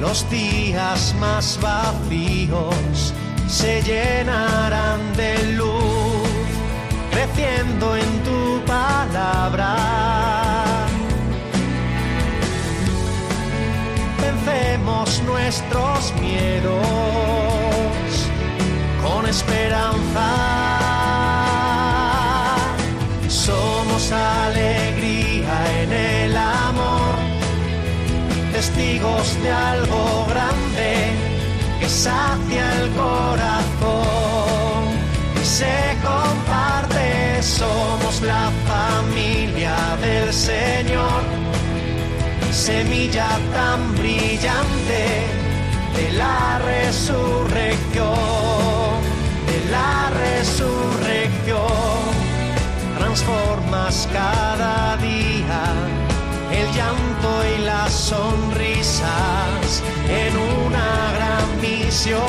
Los 0.00 0.30
días 0.30 1.12
más 1.18 1.58
vacíos 1.60 3.12
se 3.48 3.82
llenarán 3.82 5.00
de 5.16 5.54
luz, 5.54 6.28
creciendo 7.10 7.96
en 7.96 8.22
tu 8.22 8.64
palabra. 8.64 9.74
Vencemos 14.22 15.20
nuestros 15.24 16.14
miedos 16.20 16.86
con 19.02 19.26
esperanza 19.26 20.85
alegría 24.12 25.82
en 25.82 25.92
el 25.92 26.36
amor, 26.36 27.14
testigos 28.52 29.42
de 29.42 29.50
algo 29.50 30.26
grande 30.28 31.12
que 31.80 31.88
sacia 31.88 32.82
el 32.82 32.90
corazón 32.90 33.86
y 35.40 35.44
se 35.44 35.96
comparte. 36.02 37.42
Somos 37.42 38.22
la 38.22 38.50
familia 38.66 39.76
del 40.00 40.32
Señor, 40.32 41.22
semilla 42.50 43.28
tan 43.52 43.94
brillante 43.94 45.26
de 45.96 46.12
la 46.12 46.58
resurrección, 46.58 48.16
de 49.46 49.70
la 49.70 50.10
resurrección 50.10 51.45
transformas 53.16 54.08
cada 54.12 54.96
día 54.98 55.62
el 56.52 56.66
llanto 56.72 57.30
y 57.56 57.64
las 57.64 57.90
sonrisas 57.92 59.82
en 60.08 60.36
una 60.36 61.12
gran 61.16 61.60
misión. 61.62 62.20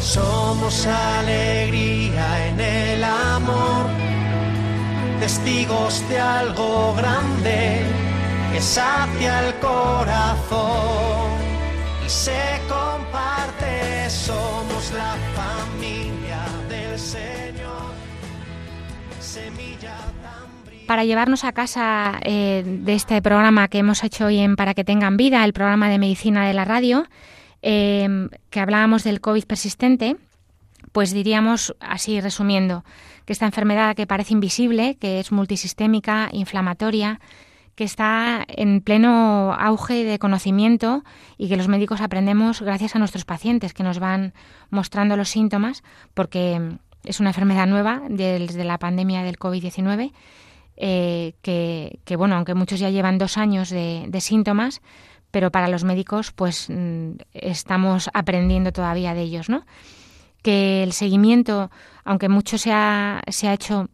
Somos 0.00 0.86
alegría 0.86 2.48
en 2.48 2.60
el 2.60 3.04
amor, 3.04 3.86
testigos 5.18 6.08
de 6.08 6.20
algo 6.20 6.94
grande 6.94 7.82
que 8.52 8.60
sacia 8.60 9.40
el 9.46 9.54
corazón 9.56 11.30
y 12.06 12.08
se 12.08 12.60
comparte. 12.68 14.08
Somos 14.08 14.92
la 14.92 15.16
para 20.86 21.04
llevarnos 21.04 21.44
a 21.44 21.52
casa 21.52 22.18
eh, 22.24 22.64
de 22.66 22.94
este 22.94 23.22
programa 23.22 23.68
que 23.68 23.78
hemos 23.78 24.02
hecho 24.02 24.26
hoy 24.26 24.38
en 24.38 24.56
Para 24.56 24.74
que 24.74 24.82
tengan 24.82 25.16
vida, 25.16 25.44
el 25.44 25.52
programa 25.52 25.88
de 25.88 26.00
medicina 26.00 26.46
de 26.48 26.52
la 26.52 26.64
radio, 26.64 27.06
em, 27.62 28.28
que 28.50 28.58
hablábamos 28.58 29.04
del 29.04 29.20
COVID 29.20 29.44
persistente, 29.44 30.16
pues 30.90 31.12
diríamos, 31.12 31.76
así 31.78 32.20
resumiendo, 32.20 32.84
que 33.24 33.32
esta 33.32 33.46
enfermedad 33.46 33.94
que 33.94 34.08
parece 34.08 34.32
invisible, 34.32 34.96
que 34.96 35.20
es 35.20 35.30
multisistémica, 35.30 36.28
inflamatoria, 36.32 37.20
que 37.76 37.84
está 37.84 38.44
en 38.48 38.80
pleno 38.80 39.54
auge 39.54 40.02
de 40.04 40.18
conocimiento 40.18 41.04
y 41.38 41.48
que 41.48 41.56
los 41.56 41.68
médicos 41.68 42.00
aprendemos 42.00 42.60
gracias 42.62 42.96
a 42.96 42.98
nuestros 42.98 43.24
pacientes 43.24 43.74
que 43.74 43.84
nos 43.84 44.00
van 44.00 44.34
mostrando 44.70 45.16
los 45.16 45.28
síntomas, 45.28 45.84
porque 46.14 46.78
es 47.04 47.20
una 47.20 47.30
enfermedad 47.30 47.66
nueva 47.66 48.02
desde 48.08 48.64
la 48.64 48.78
pandemia 48.78 49.22
del 49.22 49.38
COVID-19 49.38 50.12
eh, 50.82 51.34
que, 51.42 52.16
bueno, 52.16 52.36
aunque 52.36 52.54
muchos 52.54 52.80
ya 52.80 52.88
llevan 52.88 53.18
dos 53.18 53.36
años 53.36 53.68
de, 53.68 54.20
síntomas, 54.20 54.80
pero 55.30 55.50
para 55.50 55.68
los 55.68 55.84
médicos 55.84 56.32
pues 56.32 56.68
mm, 56.70 57.12
estamos 57.34 58.08
aprendiendo 58.14 58.72
todavía 58.72 59.12
de 59.12 59.20
ellos, 59.20 59.50
¿no? 59.50 59.66
Que 60.42 60.82
el 60.82 60.92
seguimiento, 60.92 61.70
aunque 62.02 62.30
mucho 62.30 62.56
se 62.56 62.72
ha, 62.72 63.20
se 63.28 63.48
ha 63.48 63.52
hecho, 63.52 63.90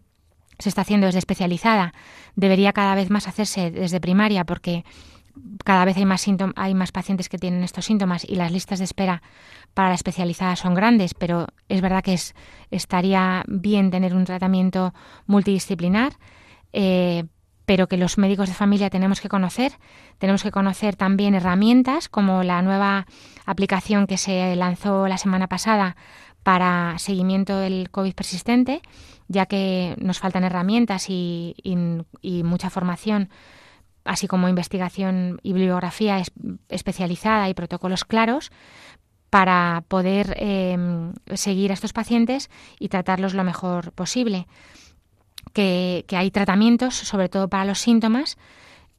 se 0.60 0.68
está 0.68 0.82
haciendo 0.82 1.06
desde 1.06 1.18
especializada, 1.18 1.92
debería 2.36 2.72
cada 2.72 2.94
vez 2.94 3.10
más 3.10 3.26
hacerse 3.26 3.72
desde 3.72 4.00
primaria 4.00 4.44
porque 4.44 4.84
cada 5.64 5.84
vez 5.84 5.96
hay 5.96 6.04
más, 6.04 6.26
hay 6.56 6.74
más 6.74 6.92
pacientes 6.92 7.28
que 7.28 7.38
tienen 7.38 7.62
estos 7.62 7.84
síntomas 7.84 8.24
y 8.24 8.36
las 8.36 8.52
listas 8.52 8.78
de 8.78 8.84
espera 8.84 9.22
para 9.74 9.88
la 9.90 9.94
especializada 9.94 10.56
son 10.56 10.74
grandes, 10.74 11.14
pero 11.14 11.48
es 11.68 11.80
verdad 11.80 12.02
que 12.02 12.14
es, 12.14 12.34
estaría 12.70 13.44
bien 13.46 13.90
tener 13.90 14.14
un 14.14 14.24
tratamiento 14.24 14.94
multidisciplinar 15.26 16.14
eh, 16.72 17.24
pero 17.66 17.88
que 17.88 17.96
los 17.96 18.16
médicos 18.16 18.48
de 18.48 18.54
familia 18.54 18.90
tenemos 18.90 19.20
que 19.20 19.28
conocer. 19.28 19.72
Tenemos 20.18 20.42
que 20.42 20.52
conocer 20.52 20.94
también 20.94 21.34
herramientas 21.34 22.08
como 22.08 22.44
la 22.44 22.62
nueva 22.62 23.06
aplicación 23.44 24.06
que 24.06 24.16
se 24.16 24.54
lanzó 24.56 25.08
la 25.08 25.18
semana 25.18 25.48
pasada 25.48 25.96
para 26.44 26.96
seguimiento 26.98 27.58
del 27.58 27.90
COVID 27.90 28.14
persistente, 28.14 28.80
ya 29.26 29.46
que 29.46 29.96
nos 29.98 30.20
faltan 30.20 30.44
herramientas 30.44 31.06
y, 31.08 31.56
mucha 32.44 32.70
formación, 32.70 33.30
así 34.06 34.26
como 34.26 34.48
investigación 34.48 35.38
y 35.42 35.52
bibliografía 35.52 36.22
especializada 36.68 37.48
y 37.48 37.54
protocolos 37.54 38.04
claros 38.04 38.50
para 39.30 39.84
poder 39.88 40.34
eh, 40.38 40.78
seguir 41.34 41.70
a 41.70 41.74
estos 41.74 41.92
pacientes 41.92 42.48
y 42.78 42.88
tratarlos 42.88 43.34
lo 43.34 43.44
mejor 43.44 43.92
posible. 43.92 44.46
Que, 45.52 46.04
hay 46.10 46.30
tratamientos, 46.30 46.94
sobre 46.94 47.28
todo 47.28 47.48
para 47.48 47.64
los 47.64 47.78
síntomas, 47.78 48.36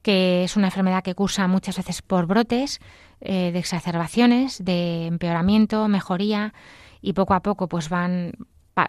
que 0.02 0.44
es 0.44 0.56
una 0.56 0.68
enfermedad 0.68 1.02
que 1.02 1.14
cursa 1.14 1.46
muchas 1.48 1.76
veces 1.76 2.02
por 2.02 2.26
brotes, 2.26 2.80
eh, 3.20 3.50
de 3.52 3.58
exacerbaciones, 3.58 4.64
de 4.64 5.06
empeoramiento, 5.06 5.88
mejoría, 5.88 6.54
y 7.00 7.12
poco 7.12 7.34
a 7.34 7.40
poco 7.40 7.68
pues 7.68 7.88
van, 7.88 8.32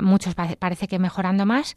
muchos 0.01 0.35
parece 0.35 0.87
que 0.87 0.99
mejorando 0.99 1.45
más, 1.45 1.75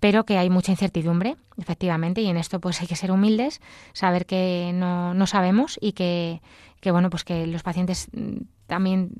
pero 0.00 0.24
que 0.24 0.38
hay 0.38 0.50
mucha 0.50 0.72
incertidumbre, 0.72 1.36
efectivamente, 1.58 2.20
y 2.20 2.28
en 2.28 2.36
esto 2.36 2.60
pues 2.60 2.80
hay 2.80 2.86
que 2.86 2.96
ser 2.96 3.12
humildes, 3.12 3.60
saber 3.92 4.26
que 4.26 4.72
no, 4.74 5.14
no 5.14 5.26
sabemos 5.26 5.78
y 5.80 5.92
que, 5.92 6.42
que, 6.80 6.90
bueno, 6.90 7.10
pues 7.10 7.24
que 7.24 7.46
los 7.46 7.62
pacientes 7.62 8.08
mm, 8.12 8.42
también 8.66 9.12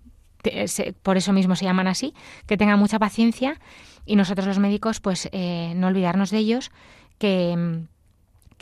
por 1.03 1.17
eso 1.17 1.33
mismo 1.33 1.55
se 1.55 1.65
llaman 1.65 1.87
así, 1.87 2.15
que 2.47 2.57
tengan 2.57 2.79
mucha 2.79 2.99
paciencia 2.99 3.61
y 4.05 4.17
nosotros 4.17 4.47
los 4.47 4.59
médicos, 4.59 5.01
pues 5.01 5.29
eh, 5.33 5.73
no 5.77 5.87
olvidarnos 5.87 6.31
de 6.31 6.39
ellos, 6.39 6.73
que 7.19 7.85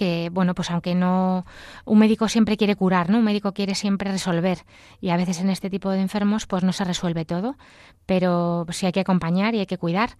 que 0.01 0.31
bueno 0.33 0.55
pues 0.55 0.71
aunque 0.71 0.95
no 0.95 1.45
un 1.85 1.99
médico 1.99 2.27
siempre 2.27 2.57
quiere 2.57 2.75
curar 2.75 3.11
no 3.11 3.19
un 3.19 3.25
médico 3.25 3.53
quiere 3.53 3.75
siempre 3.75 4.11
resolver. 4.11 4.65
Y 4.99 5.11
a 5.11 5.19
veces 5.19 5.41
en 5.41 5.51
este 5.51 5.69
tipo 5.69 5.91
de 5.91 6.01
enfermos 6.01 6.47
pues 6.47 6.65
no 6.65 6.73
se 6.73 6.85
resuelve 6.85 7.27
todo. 7.27 7.59
Pero 8.07 8.65
sí 8.71 8.87
hay 8.87 8.93
que 8.93 9.01
acompañar 9.01 9.55
y 9.55 9.59
hay 9.59 9.67
que 9.67 9.77
cuidar 9.77 10.17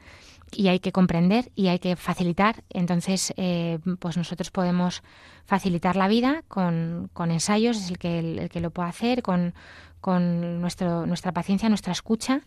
y 0.53 0.69
hay 0.69 0.81
que 0.81 0.93
comprender 0.93 1.51
y 1.55 1.69
hay 1.69 1.79
que 1.79 1.97
facilitar. 1.97 2.63
Entonces 2.69 3.33
eh, 3.39 3.79
pues 4.01 4.19
nosotros 4.19 4.51
podemos 4.51 5.03
facilitar 5.47 5.97
la 5.97 6.09
vida 6.09 6.45
con, 6.47 7.09
con 7.15 7.31
ensayos 7.31 7.79
es 7.79 7.91
el 7.91 7.97
que 7.97 8.19
el, 8.19 8.51
que 8.51 8.61
lo 8.61 8.71
puede 8.71 8.91
hacer 8.91 9.23
con 9.23 9.55
con 10.03 10.61
nuestro, 10.63 11.05
nuestra 11.05 11.33
paciencia 11.33 11.69
nuestra 11.69 11.93
escucha 11.93 12.41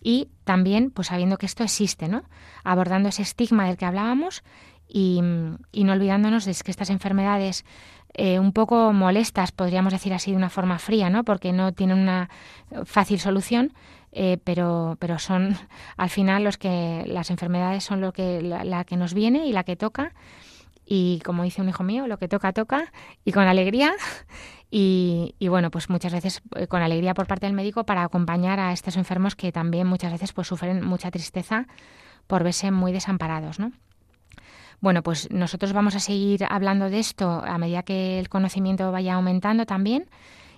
y 0.00 0.28
también 0.44 0.90
pues 0.90 1.08
sabiendo 1.08 1.38
que 1.38 1.46
esto 1.46 1.64
existe, 1.64 2.08
¿no? 2.08 2.22
Abordando 2.64 3.08
ese 3.08 3.22
estigma 3.22 3.66
del 3.66 3.76
que 3.76 3.84
hablábamos 3.84 4.42
y, 4.88 5.20
no 5.20 5.92
olvidándonos 5.92 6.44
de 6.44 6.54
que 6.54 6.70
estas 6.70 6.90
enfermedades 6.90 7.64
eh, 8.14 8.38
un 8.38 8.52
poco 8.52 8.92
molestas, 8.92 9.52
podríamos 9.52 9.92
decir 9.92 10.14
así 10.14 10.30
de 10.30 10.36
una 10.36 10.50
forma 10.50 10.78
fría, 10.78 11.10
¿no? 11.10 11.24
Porque 11.24 11.52
no 11.52 11.72
tienen 11.72 11.98
una 11.98 12.30
fácil 12.84 13.20
solución, 13.20 13.72
eh, 14.12 14.38
pero, 14.42 14.96
pero 14.98 15.18
son 15.18 15.56
al 15.96 16.10
final 16.10 16.44
los 16.44 16.56
que 16.56 17.04
las 17.06 17.30
enfermedades 17.30 17.84
son 17.84 18.00
lo 18.00 18.12
que 18.12 18.40
la, 18.42 18.84
que 18.84 18.96
nos 18.96 19.14
viene 19.14 19.46
y 19.46 19.52
la 19.52 19.64
que 19.64 19.76
toca 19.76 20.14
y 20.90 21.20
como 21.22 21.42
dice 21.42 21.60
un 21.60 21.68
hijo 21.68 21.84
mío, 21.84 22.06
lo 22.06 22.18
que 22.18 22.28
toca 22.28 22.54
toca 22.54 22.90
y 23.24 23.32
con 23.32 23.46
alegría 23.46 23.92
y, 24.70 25.34
bueno, 25.48 25.70
pues 25.70 25.90
muchas 25.90 26.12
veces 26.12 26.42
eh, 26.56 26.66
con 26.66 26.80
alegría 26.80 27.12
por 27.12 27.26
parte 27.26 27.46
del 27.46 27.54
médico 27.54 27.84
para 27.84 28.02
acompañar 28.02 28.58
a 28.58 28.72
estos 28.72 28.96
enfermos 28.96 29.36
que 29.36 29.52
también 29.52 29.86
muchas 29.86 30.12
veces 30.12 30.32
pues 30.32 30.48
sufren 30.48 30.82
mucha 30.82 31.10
tristeza 31.10 31.66
por 32.26 32.42
verse 32.42 32.70
muy 32.70 32.92
desamparados, 32.92 33.58
¿no? 33.58 33.72
Bueno, 34.80 35.02
pues 35.02 35.30
nosotros 35.30 35.72
vamos 35.72 35.96
a 35.96 36.00
seguir 36.00 36.44
hablando 36.48 36.88
de 36.88 37.00
esto 37.00 37.42
a 37.44 37.58
medida 37.58 37.82
que 37.82 38.18
el 38.20 38.28
conocimiento 38.28 38.92
vaya 38.92 39.14
aumentando 39.14 39.66
también 39.66 40.08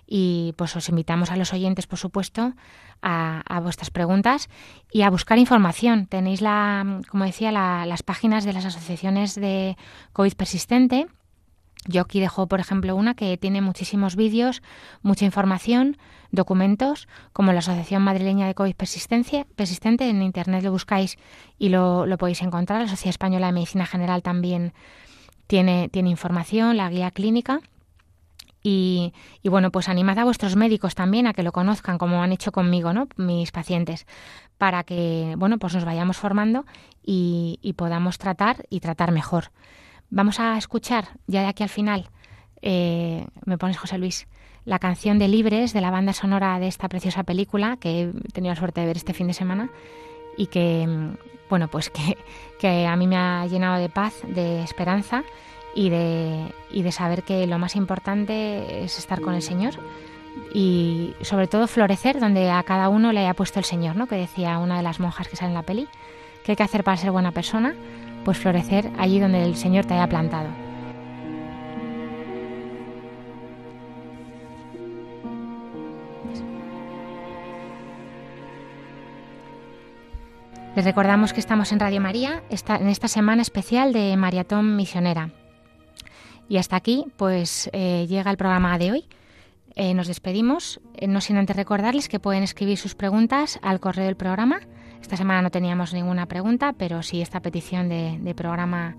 y 0.06 0.54
pues 0.56 0.74
os 0.76 0.88
invitamos 0.88 1.30
a 1.30 1.36
los 1.36 1.52
oyentes, 1.52 1.86
por 1.86 1.98
supuesto, 1.98 2.52
a, 3.00 3.60
vuestras 3.62 3.90
preguntas 3.90 4.50
y 4.92 5.02
a 5.02 5.10
buscar 5.10 5.38
información. 5.38 6.06
Tenéis, 6.06 6.42
la, 6.42 7.00
como 7.08 7.24
decía, 7.24 7.52
las 7.52 8.02
páginas 8.02 8.44
de 8.44 8.52
las 8.52 8.64
asociaciones 8.64 9.36
de 9.36 9.76
COVID 10.12 10.34
persistente 10.34 11.06
yo 11.86 12.02
aquí 12.02 12.20
dejo, 12.20 12.46
por 12.46 12.60
ejemplo, 12.60 12.94
una 12.94 13.14
que 13.14 13.36
tiene 13.38 13.62
muchísimos 13.62 14.14
vídeos, 14.14 14.62
mucha 15.02 15.24
información, 15.24 15.96
documentos, 16.30 17.08
como 17.32 17.52
la 17.52 17.60
Asociación 17.60 18.02
Madrileña 18.02 18.46
de 18.46 18.54
COVID 18.54 18.74
Persistente. 18.74 20.08
En 20.08 20.22
Internet 20.22 20.62
lo 20.62 20.72
buscáis 20.72 21.16
y 21.58 21.70
lo, 21.70 22.06
podéis 22.18 22.42
encontrar. 22.42 22.82
La 22.82 22.88
Sociedad 22.88 23.10
Española 23.10 23.46
de 23.46 23.52
Medicina 23.52 23.86
General 23.86 24.22
también 24.22 24.72
tiene, 25.46 25.88
tiene 25.88 26.10
información, 26.10 26.76
la 26.76 26.90
guía 26.90 27.10
clínica. 27.10 27.60
Y, 28.62 29.14
y, 29.42 29.48
bueno, 29.48 29.70
pues 29.70 29.88
animad 29.88 30.18
a 30.18 30.24
vuestros 30.24 30.54
médicos 30.54 30.94
también 30.94 31.26
a 31.26 31.32
que 31.32 31.42
lo 31.42 31.50
conozcan, 31.50 31.96
como 31.96 32.22
han 32.22 32.30
hecho 32.30 32.52
conmigo, 32.52 32.92
¿no? 32.92 33.08
Mis 33.16 33.52
pacientes, 33.52 34.06
para 34.58 34.84
que, 34.84 35.34
bueno, 35.38 35.56
pues 35.58 35.74
nos 35.74 35.86
vayamos 35.86 36.18
formando 36.18 36.66
y, 37.02 37.58
y 37.62 37.72
podamos 37.72 38.18
tratar 38.18 38.66
y 38.68 38.80
tratar 38.80 39.12
mejor. 39.12 39.50
Vamos 40.10 40.40
a 40.40 40.58
escuchar, 40.58 41.08
ya 41.28 41.42
de 41.42 41.46
aquí 41.46 41.62
al 41.62 41.68
final, 41.68 42.10
eh, 42.62 43.26
me 43.44 43.58
pones 43.58 43.78
José 43.78 43.96
Luis, 43.96 44.26
la 44.64 44.80
canción 44.80 45.20
de 45.20 45.28
Libres 45.28 45.72
de 45.72 45.80
la 45.80 45.92
banda 45.92 46.12
sonora 46.12 46.58
de 46.58 46.66
esta 46.66 46.88
preciosa 46.88 47.22
película 47.22 47.76
que 47.76 48.02
he 48.02 48.32
tenido 48.32 48.52
la 48.52 48.58
suerte 48.58 48.80
de 48.80 48.88
ver 48.88 48.96
este 48.96 49.14
fin 49.14 49.28
de 49.28 49.34
semana 49.34 49.70
y 50.36 50.48
que, 50.48 51.14
bueno, 51.48 51.68
pues 51.68 51.90
que, 51.90 52.18
que 52.58 52.86
a 52.86 52.96
mí 52.96 53.06
me 53.06 53.16
ha 53.16 53.46
llenado 53.46 53.80
de 53.80 53.88
paz, 53.88 54.14
de 54.26 54.64
esperanza 54.64 55.22
y 55.76 55.90
de, 55.90 56.52
y 56.72 56.82
de 56.82 56.90
saber 56.90 57.22
que 57.22 57.46
lo 57.46 57.58
más 57.58 57.76
importante 57.76 58.82
es 58.82 58.98
estar 58.98 59.20
con 59.20 59.34
el 59.34 59.42
Señor 59.42 59.74
y 60.52 61.14
sobre 61.22 61.46
todo 61.46 61.68
florecer 61.68 62.18
donde 62.18 62.50
a 62.50 62.62
cada 62.64 62.88
uno 62.88 63.12
le 63.12 63.20
haya 63.20 63.34
puesto 63.34 63.60
el 63.60 63.64
Señor, 63.64 63.94
¿no? 63.94 64.08
Que 64.08 64.16
decía 64.16 64.58
una 64.58 64.76
de 64.76 64.82
las 64.82 64.98
monjas 64.98 65.28
que 65.28 65.36
sale 65.36 65.50
en 65.50 65.54
la 65.54 65.62
peli, 65.62 65.86
¿qué 66.44 66.52
hay 66.52 66.56
que 66.56 66.64
hacer 66.64 66.82
para 66.82 66.96
ser 66.96 67.12
buena 67.12 67.30
persona? 67.30 67.74
Pues 68.24 68.38
florecer 68.38 68.90
allí 68.98 69.18
donde 69.18 69.44
el 69.44 69.56
Señor 69.56 69.84
te 69.86 69.94
haya 69.94 70.08
plantado. 70.08 70.48
Les 80.76 80.84
recordamos 80.84 81.32
que 81.32 81.40
estamos 81.40 81.72
en 81.72 81.80
Radio 81.80 82.00
María 82.00 82.42
en 82.48 82.88
esta 82.88 83.08
semana 83.08 83.42
especial 83.42 83.92
de 83.92 84.16
Maratón 84.16 84.76
Misionera. 84.76 85.30
Y 86.48 86.58
hasta 86.58 86.76
aquí, 86.76 87.06
pues 87.16 87.68
eh, 87.72 88.06
llega 88.08 88.30
el 88.30 88.36
programa 88.36 88.78
de 88.78 88.92
hoy. 88.92 89.04
Eh, 89.74 89.94
nos 89.94 90.06
despedimos, 90.06 90.80
eh, 90.94 91.06
no 91.06 91.20
sin 91.20 91.36
antes 91.36 91.56
recordarles 91.56 92.08
que 92.08 92.18
pueden 92.18 92.42
escribir 92.42 92.78
sus 92.78 92.94
preguntas 92.94 93.58
al 93.62 93.78
correo 93.78 94.06
del 94.06 94.16
programa 94.16 94.60
esta 95.00 95.16
semana 95.16 95.42
no 95.42 95.50
teníamos 95.50 95.92
ninguna 95.92 96.26
pregunta, 96.26 96.72
pero 96.76 97.02
sí 97.02 97.20
esta 97.20 97.40
petición 97.40 97.88
de, 97.88 98.34
programa 98.36 98.96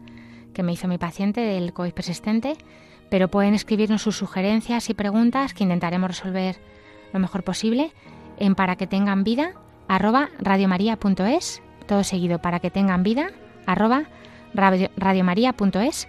que 0.54 0.64
me 0.64 0.74
hizo 0.74 0.88
mi 0.88 0.97
paciente 0.97 1.41
del 1.41 1.74
COVID 1.74 1.93
persistente. 1.93 2.58
Pero 3.10 3.28
pueden 3.28 3.54
escribirnos 3.54 4.02
sus 4.02 4.18
sugerencias 4.18 4.89
y 4.89 4.93
preguntas 4.93 5.54
que 5.54 5.64
intentaremos 5.64 6.10
resolver 6.10 6.58
lo 7.14 7.20
mejor 7.20 7.43
posible 7.43 7.91
en 8.38 8.56
para 8.56 8.76
que 8.76 8.88
tengan 8.88 9.24
vida 9.24 9.54
arroba 9.88 10.30
radiomaria.es, 10.39 11.62
todo 11.88 12.04
seguido 12.04 12.39
para 12.39 12.60
que 12.60 12.72
tengan 12.72 13.04
vida 13.04 13.32
arroba 13.66 14.06
radiomaria.es 14.54 16.08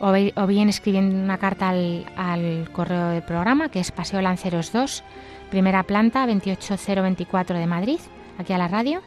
o, 0.00 0.08
o 0.08 0.46
bien 0.46 0.68
escribiendo 0.68 1.14
una 1.16 1.38
carta 1.38 1.68
al, 1.68 2.06
al, 2.16 2.68
correo 2.72 3.08
del 3.08 3.22
programa 3.22 3.68
que 3.68 3.78
es 3.78 3.92
Paseo 3.92 4.20
Lanceros 4.20 4.72
2, 4.72 5.04
primera 5.50 5.84
planta 5.84 6.26
28024 6.26 7.58
de 7.58 7.66
Madrid, 7.66 8.00
aquí 8.38 8.52
a 8.52 8.58
la 8.58 8.68
radio 8.68 9.00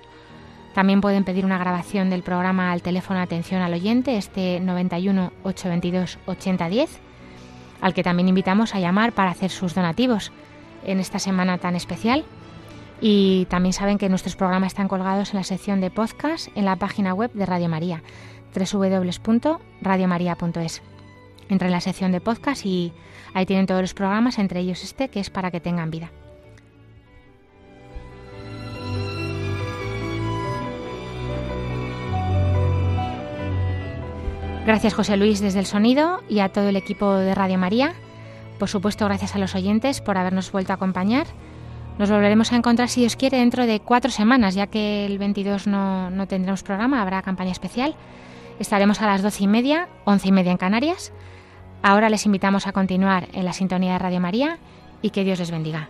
también 0.75 0.99
pueden 0.99 1.23
pedir 1.23 1.45
una 1.45 1.57
grabación 1.57 2.09
del 2.09 2.21
programa 2.21 2.73
al 2.73 2.81
teléfono 2.81 3.21
atención 3.21 3.61
al 3.61 3.73
oyente, 3.73 4.17
este 4.17 4.59
91 4.59 5.31
822 5.43 6.19
8010, 6.25 6.99
al 7.79 7.93
que 7.93 8.03
también 8.03 8.27
invitamos 8.27 8.75
a 8.75 8.81
llamar 8.81 9.13
para 9.13 9.31
hacer 9.31 9.51
sus 9.51 9.73
donativos 9.73 10.33
en 10.83 10.99
esta 10.99 11.17
semana 11.17 11.59
tan 11.59 11.77
especial. 11.77 12.25
Y 12.99 13.45
también 13.45 13.71
saben 13.71 13.97
que 13.97 14.09
nuestros 14.09 14.35
programas 14.35 14.73
están 14.73 14.89
colgados 14.89 15.33
en 15.33 15.37
la 15.37 15.45
sección 15.45 15.79
de 15.79 15.91
podcast 15.91 16.49
en 16.55 16.65
la 16.65 16.75
página 16.75 17.13
web 17.13 17.31
de 17.31 17.45
Radio 17.45 17.69
María, 17.69 18.03
www.radiomaria.es. 18.53 20.81
Entra 21.47 21.69
en 21.69 21.71
la 21.71 21.79
sección 21.79 22.11
de 22.11 22.19
podcast 22.19 22.65
y 22.65 22.91
ahí 23.33 23.45
tienen 23.45 23.65
todos 23.65 23.79
los 23.79 23.93
programas, 23.93 24.39
entre 24.39 24.59
ellos 24.59 24.83
este, 24.83 25.07
que 25.07 25.21
es 25.21 25.29
para 25.29 25.51
que 25.51 25.61
tengan 25.61 25.89
vida. 25.89 26.11
Gracias 34.65 34.95
José 34.95 35.15
Luis 35.15 35.41
desde 35.41 35.59
el 35.59 35.67
sonido 35.67 36.23
y 36.27 36.39
a 36.39 36.49
todo 36.49 36.69
el 36.69 36.75
equipo 36.75 37.13
de 37.13 37.35
Radio 37.35 37.59
María. 37.59 37.93
Por 38.57 38.67
supuesto, 38.67 39.05
gracias 39.05 39.35
a 39.35 39.37
los 39.37 39.53
oyentes 39.53 40.01
por 40.01 40.17
habernos 40.17 40.51
vuelto 40.51 40.73
a 40.73 40.75
acompañar. 40.75 41.27
Nos 41.99 42.09
volveremos 42.09 42.51
a 42.51 42.55
encontrar, 42.55 42.89
si 42.89 43.01
Dios 43.01 43.15
quiere, 43.15 43.37
dentro 43.37 43.67
de 43.67 43.79
cuatro 43.79 44.09
semanas, 44.09 44.55
ya 44.55 44.65
que 44.65 45.05
el 45.05 45.19
22 45.19 45.67
no, 45.67 46.09
no 46.09 46.27
tendremos 46.27 46.63
programa, 46.63 47.03
habrá 47.03 47.21
campaña 47.21 47.51
especial. 47.51 47.95
Estaremos 48.57 49.01
a 49.01 49.05
las 49.05 49.21
doce 49.21 49.43
y 49.43 49.47
media, 49.47 49.87
once 50.03 50.29
y 50.29 50.31
media 50.31 50.51
en 50.51 50.57
Canarias. 50.57 51.13
Ahora 51.83 52.09
les 52.09 52.25
invitamos 52.25 52.65
a 52.65 52.71
continuar 52.71 53.27
en 53.33 53.45
la 53.45 53.53
sintonía 53.53 53.93
de 53.93 53.99
Radio 53.99 54.19
María 54.19 54.57
y 55.03 55.11
que 55.11 55.23
Dios 55.23 55.37
les 55.37 55.51
bendiga. 55.51 55.89